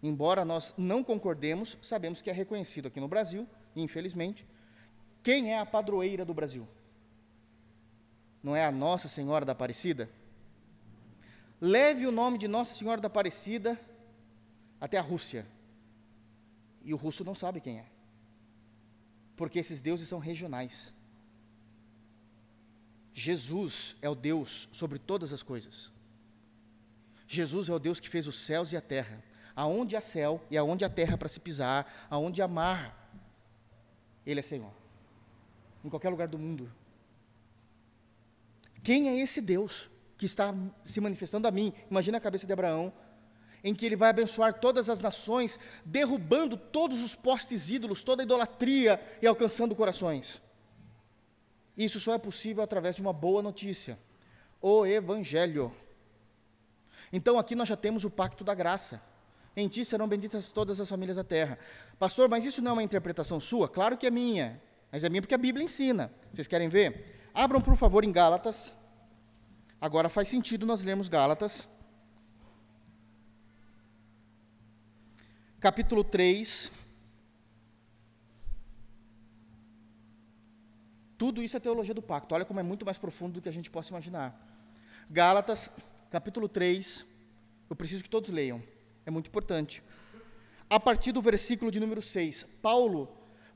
Embora 0.02 0.44
nós 0.44 0.74
não 0.76 1.02
concordemos, 1.02 1.78
sabemos 1.80 2.20
que 2.20 2.30
é 2.30 2.32
reconhecido 2.32 2.88
aqui 2.88 3.00
no 3.00 3.08
Brasil, 3.08 3.48
infelizmente, 3.74 4.46
quem 5.22 5.52
é 5.52 5.58
a 5.58 5.66
padroeira 5.66 6.24
do 6.24 6.34
Brasil? 6.34 6.66
Não 8.42 8.56
é 8.56 8.64
a 8.64 8.72
Nossa 8.72 9.08
Senhora 9.08 9.44
da 9.44 9.52
Aparecida? 9.52 10.08
Leve 11.60 12.06
o 12.06 12.12
nome 12.12 12.38
de 12.38 12.48
Nossa 12.48 12.74
Senhora 12.74 13.00
da 13.00 13.08
Aparecida 13.08 13.78
até 14.80 14.96
a 14.96 15.02
Rússia. 15.02 15.46
E 16.82 16.94
o 16.94 16.96
russo 16.96 17.22
não 17.22 17.34
sabe 17.34 17.60
quem 17.60 17.78
é. 17.78 17.84
Porque 19.36 19.58
esses 19.58 19.80
deuses 19.82 20.08
são 20.08 20.18
regionais. 20.18 20.94
Jesus 23.12 23.96
é 24.00 24.08
o 24.08 24.14
Deus 24.14 24.68
sobre 24.72 24.98
todas 24.98 25.32
as 25.32 25.42
coisas. 25.42 25.90
Jesus 27.28 27.68
é 27.68 27.72
o 27.72 27.78
Deus 27.78 28.00
que 28.00 28.08
fez 28.08 28.26
os 28.26 28.36
céus 28.36 28.72
e 28.72 28.76
a 28.76 28.80
terra. 28.80 29.22
Aonde 29.54 29.96
há 29.96 30.00
céu 30.00 30.42
e 30.50 30.56
aonde 30.56 30.84
há 30.84 30.88
terra 30.88 31.18
para 31.18 31.28
se 31.28 31.38
pisar, 31.38 32.08
aonde 32.08 32.40
há 32.40 32.48
mar, 32.48 33.12
Ele 34.24 34.40
é 34.40 34.42
Senhor. 34.42 34.80
Em 35.85 35.89
qualquer 35.89 36.11
lugar 36.11 36.28
do 36.28 36.39
mundo. 36.39 36.70
Quem 38.83 39.09
é 39.09 39.20
esse 39.20 39.41
Deus 39.41 39.91
que 40.16 40.26
está 40.26 40.55
se 40.85 41.01
manifestando 41.01 41.47
a 41.47 41.51
mim? 41.51 41.72
Imagina 41.91 42.18
a 42.18 42.20
cabeça 42.20 42.47
de 42.47 42.53
Abraão 42.53 42.93
em 43.62 43.74
que 43.74 43.87
ele 43.87 43.97
vai 43.97 44.11
abençoar 44.11 44.55
todas 44.55 44.89
as 44.89 45.01
nações, 45.01 45.59
derrubando 45.85 46.57
todos 46.57 47.03
os 47.03 47.14
postes 47.14 47.70
ídolos, 47.70 48.03
toda 48.03 48.22
a 48.22 48.24
idolatria 48.24 49.01
e 49.20 49.26
alcançando 49.26 49.74
corações. 49.74 50.41
Isso 51.76 52.01
só 52.01 52.14
é 52.14 52.18
possível 52.18 52.62
através 52.62 52.97
de 52.97 53.03
uma 53.03 53.12
boa 53.12 53.43
notícia, 53.43 53.99
o 54.61 54.85
Evangelho. 54.87 55.74
Então 57.12 57.39
aqui 57.39 57.55
nós 57.55 57.68
já 57.68 57.76
temos 57.76 58.05
o 58.05 58.11
pacto 58.11 58.45
da 58.45 58.55
graça. 58.55 59.01
Em 59.57 59.68
ti 59.68 59.85
serão 59.85 60.07
benditas 60.07 60.53
todas 60.53 60.81
as 60.81 60.89
famílias 60.89 61.16
da 61.16 61.24
terra. 61.24 61.59
Pastor, 61.99 62.28
mas 62.28 62.45
isso 62.45 62.62
não 62.62 62.70
é 62.70 62.74
uma 62.74 62.83
interpretação 62.83 63.41
sua? 63.41 63.68
Claro 63.68 63.97
que 63.97 64.07
é 64.07 64.11
minha, 64.11 64.61
mas 64.91 65.05
é 65.05 65.09
minha 65.09 65.22
porque 65.22 65.34
a 65.34 65.38
Bíblia 65.38 65.64
ensina. 65.64 66.12
Vocês 66.32 66.47
querem 66.47 66.68
ver? 66.68 67.30
Abram, 67.32 67.61
por 67.61 67.76
favor, 67.76 68.05
em 68.05 68.12
Gálatas. 68.12 68.76
Agora 69.80 70.09
faz 70.09 70.28
sentido 70.28 70.66
nós 70.66 70.82
lermos 70.82 71.09
Gálatas. 71.09 71.68
capítulo 75.61 76.03
3. 76.03 76.72
Tudo 81.18 81.43
isso 81.43 81.55
é 81.57 81.61
teologia 81.61 81.93
do 81.93 82.01
pacto. 82.01 82.34
Olha 82.34 82.47
como 82.47 82.61
é 82.61 82.62
muito 82.62 82.84
mais 82.84 82.97
profundo 82.97 83.34
do 83.34 83.43
que 83.43 83.49
a 83.49 83.53
gente 83.53 83.70
possa 83.70 83.91
imaginar. 83.91 84.28
Gálatas, 85.11 85.70
capítulo 86.11 86.49
3. 86.49 87.05
Eu 87.68 87.76
preciso 87.76 88.03
que 88.03 88.09
todos 88.09 88.30
leiam. 88.30 88.62
É 89.05 89.11
muito 89.11 89.28
importante. 89.28 89.82
A 90.68 90.80
partir 90.80 91.12
do 91.12 91.20
versículo 91.20 91.70
de 91.70 91.78
número 91.78 92.01
6, 92.01 92.45
Paulo 92.62 93.09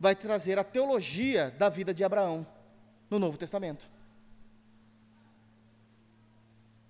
vai 0.04 0.14
trazer 0.14 0.58
a 0.58 0.64
teologia 0.64 1.50
da 1.58 1.68
vida 1.68 1.92
de 1.92 2.04
Abraão 2.04 2.46
no 3.10 3.18
Novo 3.18 3.36
Testamento. 3.36 3.88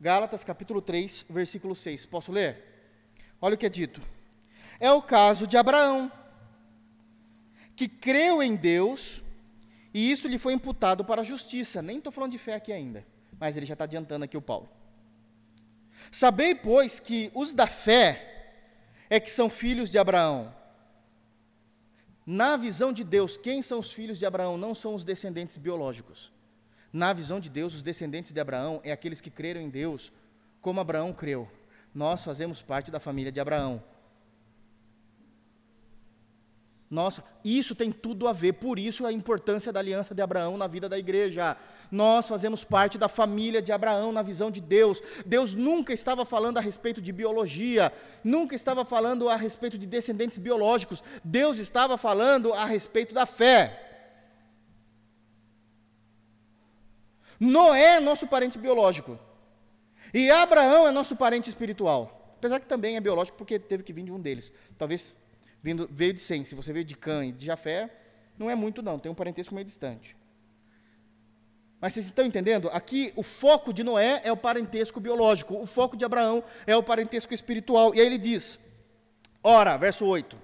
Gálatas 0.00 0.44
capítulo 0.44 0.82
3, 0.82 1.26
versículo 1.30 1.74
6. 1.74 2.06
Posso 2.06 2.30
ler? 2.30 2.62
Olha 3.40 3.54
o 3.54 3.58
que 3.58 3.66
é 3.66 3.70
dito 3.70 4.00
é 4.80 4.90
o 4.90 5.02
caso 5.02 5.46
de 5.46 5.56
Abraão, 5.56 6.10
que 7.76 7.88
creu 7.88 8.42
em 8.42 8.54
Deus 8.54 9.22
e 9.92 10.10
isso 10.10 10.28
lhe 10.28 10.38
foi 10.38 10.52
imputado 10.52 11.04
para 11.04 11.22
a 11.22 11.24
justiça. 11.24 11.80
Nem 11.80 11.98
estou 11.98 12.12
falando 12.12 12.32
de 12.32 12.38
fé 12.38 12.54
aqui 12.54 12.72
ainda, 12.72 13.06
mas 13.38 13.56
ele 13.56 13.66
já 13.66 13.74
está 13.74 13.84
adiantando 13.84 14.24
aqui 14.24 14.36
o 14.36 14.42
Paulo. 14.42 14.68
Sabei, 16.10 16.54
pois, 16.54 17.00
que 17.00 17.30
os 17.34 17.52
da 17.52 17.66
fé 17.66 18.58
é 19.08 19.18
que 19.18 19.30
são 19.30 19.48
filhos 19.48 19.90
de 19.90 19.98
Abraão. 19.98 20.54
Na 22.26 22.56
visão 22.56 22.92
de 22.92 23.04
Deus, 23.04 23.36
quem 23.36 23.60
são 23.60 23.78
os 23.78 23.92
filhos 23.92 24.18
de 24.18 24.24
Abraão? 24.24 24.56
Não 24.56 24.74
são 24.74 24.94
os 24.94 25.04
descendentes 25.04 25.56
biológicos. 25.58 26.32
Na 26.92 27.12
visão 27.12 27.38
de 27.38 27.50
Deus, 27.50 27.74
os 27.74 27.82
descendentes 27.82 28.32
de 28.32 28.40
Abraão 28.40 28.80
é 28.82 28.92
aqueles 28.92 29.20
que 29.20 29.30
creram 29.30 29.60
em 29.60 29.68
Deus, 29.68 30.12
como 30.60 30.80
Abraão 30.80 31.12
creu. 31.12 31.50
Nós 31.94 32.24
fazemos 32.24 32.62
parte 32.62 32.90
da 32.90 32.98
família 32.98 33.30
de 33.30 33.40
Abraão. 33.40 33.82
Nossa, 36.90 37.24
isso 37.44 37.74
tem 37.74 37.90
tudo 37.90 38.28
a 38.28 38.32
ver, 38.32 38.54
por 38.54 38.78
isso 38.78 39.04
a 39.04 39.12
importância 39.12 39.72
da 39.72 39.80
aliança 39.80 40.14
de 40.14 40.22
Abraão 40.22 40.56
na 40.56 40.66
vida 40.66 40.88
da 40.88 40.98
igreja. 40.98 41.56
Nós 41.94 42.26
fazemos 42.26 42.64
parte 42.64 42.98
da 42.98 43.08
família 43.08 43.62
de 43.62 43.70
Abraão 43.70 44.10
na 44.10 44.20
visão 44.20 44.50
de 44.50 44.60
Deus. 44.60 45.00
Deus 45.24 45.54
nunca 45.54 45.92
estava 45.92 46.24
falando 46.24 46.58
a 46.58 46.60
respeito 46.60 47.00
de 47.00 47.12
biologia, 47.12 47.92
nunca 48.24 48.56
estava 48.56 48.84
falando 48.84 49.28
a 49.28 49.36
respeito 49.36 49.78
de 49.78 49.86
descendentes 49.86 50.36
biológicos. 50.36 51.04
Deus 51.22 51.56
estava 51.58 51.96
falando 51.96 52.52
a 52.52 52.64
respeito 52.64 53.14
da 53.14 53.26
fé. 53.26 53.80
Noé 57.38 57.98
é 57.98 58.00
nosso 58.00 58.26
parente 58.26 58.58
biológico. 58.58 59.16
E 60.12 60.28
Abraão 60.32 60.88
é 60.88 60.90
nosso 60.90 61.14
parente 61.14 61.48
espiritual. 61.48 62.34
Apesar 62.38 62.58
que 62.58 62.66
também 62.66 62.96
é 62.96 63.00
biológico, 63.00 63.38
porque 63.38 63.56
teve 63.56 63.84
que 63.84 63.92
vir 63.92 64.02
de 64.02 64.10
um 64.10 64.20
deles. 64.20 64.52
Talvez 64.76 65.14
vindo, 65.62 65.88
veio 65.92 66.12
de 66.12 66.20
Sem. 66.20 66.44
Se 66.44 66.56
você 66.56 66.72
veio 66.72 66.84
de 66.84 66.96
Cã 66.96 67.24
e 67.24 67.30
de 67.30 67.46
Jafé, 67.46 67.88
não 68.36 68.50
é 68.50 68.56
muito 68.56 68.82
não, 68.82 68.98
tem 68.98 69.12
um 69.12 69.14
parentesco 69.14 69.54
meio 69.54 69.64
distante. 69.64 70.16
Mas 71.80 71.92
vocês 71.92 72.06
estão 72.06 72.24
entendendo? 72.24 72.68
Aqui 72.72 73.12
o 73.14 73.22
foco 73.22 73.72
de 73.72 73.82
Noé 73.82 74.20
é 74.24 74.32
o 74.32 74.36
parentesco 74.36 75.00
biológico, 75.00 75.60
o 75.60 75.66
foco 75.66 75.96
de 75.96 76.04
Abraão 76.04 76.42
é 76.66 76.76
o 76.76 76.82
parentesco 76.82 77.34
espiritual. 77.34 77.94
E 77.94 78.00
aí 78.00 78.06
ele 78.06 78.18
diz: 78.18 78.58
Ora, 79.42 79.76
verso 79.76 80.06
8: 80.06 80.36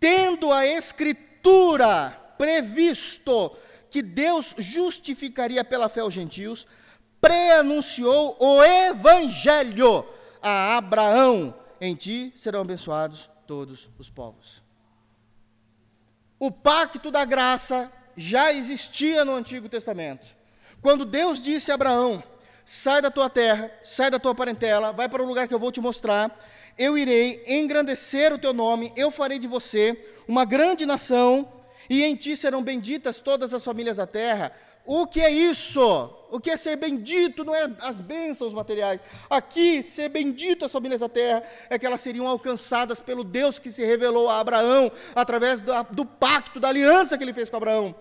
Tendo 0.00 0.52
a 0.52 0.66
Escritura 0.66 2.10
previsto 2.38 3.56
que 3.90 4.02
Deus 4.02 4.54
justificaria 4.58 5.64
pela 5.64 5.88
fé 5.88 6.02
os 6.02 6.14
gentios, 6.14 6.66
preanunciou 7.20 8.36
o 8.40 8.62
Evangelho 8.62 10.06
a 10.40 10.76
Abraão: 10.76 11.54
Em 11.80 11.94
ti 11.94 12.32
serão 12.36 12.60
abençoados 12.60 13.28
todos 13.46 13.90
os 13.98 14.08
povos. 14.08 14.62
O 16.38 16.50
pacto 16.50 17.10
da 17.10 17.24
graça 17.24 17.90
já 18.16 18.52
existia 18.52 19.24
no 19.24 19.34
Antigo 19.34 19.68
Testamento. 19.68 20.26
Quando 20.80 21.04
Deus 21.04 21.42
disse 21.42 21.70
a 21.70 21.74
Abraão: 21.74 22.22
Sai 22.64 23.00
da 23.00 23.10
tua 23.10 23.30
terra, 23.30 23.70
sai 23.82 24.10
da 24.10 24.18
tua 24.18 24.34
parentela, 24.34 24.92
vai 24.92 25.08
para 25.08 25.22
o 25.22 25.26
lugar 25.26 25.46
que 25.46 25.54
eu 25.54 25.58
vou 25.58 25.70
te 25.70 25.80
mostrar. 25.80 26.36
Eu 26.76 26.98
irei 26.98 27.42
engrandecer 27.46 28.32
o 28.32 28.38
teu 28.38 28.52
nome, 28.52 28.92
eu 28.96 29.10
farei 29.10 29.38
de 29.38 29.46
você 29.46 29.96
uma 30.26 30.44
grande 30.44 30.84
nação, 30.84 31.48
e 31.88 32.02
em 32.02 32.16
ti 32.16 32.36
serão 32.36 32.62
benditas 32.62 33.18
todas 33.18 33.54
as 33.54 33.62
famílias 33.62 33.98
da 33.98 34.06
terra. 34.06 34.52
O 34.84 35.06
que 35.06 35.20
é 35.20 35.30
isso? 35.30 35.80
O 36.30 36.38
que 36.38 36.50
é 36.50 36.56
ser 36.56 36.76
bendito? 36.76 37.44
Não 37.44 37.54
é 37.54 37.70
as 37.80 38.00
bênçãos 38.00 38.52
materiais. 38.52 39.00
Aqui, 39.30 39.82
ser 39.82 40.08
bendito 40.08 40.64
as 40.64 40.72
famílias 40.72 41.00
da 41.00 41.08
terra 41.08 41.42
é 41.70 41.78
que 41.78 41.86
elas 41.86 42.00
seriam 42.00 42.26
alcançadas 42.26 43.00
pelo 43.00 43.24
Deus 43.24 43.58
que 43.58 43.70
se 43.70 43.84
revelou 43.84 44.28
a 44.28 44.40
Abraão 44.40 44.90
através 45.14 45.60
do, 45.60 45.72
do 45.92 46.04
pacto, 46.04 46.60
da 46.60 46.68
aliança 46.68 47.16
que 47.16 47.24
ele 47.24 47.32
fez 47.32 47.48
com 47.48 47.56
Abraão. 47.56 47.94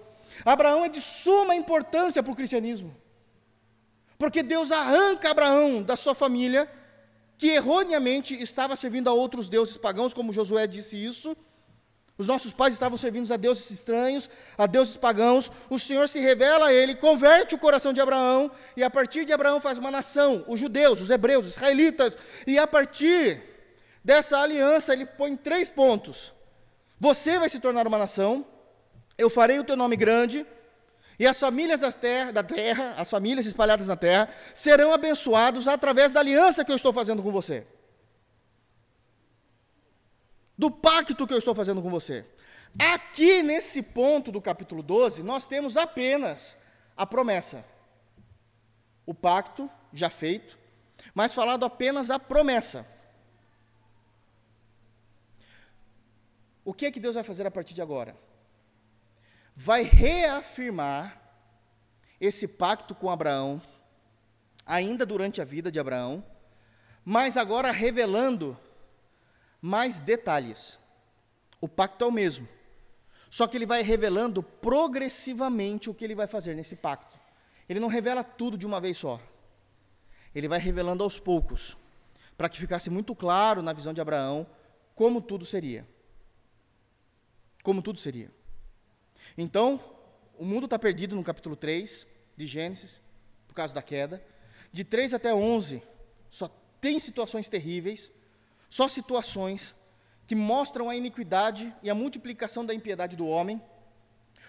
Abraão 0.43 0.83
é 0.83 0.89
de 0.89 0.99
suma 0.99 1.55
importância 1.55 2.21
para 2.21 2.31
o 2.31 2.35
cristianismo. 2.35 2.95
Porque 4.17 4.41
Deus 4.41 4.71
arranca 4.71 5.29
Abraão 5.29 5.83
da 5.83 5.95
sua 5.95 6.15
família, 6.15 6.69
que 7.37 7.49
erroneamente 7.49 8.33
estava 8.41 8.75
servindo 8.75 9.09
a 9.09 9.13
outros 9.13 9.47
deuses 9.47 9.77
pagãos, 9.77 10.13
como 10.13 10.33
Josué 10.33 10.65
disse 10.67 10.95
isso, 10.95 11.35
os 12.17 12.27
nossos 12.27 12.53
pais 12.53 12.73
estavam 12.73 12.97
servindo 12.97 13.31
a 13.33 13.35
deuses 13.35 13.69
estranhos, 13.69 14.29
a 14.57 14.65
deuses 14.65 14.95
pagãos. 14.95 15.51
O 15.69 15.77
Senhor 15.77 16.07
se 16.07 16.19
revela 16.19 16.67
a 16.67 16.73
ele, 16.73 16.95
converte 16.95 17.53
o 17.53 17.57
coração 17.57 17.91
de 17.91 17.99
Abraão, 17.99 18.49
e 18.77 18.83
a 18.83 18.89
partir 18.89 19.25
de 19.25 19.33
Abraão 19.33 19.59
faz 19.59 19.77
uma 19.77 19.91
nação, 19.91 20.45
os 20.47 20.57
judeus, 20.57 21.01
os 21.01 21.09
hebreus, 21.09 21.45
os 21.45 21.57
israelitas. 21.57 22.17
E 22.47 22.57
a 22.57 22.65
partir 22.65 23.43
dessa 24.01 24.39
aliança, 24.39 24.93
ele 24.93 25.05
põe 25.05 25.35
três 25.35 25.67
pontos: 25.67 26.33
Você 26.97 27.37
vai 27.37 27.49
se 27.49 27.59
tornar 27.59 27.85
uma 27.85 27.97
nação, 27.97 28.45
eu 29.17 29.29
farei 29.29 29.59
o 29.59 29.63
teu 29.63 29.75
nome 29.75 29.95
grande, 29.95 30.45
e 31.17 31.25
as 31.25 31.39
famílias 31.39 31.95
terra, 31.95 32.31
da 32.31 32.43
terra, 32.43 32.95
as 32.97 33.09
famílias 33.09 33.45
espalhadas 33.45 33.87
na 33.87 33.95
terra, 33.95 34.27
serão 34.53 34.93
abençoados 34.93 35.67
através 35.67 36.11
da 36.11 36.19
aliança 36.19 36.65
que 36.65 36.71
eu 36.71 36.75
estou 36.75 36.91
fazendo 36.91 37.23
com 37.23 37.31
você 37.31 37.65
do 40.57 40.71
pacto 40.71 41.27
que 41.27 41.33
eu 41.33 41.37
estou 41.37 41.53
fazendo 41.53 41.81
com 41.81 41.89
você. 41.89 42.25
Aqui 42.93 43.41
nesse 43.41 43.81
ponto 43.81 44.31
do 44.31 44.41
capítulo 44.41 44.81
12, 44.81 45.23
nós 45.23 45.47
temos 45.47 45.77
apenas 45.77 46.55
a 46.95 47.05
promessa. 47.05 47.63
O 49.05 49.13
pacto 49.13 49.69
já 49.93 50.09
feito, 50.09 50.57
mas 51.13 51.33
falado 51.33 51.65
apenas 51.65 52.09
a 52.09 52.19
promessa. 52.19 52.85
O 56.63 56.73
que 56.73 56.87
é 56.87 56.91
que 56.91 56.99
Deus 56.99 57.15
vai 57.15 57.23
fazer 57.23 57.45
a 57.45 57.51
partir 57.51 57.73
de 57.73 57.81
agora? 57.81 58.17
Vai 59.55 59.83
reafirmar 59.83 61.21
esse 62.19 62.47
pacto 62.47 62.93
com 62.93 63.09
Abraão, 63.09 63.61
ainda 64.65 65.05
durante 65.05 65.41
a 65.41 65.45
vida 65.45 65.71
de 65.71 65.79
Abraão, 65.79 66.23
mas 67.03 67.37
agora 67.37 67.71
revelando 67.71 68.57
mais 69.61 69.99
detalhes. 69.99 70.79
O 71.61 71.67
pacto 71.67 72.03
é 72.03 72.07
o 72.07 72.11
mesmo. 72.11 72.47
Só 73.29 73.47
que 73.47 73.57
ele 73.57 73.65
vai 73.65 73.81
revelando 73.81 74.41
progressivamente 74.41 75.89
o 75.89 75.93
que 75.93 76.03
ele 76.03 76.15
vai 76.15 76.27
fazer 76.27 76.55
nesse 76.55 76.75
pacto. 76.75 77.17
Ele 77.67 77.79
não 77.79 77.87
revela 77.87 78.23
tudo 78.23 78.57
de 78.57 78.65
uma 78.65 78.79
vez 78.79 78.97
só. 78.97 79.19
Ele 80.33 80.47
vai 80.47 80.59
revelando 80.59 81.03
aos 81.03 81.19
poucos, 81.19 81.77
para 82.37 82.49
que 82.49 82.59
ficasse 82.59 82.89
muito 82.89 83.15
claro 83.15 83.61
na 83.61 83.73
visão 83.73 83.93
de 83.93 84.01
Abraão 84.01 84.45
como 84.93 85.21
tudo 85.21 85.45
seria. 85.45 85.87
Como 87.63 87.81
tudo 87.81 87.99
seria. 87.99 88.31
Então, 89.37 89.79
o 90.37 90.45
mundo 90.45 90.65
está 90.65 90.77
perdido 90.77 91.15
no 91.15 91.23
capítulo 91.23 91.55
3 91.55 92.07
de 92.37 92.45
Gênesis, 92.45 92.99
por 93.47 93.53
causa 93.53 93.73
da 93.73 93.81
queda. 93.81 94.23
De 94.71 94.83
3 94.83 95.13
até 95.13 95.33
11, 95.33 95.81
só 96.29 96.49
tem 96.79 96.99
situações 96.99 97.49
terríveis 97.49 98.11
só 98.69 98.89
situações 98.89 99.73
que 100.27 100.35
mostram 100.35 100.89
a 100.89 100.95
iniquidade 100.97 101.73
e 101.81 101.89
a 101.89 101.95
multiplicação 101.95 102.65
da 102.65 102.73
impiedade 102.73 103.15
do 103.15 103.25
homem. 103.25 103.61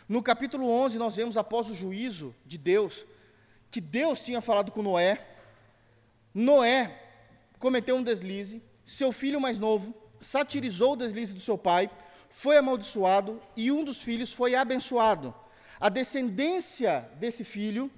No 0.08 0.20
capítulo 0.20 0.68
11, 0.68 0.98
nós 0.98 1.14
vemos, 1.14 1.36
após 1.36 1.70
o 1.70 1.74
juízo 1.76 2.34
de 2.44 2.58
Deus, 2.58 3.06
que 3.70 3.80
Deus 3.80 4.24
tinha 4.24 4.40
falado 4.40 4.72
com 4.72 4.82
Noé. 4.82 5.24
Noé 6.34 7.00
cometeu 7.60 7.94
um 7.94 8.02
deslize, 8.02 8.60
seu 8.84 9.12
filho 9.12 9.40
mais 9.40 9.60
novo 9.60 9.94
satirizou 10.20 10.94
o 10.94 10.96
deslize 10.96 11.32
do 11.32 11.40
seu 11.40 11.56
pai, 11.56 11.88
foi 12.30 12.56
amaldiçoado 12.56 13.40
e 13.56 13.70
um 13.70 13.84
dos 13.84 14.00
filhos 14.02 14.32
foi 14.32 14.54
abençoado. 14.54 15.34
A 15.80 15.88
descendência 15.88 17.08
desse 17.16 17.44
filho 17.44 17.90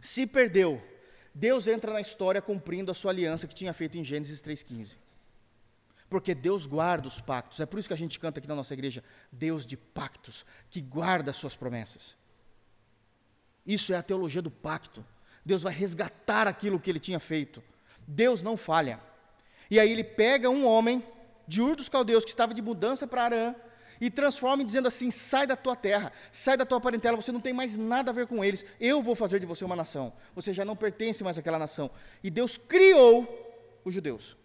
se 0.00 0.26
perdeu. 0.26 0.82
Deus 1.34 1.66
entra 1.66 1.92
na 1.92 2.00
história 2.00 2.40
cumprindo 2.40 2.90
a 2.90 2.94
sua 2.94 3.10
aliança 3.10 3.46
que 3.46 3.54
tinha 3.54 3.72
feito 3.72 3.98
em 3.98 4.04
Gênesis 4.04 4.42
3,15. 4.42 4.96
Porque 6.08 6.34
Deus 6.34 6.66
guarda 6.66 7.08
os 7.08 7.20
pactos. 7.20 7.60
É 7.60 7.66
por 7.66 7.78
isso 7.78 7.88
que 7.88 7.94
a 7.94 7.98
gente 7.98 8.18
canta 8.18 8.38
aqui 8.38 8.48
na 8.48 8.54
nossa 8.54 8.72
igreja: 8.72 9.02
Deus 9.30 9.66
de 9.66 9.76
pactos, 9.76 10.46
que 10.70 10.80
guarda 10.80 11.30
as 11.30 11.36
suas 11.36 11.56
promessas. 11.56 12.16
Isso 13.66 13.92
é 13.92 13.96
a 13.96 14.02
teologia 14.02 14.40
do 14.40 14.50
pacto. 14.50 15.04
Deus 15.44 15.62
vai 15.62 15.72
resgatar 15.72 16.46
aquilo 16.46 16.78
que 16.78 16.88
ele 16.88 17.00
tinha 17.00 17.18
feito. 17.18 17.62
Deus 18.06 18.42
não 18.42 18.56
falha. 18.56 19.00
E 19.70 19.80
aí 19.80 19.90
ele 19.90 20.04
pega 20.04 20.48
um 20.48 20.64
homem 20.64 21.04
de 21.46 21.60
Ur 21.60 21.76
dos 21.76 21.88
Caldeus 21.88 22.24
que 22.24 22.30
estava 22.30 22.52
de 22.52 22.62
mudança 22.62 23.06
para 23.06 23.24
Arã 23.24 23.54
e 24.00 24.10
transforma 24.10 24.64
dizendo 24.64 24.88
assim: 24.88 25.10
sai 25.10 25.46
da 25.46 25.56
tua 25.56 25.76
terra, 25.76 26.12
sai 26.30 26.56
da 26.56 26.66
tua 26.66 26.80
parentela, 26.80 27.16
você 27.16 27.32
não 27.32 27.40
tem 27.40 27.52
mais 27.52 27.76
nada 27.76 28.10
a 28.10 28.14
ver 28.14 28.26
com 28.26 28.44
eles. 28.44 28.64
Eu 28.80 29.02
vou 29.02 29.14
fazer 29.14 29.40
de 29.40 29.46
você 29.46 29.64
uma 29.64 29.76
nação. 29.76 30.12
Você 30.34 30.52
já 30.52 30.64
não 30.64 30.76
pertence 30.76 31.24
mais 31.24 31.38
àquela 31.38 31.58
nação. 31.58 31.90
E 32.22 32.30
Deus 32.30 32.56
criou 32.56 33.80
os 33.84 33.94
judeus. 33.94 34.36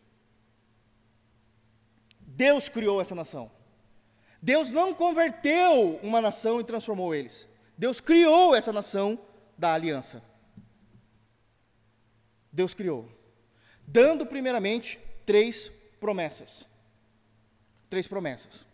Deus 2.19 2.69
criou 2.69 3.02
essa 3.02 3.14
nação. 3.14 3.52
Deus 4.41 4.69
não 4.69 4.94
converteu 4.94 5.99
uma 6.02 6.22
nação 6.22 6.60
e 6.60 6.64
transformou 6.64 7.14
eles. 7.14 7.48
Deus 7.78 7.99
criou 7.99 8.56
essa 8.56 8.73
nação 8.73 9.19
da 9.57 9.73
aliança. 9.73 10.23
Deus 12.52 12.73
criou. 12.73 13.07
Dando 13.86 14.26
primeiramente 14.26 14.99
três 15.26 15.72
promessas. 15.99 16.65
Três 17.91 18.07
promessas. 18.07 18.65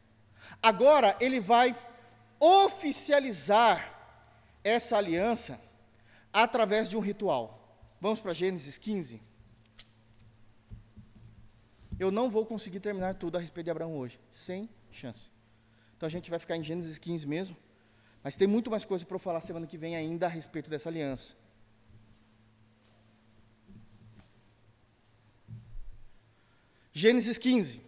Agora 0.61 1.17
ele 1.19 1.39
vai 1.39 1.75
oficializar 2.39 3.75
essa 4.63 4.95
aliança 4.95 5.59
através 6.31 6.87
de 6.87 6.95
um 6.95 6.99
ritual. 6.99 7.45
Vamos 7.99 8.19
para 8.19 8.31
Gênesis 8.41 8.77
15. 8.77 9.19
Eu 11.99 12.11
não 12.11 12.29
vou 12.29 12.45
conseguir 12.45 12.79
terminar 12.79 13.15
tudo 13.15 13.37
a 13.37 13.41
respeito 13.41 13.65
de 13.65 13.71
Abraão 13.71 13.97
hoje, 13.97 14.19
sem 14.31 14.69
chance. 14.91 15.31
Então 15.95 16.05
a 16.05 16.11
gente 16.11 16.29
vai 16.29 16.37
ficar 16.37 16.55
em 16.55 16.63
Gênesis 16.63 16.99
15 16.99 17.25
mesmo, 17.25 17.57
mas 18.23 18.37
tem 18.37 18.47
muito 18.47 18.69
mais 18.69 18.85
coisa 18.85 19.03
para 19.03 19.15
eu 19.15 19.19
falar 19.19 19.41
semana 19.41 19.65
que 19.65 19.79
vem 19.79 19.95
ainda 19.95 20.27
a 20.27 20.29
respeito 20.29 20.69
dessa 20.69 20.89
aliança. 20.89 21.35
Gênesis 26.93 27.39
15. 27.39 27.86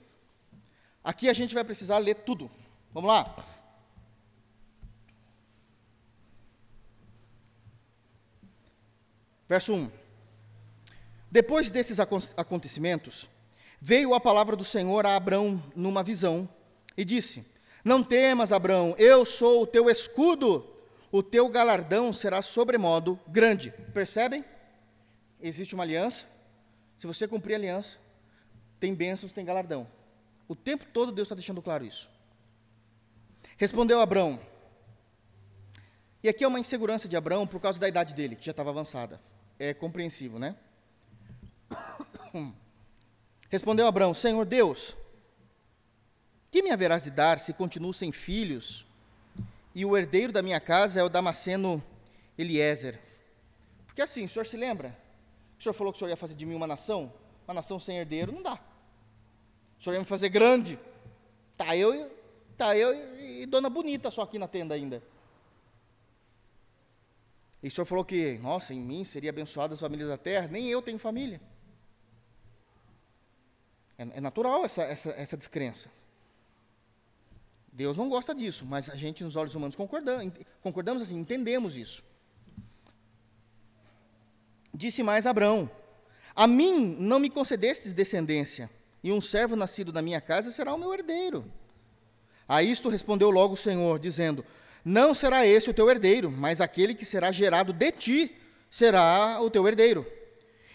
Aqui 1.03 1.29
a 1.29 1.33
gente 1.33 1.53
vai 1.53 1.63
precisar 1.63 1.97
ler 1.97 2.15
tudo. 2.15 2.49
Vamos 2.93 3.09
lá? 3.09 3.35
Verso 9.47 9.73
1. 9.73 9.91
Depois 11.31 11.71
desses 11.71 11.99
acontecimentos, 11.99 13.29
Veio 13.81 14.13
a 14.13 14.19
palavra 14.19 14.57
do 14.57 14.63
Senhor 14.63 15.05
a 15.05 15.15
Abrão 15.15 15.63
numa 15.73 16.03
visão 16.03 16.49
e 16.97 17.05
disse: 17.05 17.45
Não 17.83 18.03
temas, 18.03 18.51
Abrão, 18.51 18.93
eu 18.97 19.23
sou 19.23 19.63
o 19.63 19.67
teu 19.67 19.89
escudo, 19.89 20.67
o 21.09 21.23
teu 21.23 21.47
galardão 21.47 22.11
será 22.11 22.41
sobremodo 22.41 23.17
grande. 23.27 23.71
Percebem? 23.93 24.43
Existe 25.41 25.73
uma 25.73 25.83
aliança. 25.83 26.27
Se 26.97 27.07
você 27.07 27.25
cumprir 27.25 27.53
a 27.53 27.57
aliança, 27.57 27.97
tem 28.81 28.93
bênçãos, 28.93 29.31
tem 29.31 29.45
galardão. 29.45 29.87
O 30.49 30.55
tempo 30.55 30.83
todo 30.91 31.11
Deus 31.11 31.27
está 31.27 31.35
deixando 31.35 31.61
claro 31.61 31.85
isso. 31.85 32.09
Respondeu 33.55 34.01
Abraão. 34.01 34.41
E 36.23 36.27
aqui 36.27 36.43
é 36.43 36.47
uma 36.47 36.59
insegurança 36.59 37.07
de 37.07 37.15
Abraão 37.15 37.45
por 37.45 37.61
causa 37.61 37.79
da 37.79 37.87
idade 37.87 38.15
dele, 38.15 38.35
que 38.35 38.43
já 38.43 38.49
estava 38.49 38.71
avançada. 38.71 39.21
É 39.59 39.75
compreensível, 39.75 40.39
né? 40.39 40.55
Respondeu 43.51 43.85
Abraão: 43.85 44.11
Senhor 44.11 44.43
Deus, 44.43 44.97
que 46.49 46.63
me 46.63 46.71
haverás 46.71 47.03
de 47.03 47.11
dar 47.11 47.37
se 47.37 47.53
continuo 47.53 47.93
sem 47.93 48.11
filhos? 48.11 48.87
E 49.75 49.85
o 49.85 49.95
herdeiro 49.95 50.33
da 50.33 50.41
minha 50.41 50.59
casa 50.59 50.99
é 50.99 51.03
o 51.03 51.09
Damasceno 51.09 51.81
Eliezer. 52.35 52.99
Porque 53.85 54.01
assim, 54.01 54.25
o 54.25 54.29
senhor 54.29 54.45
se 54.47 54.57
lembra? 54.57 54.97
O 55.59 55.61
senhor 55.61 55.73
falou 55.73 55.93
que 55.93 55.97
o 55.97 55.99
senhor 55.99 56.09
ia 56.09 56.17
fazer 56.17 56.33
de 56.33 56.45
mim 56.45 56.55
uma 56.55 56.65
nação? 56.65 57.13
Uma 57.47 57.53
nação 57.53 57.79
sem 57.79 57.97
herdeiro 57.97 58.31
não 58.31 58.41
dá. 58.41 58.59
O 59.79 59.83
senhor 59.83 59.93
ia 59.95 59.99
me 59.99 60.05
fazer 60.05 60.29
grande. 60.29 60.77
Tá 61.55 61.75
eu, 61.75 62.11
tá 62.57 62.75
eu 62.75 62.93
e, 63.19 63.45
dona 63.45 63.69
bonita 63.69 64.11
só 64.11 64.23
aqui 64.23 64.37
na 64.37 64.47
tenda 64.47 64.75
ainda. 64.75 65.01
E 67.63 67.67
o 67.67 67.71
senhor 67.71 67.85
falou 67.85 68.03
que, 68.03 68.37
nossa, 68.39 68.73
em 68.73 68.79
mim 68.79 69.03
seria 69.03 69.29
abençoada 69.29 69.73
as 69.73 69.79
famílias 69.79 70.09
da 70.09 70.17
terra. 70.17 70.47
Nem 70.47 70.67
eu 70.67 70.81
tenho 70.81 70.99
família. 70.99 71.41
É, 73.97 74.03
é 74.17 74.21
natural 74.21 74.65
essa, 74.65 74.83
essa, 74.83 75.09
essa 75.11 75.37
descrença. 75.37 75.89
Deus 77.71 77.97
não 77.97 78.09
gosta 78.09 78.35
disso, 78.35 78.65
mas 78.65 78.89
a 78.89 78.95
gente, 78.95 79.23
nos 79.23 79.37
olhos 79.37 79.55
humanos, 79.55 79.75
concordamos, 79.75 80.33
concordamos 80.61 81.01
assim, 81.01 81.17
entendemos 81.17 81.77
isso. 81.77 82.03
Disse 84.73 85.01
mais 85.03 85.25
Abraão: 85.25 85.69
A 86.35 86.45
mim 86.45 86.97
não 86.99 87.19
me 87.19 87.29
concedestes 87.29 87.93
descendência, 87.93 88.69
e 89.03 89.11
um 89.11 89.21
servo 89.21 89.55
nascido 89.55 89.91
da 89.91 90.01
minha 90.01 90.21
casa 90.21 90.51
será 90.51 90.73
o 90.73 90.77
meu 90.77 90.93
herdeiro. 90.93 91.45
A 92.47 92.63
isto 92.63 92.89
respondeu 92.89 93.29
logo 93.29 93.53
o 93.53 93.57
Senhor, 93.57 93.99
dizendo: 93.99 94.43
Não 94.83 95.13
será 95.13 95.45
esse 95.45 95.69
o 95.69 95.73
teu 95.73 95.89
herdeiro, 95.89 96.31
mas 96.31 96.61
aquele 96.61 96.93
que 96.93 97.05
será 97.05 97.31
gerado 97.31 97.71
de 97.71 97.91
ti 97.91 98.35
será 98.69 99.39
o 99.41 99.49
teu 99.49 99.67
herdeiro. 99.67 100.05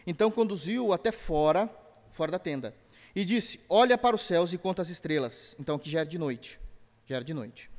Então 0.06 0.30
conduziu-o 0.30 0.92
até 0.92 1.10
fora, 1.10 1.68
fora 2.10 2.32
da 2.32 2.38
tenda, 2.38 2.74
e 3.14 3.24
disse: 3.24 3.60
Olha 3.68 3.98
para 3.98 4.16
os 4.16 4.22
céus 4.22 4.52
e 4.52 4.59
conta 4.59 4.82
as 4.82 4.88
estrelas. 4.88 5.56
Então 5.59 5.76
aqui 5.76 5.90
já 5.90 6.01
era 6.01 6.09
de 6.09 6.18
noite. 6.18 6.60
Já 7.06 7.16
era 7.16 7.24
de 7.24 7.34
noite. 7.34 7.70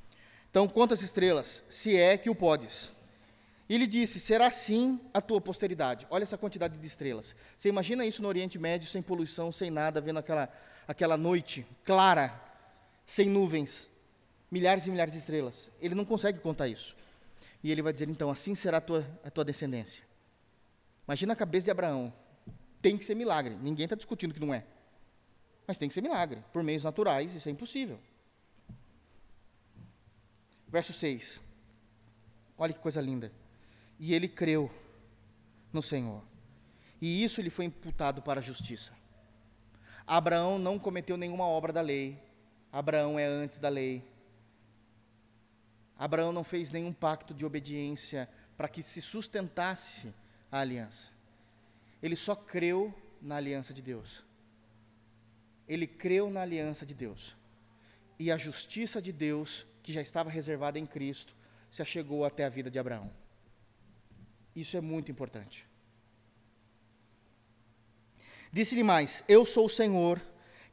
Então 0.51 0.67
conta 0.67 0.93
as 0.93 1.01
estrelas, 1.01 1.63
se 1.67 1.97
é 1.97 2.17
que 2.17 2.30
o 2.30 2.35
podes. 2.35 2.94
E 3.67 3.73
ele 3.75 3.87
disse: 3.87 4.19
Será 4.19 4.47
assim 4.47 4.99
a 5.13 5.19
tua 5.19 5.41
posteridade. 5.41 6.05
Olha 6.09 6.23
essa 6.23 6.37
quantidade 6.37 6.77
de 6.77 6.85
estrelas. 6.85 7.35
Você 7.57 7.69
imagina 7.69 8.05
isso 8.05 8.21
no 8.21 8.27
Oriente 8.27 8.59
Médio, 8.59 8.87
sem 8.87 9.01
poluição, 9.01 9.51
sem 9.51 9.71
nada, 9.71 9.99
vendo 9.99 10.19
aquela, 10.19 10.49
aquela 10.87 11.17
noite 11.17 11.65
clara, 11.83 12.33
sem 13.03 13.29
nuvens, 13.29 13.89
milhares 14.51 14.85
e 14.85 14.91
milhares 14.91 15.13
de 15.13 15.19
estrelas. 15.19 15.71
Ele 15.81 15.95
não 15.95 16.05
consegue 16.05 16.39
contar 16.39 16.67
isso. 16.67 16.95
E 17.63 17.71
ele 17.71 17.81
vai 17.81 17.91
dizer: 17.91 18.07
Então, 18.07 18.29
assim 18.29 18.53
será 18.53 18.77
a 18.77 18.81
tua, 18.81 19.05
a 19.23 19.31
tua 19.31 19.43
descendência. 19.43 20.03
Imagina 21.07 21.33
a 21.33 21.35
cabeça 21.35 21.65
de 21.65 21.71
Abraão. 21.71 22.13
Tem 22.81 22.97
que 22.97 23.05
ser 23.05 23.15
milagre. 23.15 23.55
Ninguém 23.55 23.85
está 23.85 23.95
discutindo 23.95 24.33
que 24.33 24.39
não 24.39 24.53
é. 24.53 24.63
Mas 25.65 25.77
tem 25.77 25.87
que 25.87 25.93
ser 25.93 26.01
milagre. 26.01 26.43
Por 26.53 26.61
meios 26.61 26.83
naturais, 26.83 27.33
isso 27.33 27.49
é 27.49 27.51
impossível. 27.51 27.99
Verso 30.67 30.93
6. 30.93 31.41
Olha 32.57 32.73
que 32.73 32.79
coisa 32.79 33.01
linda. 33.01 33.31
E 33.99 34.13
ele 34.13 34.27
creu 34.27 34.72
no 35.72 35.81
Senhor. 35.81 36.22
E 37.01 37.23
isso 37.23 37.41
lhe 37.41 37.49
foi 37.49 37.65
imputado 37.65 38.22
para 38.22 38.39
a 38.39 38.43
justiça. 38.43 38.91
Abraão 40.07 40.59
não 40.59 40.77
cometeu 40.77 41.17
nenhuma 41.17 41.45
obra 41.45 41.73
da 41.73 41.81
lei. 41.81 42.17
Abraão 42.72 43.17
é 43.17 43.26
antes 43.26 43.59
da 43.59 43.69
lei. 43.69 44.03
Abraão 45.97 46.31
não 46.31 46.43
fez 46.43 46.72
nenhum 46.72 46.93
pacto 46.93 47.34
de 47.34 47.45
obediência 47.45 48.30
para 48.57 48.67
que 48.67 48.84
se 48.84 49.01
sustentasse 49.01 50.13
a 50.51 50.59
aliança. 50.59 51.09
Ele 52.01 52.15
só 52.15 52.35
creu 52.35 52.93
na 53.22 53.38
aliança 53.38 53.73
de 53.73 53.81
Deus. 53.81 54.23
Ele 55.67 55.88
creu 55.88 56.30
na 56.30 56.41
aliança 56.41 56.85
de 56.85 56.93
Deus. 56.93 57.35
E 58.19 58.31
a 58.31 58.38
justiça 58.38 59.01
de 59.01 59.11
Deus, 59.11 59.65
que 59.81 59.91
já 59.91 60.01
estava 60.01 60.30
reservada 60.30 60.77
em 60.77 60.85
Cristo, 60.85 61.35
se 61.72 61.81
achegou 61.81 62.23
até 62.23 62.45
a 62.45 62.49
vida 62.49 62.69
de 62.69 62.77
Abraão. 62.77 63.11
Isso 64.56 64.77
é 64.77 64.82
muito 64.82 65.11
importante. 65.11 65.68
Disse-lhe 68.52 68.84
mais: 68.84 69.23
Eu 69.27 69.45
sou 69.45 69.65
o 69.65 69.69
Senhor 69.69 70.22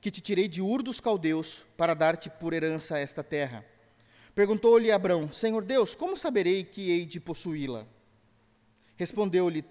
que 0.00 0.10
te 0.10 0.20
tirei 0.20 0.46
de 0.46 0.62
Ur 0.62 0.82
dos 0.82 1.00
caldeus 1.00 1.66
para 1.76 1.94
dar-te 1.94 2.30
por 2.30 2.52
herança 2.52 2.98
esta 2.98 3.24
terra. 3.24 3.66
Perguntou-lhe 4.34 4.92
Abraão: 4.92 5.32
Senhor 5.32 5.64
Deus, 5.64 5.94
como 5.94 6.16
saberei 6.16 6.62
que 6.62 6.90
hei 6.90 7.04
de 7.04 7.18
possuí-la? 7.18 7.86
Respondeu-lhe: 8.96 9.64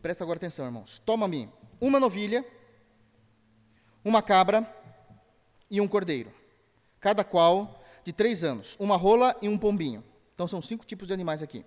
Presta 0.00 0.22
agora 0.22 0.36
atenção, 0.36 0.64
irmãos. 0.64 1.00
Toma-me 1.00 1.50
uma 1.80 1.98
novilha, 1.98 2.46
uma 4.04 4.22
cabra 4.22 4.64
e 5.68 5.80
um 5.80 5.88
cordeiro, 5.88 6.32
cada 7.00 7.24
qual 7.24 7.82
de 8.04 8.12
três 8.12 8.44
anos, 8.44 8.76
uma 8.78 8.96
rola 8.96 9.36
e 9.42 9.48
um 9.48 9.58
pombinho. 9.58 10.04
Então 10.32 10.46
são 10.46 10.62
cinco 10.62 10.86
tipos 10.86 11.08
de 11.08 11.12
animais 11.12 11.42
aqui. 11.42 11.64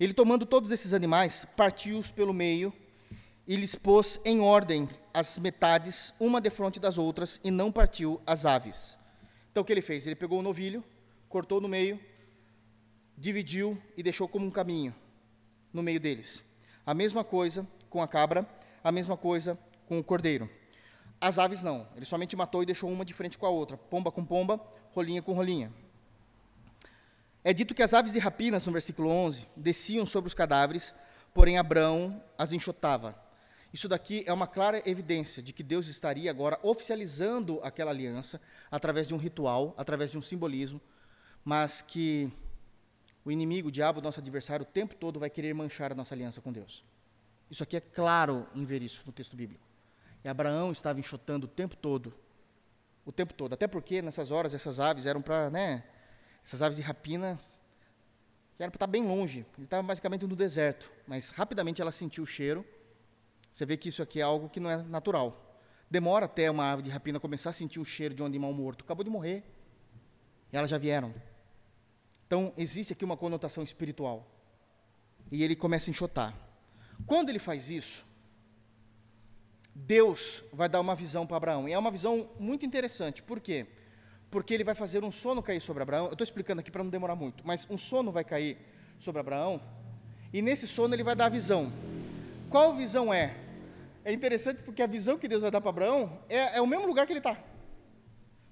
Ele, 0.00 0.14
tomando 0.14 0.46
todos 0.46 0.70
esses 0.70 0.94
animais, 0.94 1.46
partiu-os 1.54 2.10
pelo 2.10 2.32
meio 2.32 2.72
e 3.46 3.54
lhes 3.54 3.74
pôs 3.74 4.18
em 4.24 4.40
ordem 4.40 4.88
as 5.12 5.36
metades, 5.36 6.14
uma 6.18 6.40
defronte 6.40 6.80
das 6.80 6.96
outras, 6.96 7.38
e 7.44 7.50
não 7.50 7.70
partiu 7.70 8.18
as 8.26 8.46
aves. 8.46 8.96
Então, 9.50 9.62
o 9.62 9.66
que 9.66 9.70
ele 9.70 9.82
fez? 9.82 10.06
Ele 10.06 10.16
pegou 10.16 10.38
o 10.38 10.42
novilho, 10.42 10.82
cortou 11.28 11.60
no 11.60 11.68
meio, 11.68 12.00
dividiu 13.14 13.76
e 13.94 14.02
deixou 14.02 14.26
como 14.26 14.46
um 14.46 14.50
caminho 14.50 14.94
no 15.70 15.82
meio 15.82 16.00
deles. 16.00 16.42
A 16.86 16.94
mesma 16.94 17.22
coisa 17.22 17.68
com 17.90 18.00
a 18.00 18.08
cabra, 18.08 18.48
a 18.82 18.90
mesma 18.90 19.18
coisa 19.18 19.58
com 19.86 19.98
o 19.98 20.04
cordeiro. 20.04 20.48
As 21.20 21.38
aves 21.38 21.62
não, 21.62 21.86
ele 21.94 22.06
somente 22.06 22.34
matou 22.34 22.62
e 22.62 22.66
deixou 22.66 22.90
uma 22.90 23.04
de 23.04 23.12
frente 23.12 23.36
com 23.36 23.44
a 23.44 23.50
outra, 23.50 23.76
pomba 23.76 24.10
com 24.10 24.24
pomba, 24.24 24.58
rolinha 24.92 25.20
com 25.20 25.34
rolinha. 25.34 25.70
É 27.42 27.54
dito 27.54 27.74
que 27.74 27.82
as 27.82 27.94
aves 27.94 28.12
de 28.12 28.18
rapinas, 28.18 28.66
no 28.66 28.72
versículo 28.72 29.08
11, 29.08 29.48
desciam 29.56 30.04
sobre 30.04 30.28
os 30.28 30.34
cadáveres, 30.34 30.94
porém 31.32 31.56
Abraão 31.56 32.22
as 32.36 32.52
enxotava. 32.52 33.18
Isso 33.72 33.88
daqui 33.88 34.24
é 34.26 34.32
uma 34.32 34.46
clara 34.46 34.82
evidência 34.84 35.42
de 35.42 35.52
que 35.52 35.62
Deus 35.62 35.86
estaria 35.86 36.30
agora 36.30 36.58
oficializando 36.62 37.58
aquela 37.62 37.92
aliança 37.92 38.40
através 38.70 39.08
de 39.08 39.14
um 39.14 39.16
ritual, 39.16 39.74
através 39.78 40.10
de 40.10 40.18
um 40.18 40.22
simbolismo, 40.22 40.80
mas 41.42 41.80
que 41.80 42.30
o 43.24 43.30
inimigo, 43.30 43.68
o 43.68 43.72
diabo, 43.72 44.02
nosso 44.02 44.20
adversário, 44.20 44.64
o 44.64 44.68
tempo 44.68 44.94
todo 44.94 45.20
vai 45.20 45.30
querer 45.30 45.54
manchar 45.54 45.92
a 45.92 45.94
nossa 45.94 46.14
aliança 46.14 46.40
com 46.40 46.52
Deus. 46.52 46.84
Isso 47.50 47.62
aqui 47.62 47.76
é 47.76 47.80
claro 47.80 48.46
em 48.54 48.64
ver 48.64 48.82
isso 48.82 49.02
no 49.06 49.12
texto 49.12 49.34
bíblico. 49.34 49.64
E 50.22 50.28
Abraão 50.28 50.72
estava 50.72 51.00
enxotando 51.00 51.46
o 51.46 51.48
tempo 51.48 51.74
todo, 51.74 52.12
o 53.04 53.12
tempo 53.12 53.32
todo, 53.32 53.54
até 53.54 53.66
porque 53.66 54.02
nessas 54.02 54.30
horas 54.30 54.52
essas 54.52 54.78
aves 54.78 55.06
eram 55.06 55.22
para, 55.22 55.48
né, 55.48 55.84
essas 56.50 56.62
aves 56.62 56.76
de 56.76 56.82
rapina, 56.82 57.38
era 58.58 58.72
para 58.72 58.76
estar 58.76 58.86
bem 58.88 59.06
longe. 59.06 59.46
Ele 59.56 59.66
estava 59.66 59.84
basicamente 59.84 60.26
no 60.26 60.34
deserto, 60.34 60.90
mas 61.06 61.30
rapidamente 61.30 61.80
ela 61.80 61.92
sentiu 61.92 62.24
o 62.24 62.26
cheiro. 62.26 62.66
Você 63.52 63.64
vê 63.64 63.76
que 63.76 63.88
isso 63.88 64.02
aqui 64.02 64.18
é 64.18 64.22
algo 64.22 64.48
que 64.48 64.58
não 64.58 64.68
é 64.68 64.78
natural. 64.78 65.60
Demora 65.88 66.26
até 66.26 66.50
uma 66.50 66.72
ave 66.72 66.82
de 66.82 66.90
rapina 66.90 67.20
começar 67.20 67.50
a 67.50 67.52
sentir 67.52 67.78
o 67.78 67.84
cheiro 67.84 68.14
de 68.16 68.22
um 68.22 68.26
animal 68.26 68.52
morto. 68.52 68.84
Acabou 68.84 69.04
de 69.04 69.10
morrer. 69.10 69.44
E 70.52 70.56
elas 70.56 70.68
já 70.68 70.76
vieram. 70.76 71.14
Então, 72.26 72.52
existe 72.56 72.92
aqui 72.92 73.04
uma 73.04 73.16
conotação 73.16 73.62
espiritual. 73.62 74.28
E 75.30 75.44
ele 75.44 75.54
começa 75.54 75.88
a 75.88 75.92
enxotar. 75.92 76.34
Quando 77.06 77.28
ele 77.28 77.38
faz 77.38 77.70
isso, 77.70 78.04
Deus 79.72 80.42
vai 80.52 80.68
dar 80.68 80.80
uma 80.80 80.96
visão 80.96 81.24
para 81.28 81.36
Abraão. 81.36 81.68
E 81.68 81.72
é 81.72 81.78
uma 81.78 81.92
visão 81.92 82.28
muito 82.40 82.66
interessante. 82.66 83.22
Por 83.22 83.38
quê? 83.38 83.68
Porque 84.30 84.54
ele 84.54 84.64
vai 84.64 84.74
fazer 84.74 85.02
um 85.02 85.10
sono 85.10 85.42
cair 85.42 85.60
sobre 85.60 85.82
Abraão. 85.82 86.06
Eu 86.06 86.12
estou 86.12 86.24
explicando 86.24 86.60
aqui 86.60 86.70
para 86.70 86.84
não 86.84 86.90
demorar 86.90 87.16
muito, 87.16 87.46
mas 87.46 87.66
um 87.68 87.76
sono 87.76 88.12
vai 88.12 88.24
cair 88.24 88.56
sobre 88.98 89.20
Abraão, 89.20 89.60
e 90.32 90.40
nesse 90.40 90.66
sono 90.66 90.94
ele 90.94 91.02
vai 91.02 91.16
dar 91.16 91.26
a 91.26 91.30
visão. 91.30 91.72
Qual 92.48 92.74
visão 92.74 93.12
é? 93.12 93.36
É 94.04 94.12
interessante 94.12 94.62
porque 94.62 94.82
a 94.82 94.86
visão 94.86 95.18
que 95.18 95.28
Deus 95.28 95.42
vai 95.42 95.50
dar 95.50 95.60
para 95.60 95.70
Abraão 95.70 96.20
é, 96.28 96.56
é 96.56 96.60
o 96.60 96.66
mesmo 96.66 96.86
lugar 96.86 97.06
que 97.06 97.12
ele 97.12 97.20
está. 97.20 97.36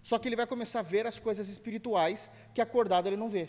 Só 0.02 0.18
que 0.18 0.28
ele 0.28 0.36
vai 0.36 0.46
começar 0.46 0.80
a 0.80 0.82
ver 0.82 1.06
as 1.06 1.18
coisas 1.18 1.48
espirituais 1.48 2.30
que 2.54 2.60
acordado 2.60 3.06
ele 3.06 3.16
não 3.16 3.28
vê. 3.28 3.48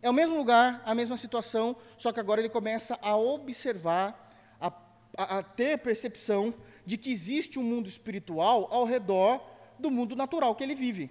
É 0.00 0.10
o 0.10 0.12
mesmo 0.12 0.36
lugar, 0.36 0.82
a 0.84 0.94
mesma 0.94 1.16
situação, 1.16 1.76
só 1.96 2.12
que 2.12 2.18
agora 2.18 2.40
ele 2.40 2.48
começa 2.48 2.98
a 3.00 3.16
observar, 3.16 4.34
a, 4.60 4.72
a, 5.16 5.38
a 5.38 5.42
ter 5.42 5.78
percepção 5.78 6.52
de 6.84 6.96
que 6.96 7.12
existe 7.12 7.58
um 7.58 7.62
mundo 7.62 7.88
espiritual 7.88 8.68
ao 8.70 8.84
redor 8.84 9.40
do 9.78 9.90
mundo 9.90 10.16
natural 10.16 10.54
que 10.56 10.64
ele 10.64 10.74
vive. 10.74 11.10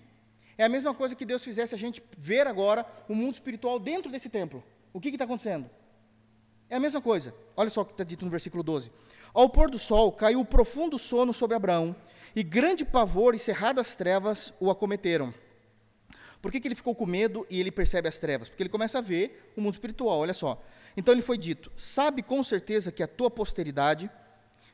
É 0.61 0.65
a 0.65 0.69
mesma 0.69 0.93
coisa 0.93 1.15
que 1.15 1.25
Deus 1.25 1.43
fizesse 1.43 1.73
a 1.73 1.77
gente 1.77 2.03
ver 2.15 2.45
agora 2.45 2.85
o 3.09 3.15
mundo 3.15 3.33
espiritual 3.33 3.79
dentro 3.79 4.11
desse 4.11 4.29
templo. 4.29 4.63
O 4.93 4.99
que 5.01 5.09
está 5.09 5.25
acontecendo? 5.25 5.67
É 6.69 6.75
a 6.75 6.79
mesma 6.79 7.01
coisa. 7.01 7.33
Olha 7.57 7.71
só 7.71 7.81
o 7.81 7.85
que 7.85 7.93
está 7.93 8.03
dito 8.03 8.23
no 8.23 8.29
versículo 8.29 8.61
12. 8.61 8.91
Ao 9.33 9.49
pôr 9.49 9.71
do 9.71 9.79
sol, 9.79 10.11
caiu 10.11 10.45
profundo 10.45 10.99
sono 10.99 11.33
sobre 11.33 11.55
Abraão, 11.55 11.95
e 12.35 12.43
grande 12.43 12.85
pavor 12.85 13.33
e 13.33 13.39
cerradas 13.39 13.95
trevas 13.95 14.53
o 14.59 14.69
acometeram. 14.69 15.33
Por 16.39 16.51
que, 16.51 16.59
que 16.59 16.67
ele 16.67 16.75
ficou 16.75 16.93
com 16.93 17.07
medo 17.07 17.43
e 17.49 17.59
ele 17.59 17.71
percebe 17.71 18.07
as 18.07 18.19
trevas? 18.19 18.47
Porque 18.47 18.61
ele 18.61 18.69
começa 18.69 18.99
a 18.99 19.01
ver 19.01 19.51
o 19.57 19.61
mundo 19.61 19.73
espiritual, 19.73 20.19
olha 20.19 20.35
só. 20.35 20.63
Então 20.95 21.11
ele 21.11 21.23
foi 21.23 21.39
dito: 21.39 21.71
Sabe 21.75 22.21
com 22.21 22.43
certeza 22.43 22.91
que 22.91 23.01
a 23.01 23.07
tua 23.07 23.31
posteridade 23.31 24.11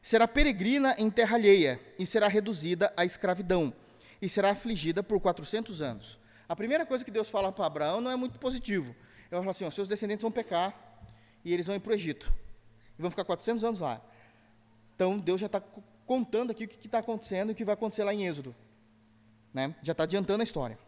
será 0.02 0.28
peregrina 0.28 0.96
em 0.98 1.10
terra 1.10 1.38
alheia 1.38 1.80
e 1.98 2.06
será 2.06 2.28
reduzida 2.28 2.92
à 2.98 3.06
escravidão 3.06 3.74
e 4.22 4.28
será 4.28 4.52
afligida 4.52 5.04
por 5.04 5.20
400 5.20 5.82
anos. 5.82 6.20
A 6.48 6.56
primeira 6.56 6.86
coisa 6.86 7.04
que 7.04 7.12
Deus 7.12 7.30
fala 7.30 7.52
para 7.52 7.66
Abraão 7.66 8.02
não 8.02 8.12
é 8.12 8.16
muito 8.16 8.40
positivo. 8.40 8.96
Ele 9.32 9.42
fala 9.42 9.52
assim: 9.52 9.66
ó, 9.66 9.72
seus 9.72 9.88
descendentes 9.88 10.22
vão 10.22 10.32
pecar 10.32 10.74
e 11.44 11.54
eles 11.54 11.68
vão 11.68 11.76
ir 11.76 11.80
para 11.80 11.92
o 11.92 11.96
Egito. 11.96 12.34
E 12.98 13.02
vão 13.02 13.12
ficar 13.12 13.26
400 13.26 13.64
anos 13.64 13.80
lá. 13.80 14.02
Então 14.96 15.18
Deus 15.18 15.40
já 15.40 15.48
está 15.48 15.62
contando 16.06 16.52
aqui 16.52 16.64
o 16.64 16.68
que 16.68 16.88
está 16.88 17.00
acontecendo 17.00 17.50
e 17.50 17.52
o 17.52 17.56
que 17.56 17.66
vai 17.66 17.74
acontecer 17.74 18.04
lá 18.04 18.14
em 18.14 18.26
Êxodo. 18.26 18.56
Né? 19.54 19.76
Já 19.84 19.92
está 19.92 20.04
adiantando 20.04 20.42
a 20.42 20.44
história. 20.44 20.80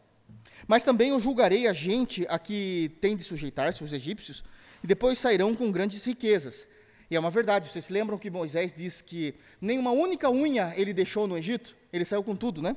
Mas 0.67 0.83
também 0.83 1.09
eu 1.09 1.19
julgarei 1.19 1.67
a 1.67 1.73
gente 1.73 2.25
a 2.29 2.39
que 2.39 2.97
tem 3.01 3.15
de 3.15 3.23
sujeitar-se, 3.23 3.83
os 3.83 3.91
egípcios, 3.91 4.43
e 4.83 4.87
depois 4.87 5.17
sairão 5.19 5.55
com 5.55 5.71
grandes 5.71 6.03
riquezas. 6.05 6.67
E 7.09 7.15
é 7.15 7.19
uma 7.19 7.31
verdade, 7.31 7.69
vocês 7.69 7.85
se 7.85 7.93
lembram 7.93 8.17
que 8.17 8.29
Moisés 8.29 8.71
disse 8.73 9.03
que 9.03 9.35
nem 9.59 9.79
uma 9.79 9.91
única 9.91 10.29
unha 10.29 10.73
ele 10.75 10.93
deixou 10.93 11.27
no 11.27 11.37
Egito? 11.37 11.75
Ele 11.91 12.05
saiu 12.05 12.23
com 12.23 12.35
tudo, 12.35 12.61
né? 12.61 12.75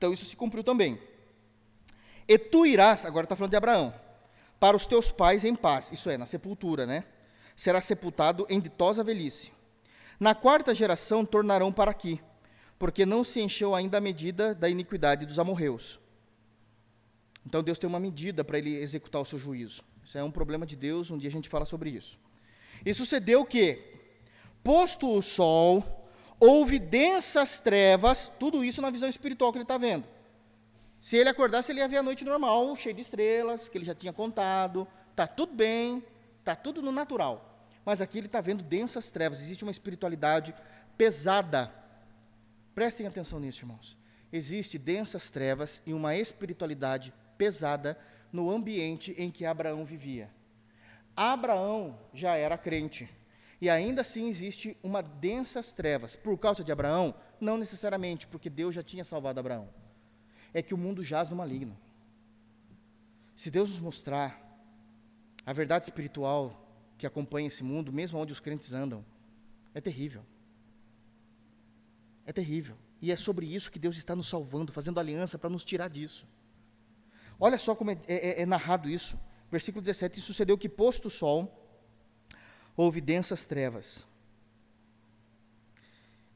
Então 0.00 0.14
isso 0.14 0.24
se 0.24 0.34
cumpriu 0.34 0.64
também. 0.64 0.98
E 2.26 2.38
tu 2.38 2.64
irás, 2.64 3.04
agora 3.04 3.26
está 3.26 3.36
falando 3.36 3.50
de 3.50 3.56
Abraão, 3.58 3.92
para 4.58 4.74
os 4.74 4.86
teus 4.86 5.12
pais 5.12 5.44
em 5.44 5.54
paz, 5.54 5.92
isso 5.92 6.08
é, 6.08 6.16
na 6.16 6.24
sepultura, 6.24 6.86
né? 6.86 7.04
Será 7.54 7.82
sepultado 7.82 8.46
em 8.48 8.58
ditosa 8.58 9.04
velhice. 9.04 9.52
Na 10.18 10.34
quarta 10.34 10.74
geração 10.74 11.22
tornarão 11.22 11.70
para 11.70 11.90
aqui, 11.90 12.18
porque 12.78 13.04
não 13.04 13.22
se 13.22 13.42
encheu 13.42 13.74
ainda 13.74 13.98
a 13.98 14.00
medida 14.00 14.54
da 14.54 14.70
iniquidade 14.70 15.26
dos 15.26 15.38
amorreus. 15.38 16.00
Então 17.44 17.62
Deus 17.62 17.78
tem 17.78 17.86
uma 17.86 18.00
medida 18.00 18.42
para 18.42 18.56
ele 18.56 18.76
executar 18.76 19.20
o 19.20 19.26
seu 19.26 19.38
juízo. 19.38 19.84
Isso 20.02 20.16
é 20.16 20.24
um 20.24 20.30
problema 20.30 20.64
de 20.64 20.76
Deus, 20.76 21.10
um 21.10 21.18
dia 21.18 21.28
a 21.28 21.32
gente 21.32 21.50
fala 21.50 21.66
sobre 21.66 21.90
isso. 21.90 22.18
E 22.86 22.94
sucedeu 22.94 23.44
que, 23.44 23.78
posto 24.64 25.14
o 25.14 25.20
sol, 25.20 25.99
houve 26.40 26.78
densas 26.78 27.60
trevas, 27.60 28.30
tudo 28.38 28.64
isso 28.64 28.80
na 28.80 28.90
visão 28.90 29.08
espiritual 29.08 29.52
que 29.52 29.58
ele 29.58 29.64
está 29.64 29.76
vendo. 29.76 30.04
Se 30.98 31.16
ele 31.16 31.28
acordasse, 31.28 31.70
ele 31.70 31.80
ia 31.80 31.88
ver 31.88 31.98
a 31.98 32.02
noite 32.02 32.24
normal, 32.24 32.74
cheia 32.76 32.94
de 32.94 33.02
estrelas, 33.02 33.68
que 33.68 33.76
ele 33.78 33.84
já 33.84 33.94
tinha 33.94 34.12
contado, 34.12 34.88
está 35.10 35.26
tudo 35.26 35.54
bem, 35.54 36.02
está 36.38 36.56
tudo 36.56 36.82
no 36.82 36.90
natural. 36.90 37.46
Mas 37.84 38.00
aqui 38.00 38.18
ele 38.18 38.26
está 38.26 38.40
vendo 38.40 38.62
densas 38.62 39.10
trevas, 39.10 39.40
existe 39.40 39.62
uma 39.62 39.70
espiritualidade 39.70 40.54
pesada. 40.96 41.72
Prestem 42.74 43.06
atenção 43.06 43.38
nisso, 43.38 43.62
irmãos. 43.62 43.96
Existe 44.32 44.78
densas 44.78 45.30
trevas 45.30 45.82
e 45.86 45.92
uma 45.92 46.14
espiritualidade 46.14 47.12
pesada 47.36 47.98
no 48.32 48.50
ambiente 48.50 49.14
em 49.18 49.30
que 49.30 49.44
Abraão 49.44 49.84
vivia. 49.84 50.30
Abraão 51.16 51.98
já 52.14 52.36
era 52.36 52.56
crente. 52.56 53.08
E 53.60 53.68
ainda 53.68 54.00
assim 54.00 54.28
existe 54.28 54.76
uma 54.82 55.02
densas 55.02 55.72
trevas. 55.72 56.16
Por 56.16 56.38
causa 56.38 56.64
de 56.64 56.72
Abraão? 56.72 57.14
Não 57.40 57.58
necessariamente, 57.58 58.26
porque 58.26 58.48
Deus 58.48 58.74
já 58.74 58.82
tinha 58.82 59.04
salvado 59.04 59.38
Abraão. 59.38 59.68
É 60.54 60.62
que 60.62 60.72
o 60.72 60.78
mundo 60.78 61.02
jaz 61.02 61.28
no 61.28 61.36
maligno. 61.36 61.76
Se 63.36 63.50
Deus 63.50 63.68
nos 63.70 63.80
mostrar 63.80 64.40
a 65.44 65.52
verdade 65.52 65.84
espiritual 65.84 66.66
que 66.96 67.06
acompanha 67.06 67.48
esse 67.48 67.62
mundo, 67.62 67.92
mesmo 67.92 68.18
onde 68.18 68.32
os 68.32 68.40
crentes 68.40 68.72
andam, 68.72 69.04
é 69.74 69.80
terrível. 69.80 70.22
É 72.26 72.32
terrível. 72.32 72.76
E 73.00 73.12
é 73.12 73.16
sobre 73.16 73.46
isso 73.46 73.70
que 73.70 73.78
Deus 73.78 73.96
está 73.96 74.16
nos 74.16 74.28
salvando, 74.28 74.72
fazendo 74.72 75.00
aliança 75.00 75.38
para 75.38 75.50
nos 75.50 75.64
tirar 75.64 75.88
disso. 75.88 76.26
Olha 77.38 77.58
só 77.58 77.74
como 77.74 77.90
é, 77.90 77.98
é, 78.06 78.42
é 78.42 78.46
narrado 78.46 78.88
isso. 78.88 79.18
Versículo 79.50 79.82
17: 79.82 80.18
E 80.18 80.22
sucedeu 80.22 80.56
que, 80.58 80.68
posto 80.68 81.08
o 81.08 81.10
sol, 81.10 81.59
houve 82.80 82.98
densas 82.98 83.44
trevas. 83.44 84.06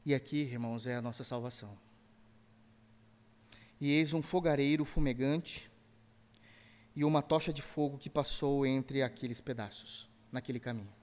E 0.05 0.13
aqui, 0.13 0.37
irmãos, 0.37 0.85
é 0.85 0.93
a 0.93 1.01
nossa 1.01 1.23
salvação. 1.23 1.75
E 3.81 3.91
eis 3.91 4.13
um 4.13 4.21
fogareiro 4.21 4.85
fumegante 4.85 5.71
e 6.95 7.03
uma 7.03 7.23
tocha 7.23 7.51
de 7.51 7.63
fogo 7.63 7.97
que 7.97 8.11
passou 8.11 8.63
entre 8.63 9.01
aqueles 9.01 9.41
pedaços, 9.41 10.07
naquele 10.31 10.59
caminho. 10.59 10.93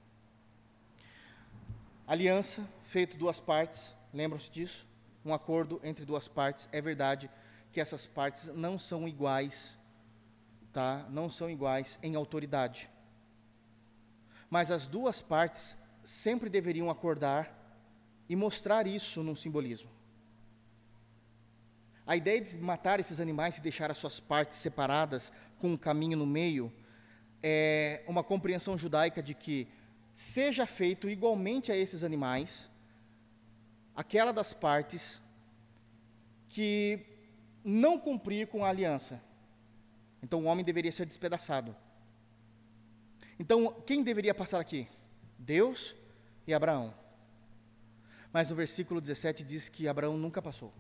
Aliança, 2.07 2.65
feito 2.85 3.17
duas 3.17 3.41
partes, 3.41 3.97
lembram-se 4.15 4.49
disso? 4.49 4.87
Um 5.25 5.35
acordo 5.35 5.81
entre 5.83 6.05
duas 6.05 6.29
partes. 6.29 6.69
É 6.71 6.81
verdade 6.81 7.29
que 7.73 7.81
essas 7.81 8.07
partes 8.07 8.47
não 8.55 8.79
são 8.79 9.09
iguais 9.09 9.77
tá? 10.73 11.05
não 11.11 11.29
são 11.29 11.51
iguais 11.51 11.99
em 12.01 12.15
autoridade. 12.15 12.89
Mas 14.55 14.71
as 14.71 14.87
duas 14.87 15.23
partes 15.23 15.79
sempre 16.05 16.51
deveriam 16.51 16.91
acordar 16.91 17.43
e 18.29 18.37
mostrar 18.37 18.87
isso 18.87 19.23
num 19.23 19.35
simbolismo. 19.35 19.89
A 22.07 22.17
ideia 22.17 22.39
de 22.39 22.59
matar 22.59 23.01
esses 23.01 23.19
animais 23.19 23.57
e 23.57 23.63
deixar 23.63 23.91
as 23.91 23.97
suas 23.97 24.21
partes 24.21 24.59
separadas 24.59 25.33
com 25.59 25.69
um 25.73 25.77
caminho 25.79 26.19
no 26.19 26.27
meio 26.27 26.71
é 27.43 28.05
uma 28.07 28.23
compreensão 28.23 28.77
judaica 28.77 29.23
de 29.23 29.33
que 29.33 29.67
seja 30.13 30.67
feito 30.67 31.09
igualmente 31.09 31.73
a 31.73 31.77
esses 31.85 32.05
animais 32.05 32.69
aquela 33.97 34.35
das 34.35 34.53
partes 34.53 35.23
que 36.51 37.01
não 37.65 37.99
cumprir 37.99 38.49
com 38.49 38.63
a 38.63 38.69
aliança. 38.69 39.19
Então 40.23 40.43
o 40.43 40.45
homem 40.45 40.63
deveria 40.63 40.93
ser 40.93 41.07
despedaçado. 41.07 41.75
Então, 43.39 43.73
quem 43.87 44.03
deveria 44.03 44.35
passar 44.35 44.61
aqui? 44.61 44.89
Deus 45.39 45.95
e 46.47 46.55
Abraão. 46.55 46.95
Mas 48.33 48.49
no 48.49 48.57
versículo 48.57 49.01
17 49.01 49.45
diz 49.45 49.69
que 49.69 49.89
Abraão 49.89 50.17
nunca 50.17 50.41
passou. 50.41 50.73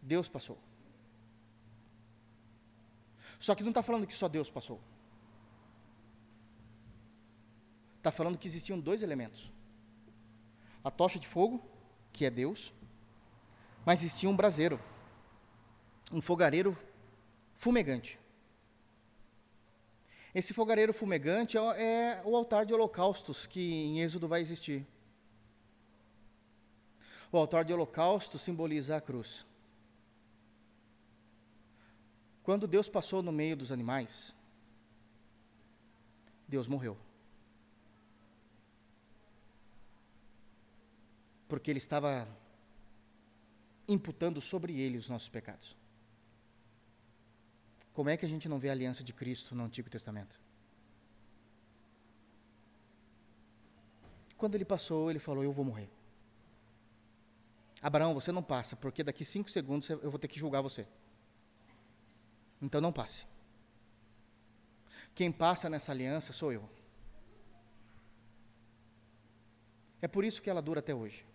Deus 0.00 0.28
passou. 0.28 0.58
Só 3.38 3.54
que 3.54 3.62
não 3.62 3.70
está 3.70 3.82
falando 3.82 4.06
que 4.06 4.14
só 4.14 4.28
Deus 4.28 4.50
passou. 4.50 4.80
Está 7.98 8.12
falando 8.12 8.38
que 8.38 8.46
existiam 8.46 8.78
dois 8.78 9.02
elementos: 9.02 9.52
a 10.84 10.90
tocha 10.90 11.18
de 11.18 11.26
fogo, 11.26 11.64
que 12.12 12.24
é 12.24 12.30
Deus, 12.30 12.72
mas 13.84 14.00
existia 14.00 14.28
um 14.28 14.36
braseiro, 14.36 14.80
um 16.12 16.20
fogareiro 16.20 16.76
fumegante. 17.54 18.18
Esse 20.34 20.54
fogareiro 20.54 20.94
fumegante 20.94 21.58
é, 21.58 21.60
é 21.60 22.22
o 22.24 22.34
altar 22.34 22.64
de 22.64 22.72
holocaustos 22.72 23.46
que 23.46 23.60
em 23.60 24.00
Êxodo 24.00 24.26
vai 24.26 24.40
existir. 24.40 24.86
O 27.30 27.36
altar 27.36 27.64
de 27.64 27.72
holocausto 27.72 28.38
simboliza 28.38 28.96
a 28.96 29.00
cruz. 29.00 29.46
Quando 32.42 32.66
Deus 32.66 32.88
passou 32.88 33.22
no 33.22 33.32
meio 33.32 33.56
dos 33.56 33.70
animais, 33.70 34.34
Deus 36.46 36.66
morreu. 36.66 36.96
Porque 41.48 41.70
Ele 41.70 41.78
estava 41.78 42.28
imputando 43.88 44.40
sobre 44.40 44.78
Ele 44.78 44.98
os 44.98 45.08
nossos 45.08 45.28
pecados. 45.28 45.76
Como 47.92 48.08
é 48.08 48.16
que 48.16 48.24
a 48.24 48.28
gente 48.28 48.48
não 48.48 48.58
vê 48.58 48.68
a 48.70 48.72
aliança 48.72 49.04
de 49.04 49.12
Cristo 49.12 49.54
no 49.54 49.64
Antigo 49.64 49.90
Testamento? 49.90 50.40
Quando 54.36 54.54
ele 54.54 54.64
passou, 54.64 55.10
ele 55.10 55.18
falou: 55.18 55.44
Eu 55.44 55.52
vou 55.52 55.64
morrer. 55.64 55.90
Abraão, 57.82 58.14
você 58.14 58.32
não 58.32 58.42
passa, 58.42 58.76
porque 58.76 59.02
daqui 59.02 59.24
cinco 59.24 59.50
segundos 59.50 59.88
eu 59.90 60.10
vou 60.10 60.18
ter 60.18 60.28
que 60.28 60.38
julgar 60.38 60.62
você. 60.62 60.86
Então 62.60 62.80
não 62.80 62.92
passe. 62.92 63.26
Quem 65.14 65.30
passa 65.30 65.68
nessa 65.68 65.92
aliança 65.92 66.32
sou 66.32 66.52
eu. 66.52 66.68
É 70.00 70.08
por 70.08 70.24
isso 70.24 70.40
que 70.40 70.48
ela 70.48 70.62
dura 70.62 70.80
até 70.80 70.94
hoje. 70.94 71.26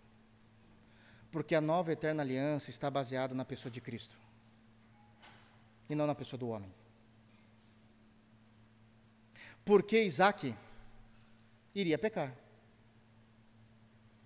Porque 1.30 1.54
a 1.54 1.60
nova 1.60 1.92
eterna 1.92 2.22
aliança 2.22 2.70
está 2.70 2.90
baseada 2.90 3.34
na 3.34 3.44
pessoa 3.44 3.70
de 3.70 3.80
Cristo 3.80 4.18
e 5.88 5.94
não 5.94 6.06
na 6.06 6.14
pessoa 6.14 6.38
do 6.38 6.48
homem. 6.48 6.72
Porque 9.64 10.02
Isaac 10.02 10.54
iria 11.74 11.98
pecar. 11.98 12.34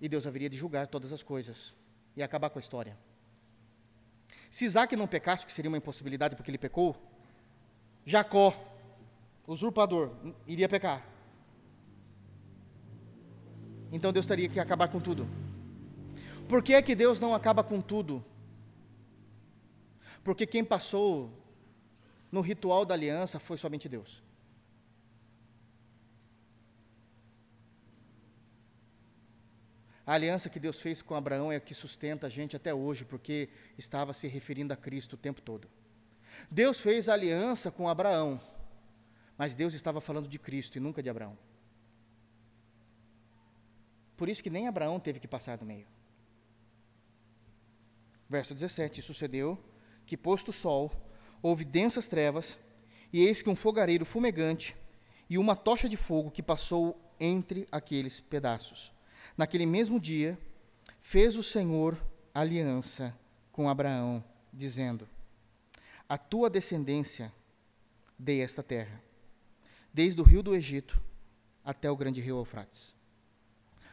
E 0.00 0.08
Deus 0.08 0.26
haveria 0.26 0.50
de 0.50 0.56
julgar 0.56 0.86
todas 0.86 1.12
as 1.12 1.22
coisas 1.22 1.74
e 2.16 2.22
acabar 2.22 2.50
com 2.50 2.58
a 2.58 2.60
história. 2.60 2.96
Se 4.50 4.64
Isaac 4.64 4.94
não 4.96 5.06
pecasse, 5.06 5.46
que 5.46 5.52
seria 5.52 5.70
uma 5.70 5.78
impossibilidade 5.78 6.36
porque 6.36 6.50
ele 6.50 6.58
pecou, 6.58 6.96
Jacó, 8.04 8.54
usurpador, 9.46 10.10
iria 10.46 10.68
pecar. 10.68 11.06
Então 13.90 14.12
Deus 14.12 14.26
teria 14.26 14.48
que 14.48 14.60
acabar 14.60 14.88
com 14.88 15.00
tudo. 15.00 15.28
Por 16.48 16.62
que 16.62 16.74
é 16.74 16.82
que 16.82 16.94
Deus 16.94 17.18
não 17.18 17.34
acaba 17.34 17.64
com 17.64 17.80
tudo? 17.80 18.24
Porque 20.22 20.46
quem 20.46 20.64
passou 20.64 21.41
no 22.32 22.40
ritual 22.40 22.86
da 22.86 22.94
aliança 22.94 23.38
foi 23.38 23.58
somente 23.58 23.90
Deus. 23.90 24.22
A 30.04 30.14
aliança 30.14 30.48
que 30.48 30.58
Deus 30.58 30.80
fez 30.80 31.00
com 31.00 31.14
Abraão 31.14 31.52
é 31.52 31.56
a 31.56 31.60
que 31.60 31.74
sustenta 31.74 32.26
a 32.26 32.30
gente 32.30 32.56
até 32.56 32.74
hoje, 32.74 33.04
porque 33.04 33.50
estava 33.78 34.12
se 34.12 34.26
referindo 34.26 34.72
a 34.72 34.76
Cristo 34.76 35.12
o 35.12 35.18
tempo 35.18 35.40
todo. 35.40 35.68
Deus 36.50 36.80
fez 36.80 37.08
a 37.08 37.12
aliança 37.12 37.70
com 37.70 37.88
Abraão, 37.88 38.40
mas 39.36 39.54
Deus 39.54 39.74
estava 39.74 40.00
falando 40.00 40.26
de 40.26 40.38
Cristo 40.38 40.76
e 40.76 40.80
nunca 40.80 41.02
de 41.02 41.10
Abraão. 41.10 41.38
Por 44.16 44.28
isso 44.28 44.42
que 44.42 44.50
nem 44.50 44.66
Abraão 44.66 44.98
teve 44.98 45.20
que 45.20 45.28
passar 45.28 45.56
do 45.58 45.66
meio. 45.66 45.86
Verso 48.28 48.54
17: 48.54 49.02
Sucedeu 49.02 49.62
que, 50.06 50.16
posto 50.16 50.48
o 50.48 50.52
sol, 50.52 50.90
houve 51.42 51.64
densas 51.64 52.08
trevas, 52.08 52.58
e 53.12 53.20
eis 53.20 53.42
que 53.42 53.50
um 53.50 53.56
fogareiro 53.56 54.04
fumegante 54.06 54.76
e 55.28 55.36
uma 55.36 55.56
tocha 55.56 55.88
de 55.88 55.96
fogo 55.96 56.30
que 56.30 56.42
passou 56.42 56.98
entre 57.18 57.68
aqueles 57.70 58.20
pedaços. 58.20 58.92
Naquele 59.36 59.66
mesmo 59.66 60.00
dia, 60.00 60.38
fez 61.00 61.36
o 61.36 61.42
Senhor 61.42 62.00
aliança 62.34 63.16
com 63.50 63.68
Abraão, 63.68 64.24
dizendo: 64.52 65.08
A 66.08 66.16
tua 66.16 66.48
descendência 66.48 67.32
dei 68.18 68.40
esta 68.40 68.62
terra, 68.62 69.02
desde 69.92 70.20
o 70.20 70.24
rio 70.24 70.42
do 70.42 70.54
Egito 70.54 71.02
até 71.64 71.90
o 71.90 71.96
grande 71.96 72.20
rio 72.20 72.38
Eufrates. 72.38 72.94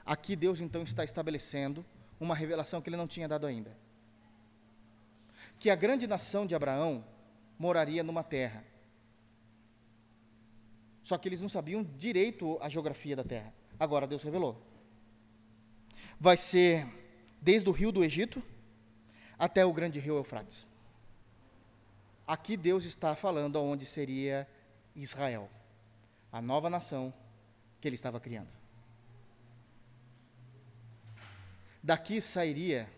Aqui 0.05 0.35
Deus 0.35 0.61
então 0.61 0.83
está 0.83 1.03
estabelecendo 1.03 1.85
uma 2.19 2.35
revelação 2.35 2.81
que 2.81 2.89
ele 2.89 2.97
não 2.97 3.07
tinha 3.07 3.27
dado 3.27 3.45
ainda. 3.45 3.75
Que 5.59 5.69
a 5.69 5.75
grande 5.75 6.07
nação 6.07 6.45
de 6.47 6.55
Abraão 6.55 7.03
moraria 7.59 8.01
numa 8.01 8.23
terra. 8.23 8.63
Só 11.03 11.17
que 11.17 11.27
eles 11.27 11.41
não 11.41 11.49
sabiam 11.49 11.83
direito 11.83 12.57
a 12.61 12.69
geografia 12.69 13.15
da 13.15 13.23
terra. 13.23 13.53
Agora 13.77 14.07
Deus 14.07 14.23
revelou 14.23 14.69
vai 16.19 16.35
ser 16.35 16.85
desde 17.41 17.69
o 17.69 17.71
rio 17.71 17.91
do 17.91 18.03
Egito 18.03 18.43
até 19.37 19.65
o 19.65 19.71
grande 19.71 19.99
rio 19.99 20.17
Eufrates. 20.17 20.67
Aqui 22.27 22.57
Deus 22.57 22.83
está 22.83 23.15
falando 23.15 23.57
aonde 23.57 23.85
seria 23.85 24.47
Israel, 24.95 25.49
a 26.31 26.41
nova 26.41 26.69
nação 26.69 27.13
que 27.79 27.87
ele 27.87 27.95
estava 27.95 28.19
criando. 28.19 28.51
Daqui 31.81 32.19
sairia 32.19 32.89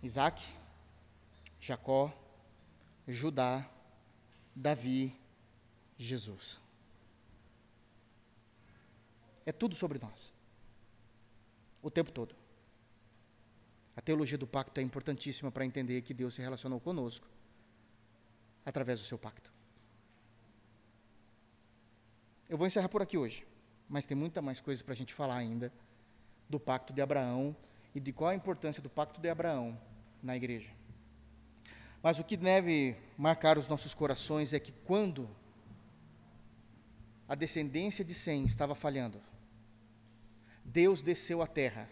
Isaac, 0.00 0.40
Jacó, 1.60 2.12
Judá, 3.08 3.66
Davi, 4.54 5.18
Jesus. 5.96 6.60
É 9.46 9.50
tudo 9.50 9.74
sobre 9.74 9.98
nós 9.98 10.30
o 11.82 11.90
tempo 11.90 12.12
todo. 12.12 12.34
A 13.96 14.02
teologia 14.02 14.36
do 14.36 14.46
pacto 14.46 14.78
é 14.78 14.82
importantíssima 14.82 15.50
para 15.50 15.64
entender 15.64 16.02
que 16.02 16.12
Deus 16.12 16.34
se 16.34 16.42
relacionou 16.42 16.78
conosco 16.78 17.26
através 18.64 19.00
do 19.00 19.06
seu 19.06 19.18
pacto. 19.18 19.50
Eu 22.46 22.58
vou 22.58 22.66
encerrar 22.66 22.90
por 22.90 23.00
aqui 23.00 23.16
hoje, 23.16 23.46
mas 23.88 24.06
tem 24.06 24.16
muita 24.16 24.42
mais 24.42 24.60
coisa 24.60 24.84
para 24.84 24.92
a 24.92 24.96
gente 24.96 25.14
falar 25.14 25.36
ainda 25.36 25.72
do 26.48 26.60
pacto 26.60 26.92
de 26.92 27.00
Abraão 27.00 27.56
e 27.94 28.00
de 28.00 28.12
qual 28.12 28.30
a 28.30 28.34
importância 28.34 28.82
do 28.82 28.90
pacto 28.90 29.18
de 29.18 29.30
Abraão 29.30 29.80
na 30.22 30.36
igreja. 30.36 30.70
Mas 32.02 32.18
o 32.18 32.24
que 32.24 32.36
deve 32.36 32.96
marcar 33.16 33.58
os 33.58 33.68
nossos 33.68 33.94
corações 33.94 34.52
é 34.52 34.60
que 34.60 34.72
quando 34.72 35.28
a 37.28 37.34
descendência 37.34 38.04
de 38.04 38.14
Sem 38.14 38.44
estava 38.44 38.74
falhando, 38.74 39.20
Deus 40.64 41.02
desceu 41.02 41.42
à 41.42 41.46
terra, 41.46 41.88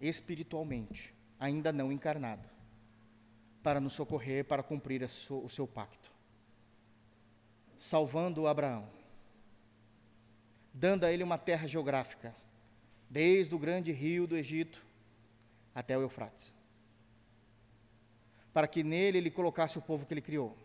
espiritualmente, 0.00 1.14
ainda 1.38 1.72
não 1.72 1.92
encarnado, 1.92 2.48
para 3.62 3.80
nos 3.80 3.92
socorrer, 3.92 4.44
para 4.44 4.62
cumprir 4.62 5.02
o 5.02 5.48
seu 5.48 5.66
pacto, 5.66 6.10
salvando 7.76 8.46
Abraão, 8.46 8.88
dando 10.72 11.04
a 11.04 11.12
ele 11.12 11.22
uma 11.22 11.36
terra 11.36 11.66
geográfica, 11.66 12.34
desde 13.10 13.54
o 13.54 13.58
grande 13.58 13.92
rio 13.92 14.26
do 14.26 14.36
Egito 14.36 14.84
até 15.74 15.96
o 15.98 16.02
Eufrates, 16.02 16.54
para 18.58 18.66
que 18.66 18.82
nele 18.82 19.18
ele 19.18 19.30
colocasse 19.30 19.78
o 19.78 19.80
povo 19.80 20.04
que 20.04 20.12
ele 20.12 20.20
criou, 20.20 20.58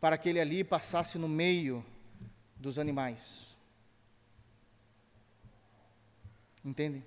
para 0.00 0.16
que 0.16 0.26
ele 0.26 0.40
ali 0.40 0.64
passasse 0.64 1.18
no 1.18 1.28
meio 1.28 1.84
dos 2.56 2.78
animais, 2.78 3.54
Entende? 6.64 7.04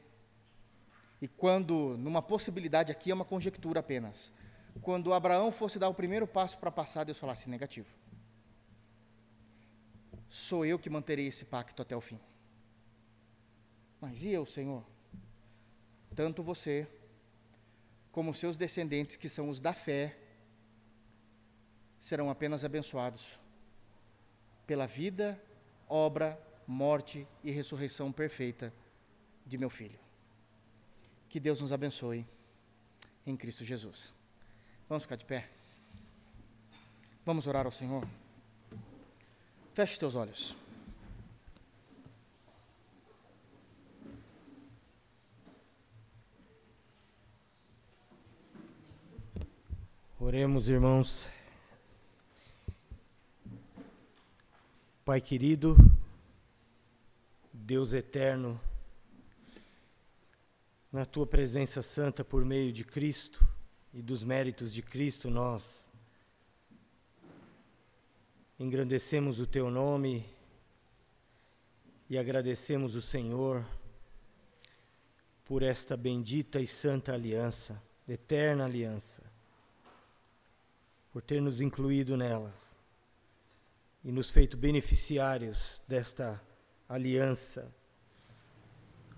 E 1.19 1.27
quando, 1.27 1.97
numa 1.97 2.21
possibilidade 2.21 2.91
aqui, 2.91 3.09
é 3.09 3.15
uma 3.15 3.25
conjectura 3.25 3.79
apenas. 3.79 4.31
Quando 4.79 5.11
Abraão 5.11 5.51
fosse 5.51 5.79
dar 5.79 5.89
o 5.89 5.95
primeiro 5.95 6.27
passo 6.27 6.59
para 6.59 6.69
passar, 6.69 7.03
Deus 7.03 7.17
falasse 7.17 7.49
negativo. 7.49 7.89
Sou 10.29 10.63
eu 10.63 10.77
que 10.77 10.88
manterei 10.88 11.25
esse 11.25 11.45
pacto 11.45 11.81
até 11.81 11.97
o 11.97 12.01
fim. 12.01 12.19
Mas 13.99 14.23
e 14.23 14.29
eu, 14.29 14.45
Senhor? 14.45 14.83
Tanto 16.15 16.43
você, 16.43 16.88
como 18.11 18.33
seus 18.33 18.57
descendentes, 18.57 19.15
que 19.15 19.29
são 19.29 19.49
os 19.49 19.59
da 19.59 19.73
fé, 19.73 20.17
serão 21.99 22.29
apenas 22.29 22.63
abençoados 22.63 23.39
pela 24.65 24.88
vida, 24.88 25.41
obra, 25.88 26.39
morte 26.67 27.27
e 27.43 27.51
ressurreição 27.51 28.11
perfeita 28.11 28.73
de 29.45 29.57
meu 29.57 29.69
filho. 29.69 29.99
Que 31.29 31.39
Deus 31.39 31.61
nos 31.61 31.71
abençoe 31.71 32.25
em 33.25 33.38
Cristo 33.38 33.63
Jesus. 33.63 34.13
Vamos 34.89 35.03
ficar 35.03 35.15
de 35.15 35.25
pé? 35.25 35.49
Vamos 37.25 37.47
orar 37.47 37.65
ao 37.65 37.71
Senhor? 37.71 38.07
Feche 39.73 39.97
teus 39.97 40.15
olhos. 40.15 40.55
Oremos, 50.23 50.69
irmãos. 50.69 51.27
Pai 55.03 55.19
querido, 55.19 55.76
Deus 57.52 57.91
eterno, 57.91 58.61
na 60.91 61.07
tua 61.07 61.26
presença 61.26 61.81
santa 61.81 62.23
por 62.23 62.45
meio 62.45 62.72
de 62.72 62.84
Cristo 62.84 63.43
e 63.91 63.99
dos 63.99 64.23
méritos 64.23 64.72
de 64.72 64.84
Cristo, 64.84 65.27
nós 65.27 65.91
engrandecemos 68.60 69.39
o 69.39 69.48
teu 69.48 69.72
nome 69.72 70.23
e 72.07 72.15
agradecemos 72.15 72.93
o 72.93 73.02
Senhor 73.02 73.65
por 75.43 75.64
esta 75.64 75.98
bendita 75.98 76.60
e 76.60 76.68
santa 76.68 77.11
aliança, 77.11 77.81
eterna 78.07 78.65
aliança, 78.65 79.31
por 81.11 81.21
ter 81.21 81.41
nos 81.41 81.61
incluído 81.61 82.15
nelas 82.15 82.75
e 84.03 84.11
nos 84.11 84.29
feito 84.29 84.57
beneficiários 84.57 85.81
desta 85.88 86.41
aliança 86.88 87.71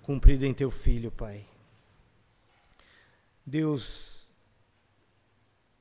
cumprida 0.01 0.45
em 0.45 0.53
teu 0.53 0.69
Filho, 0.69 1.11
Pai. 1.11 1.45
Deus 3.45 4.31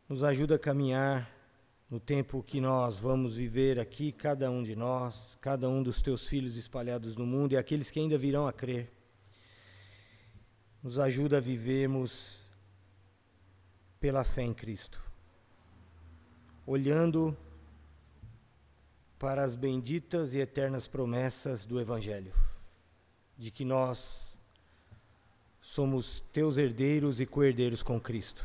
nos 0.08 0.22
ajuda 0.22 0.56
a 0.56 0.58
caminhar 0.58 1.30
no 1.90 2.00
tempo 2.00 2.42
que 2.42 2.60
nós 2.60 2.98
vamos 2.98 3.36
viver 3.36 3.78
aqui, 3.78 4.12
cada 4.12 4.50
um 4.50 4.62
de 4.62 4.74
nós, 4.74 5.36
cada 5.40 5.68
um 5.68 5.82
dos 5.82 6.00
teus 6.00 6.26
filhos 6.26 6.56
espalhados 6.56 7.16
no 7.16 7.26
mundo 7.26 7.52
e 7.52 7.56
aqueles 7.56 7.90
que 7.90 8.00
ainda 8.00 8.16
virão 8.16 8.46
a 8.46 8.52
crer. 8.52 8.90
Nos 10.82 10.98
ajuda 10.98 11.36
a 11.36 11.40
vivermos 11.40 12.50
pela 14.00 14.24
fé 14.24 14.42
em 14.42 14.54
Cristo, 14.54 15.02
olhando 16.66 17.36
para 19.18 19.44
as 19.44 19.54
benditas 19.54 20.34
e 20.34 20.38
eternas 20.38 20.88
promessas 20.88 21.64
do 21.64 21.80
Evangelho, 21.80 22.34
de 23.38 23.50
que 23.50 23.64
nós 23.64 24.36
somos 25.60 26.24
teus 26.32 26.56
herdeiros 26.56 27.20
e 27.20 27.26
co-herdeiros 27.26 27.82
com 27.82 28.00
Cristo. 28.00 28.44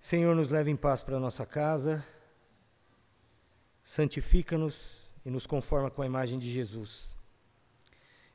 Senhor, 0.00 0.34
nos 0.34 0.50
leve 0.50 0.70
em 0.70 0.76
paz 0.76 1.02
para 1.02 1.20
nossa 1.20 1.46
casa, 1.46 2.06
santifica-nos 3.82 5.08
e 5.24 5.30
nos 5.30 5.46
conforma 5.46 5.90
com 5.90 6.02
a 6.02 6.06
imagem 6.06 6.38
de 6.38 6.50
Jesus. 6.50 7.16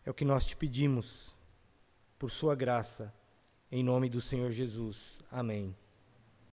É 0.05 0.09
o 0.09 0.13
que 0.13 0.25
nós 0.25 0.45
te 0.45 0.55
pedimos, 0.55 1.35
por 2.17 2.31
Sua 2.31 2.55
graça, 2.55 3.13
em 3.71 3.83
nome 3.83 4.09
do 4.09 4.21
Senhor 4.21 4.49
Jesus. 4.49 5.21
Amém. 5.29 5.75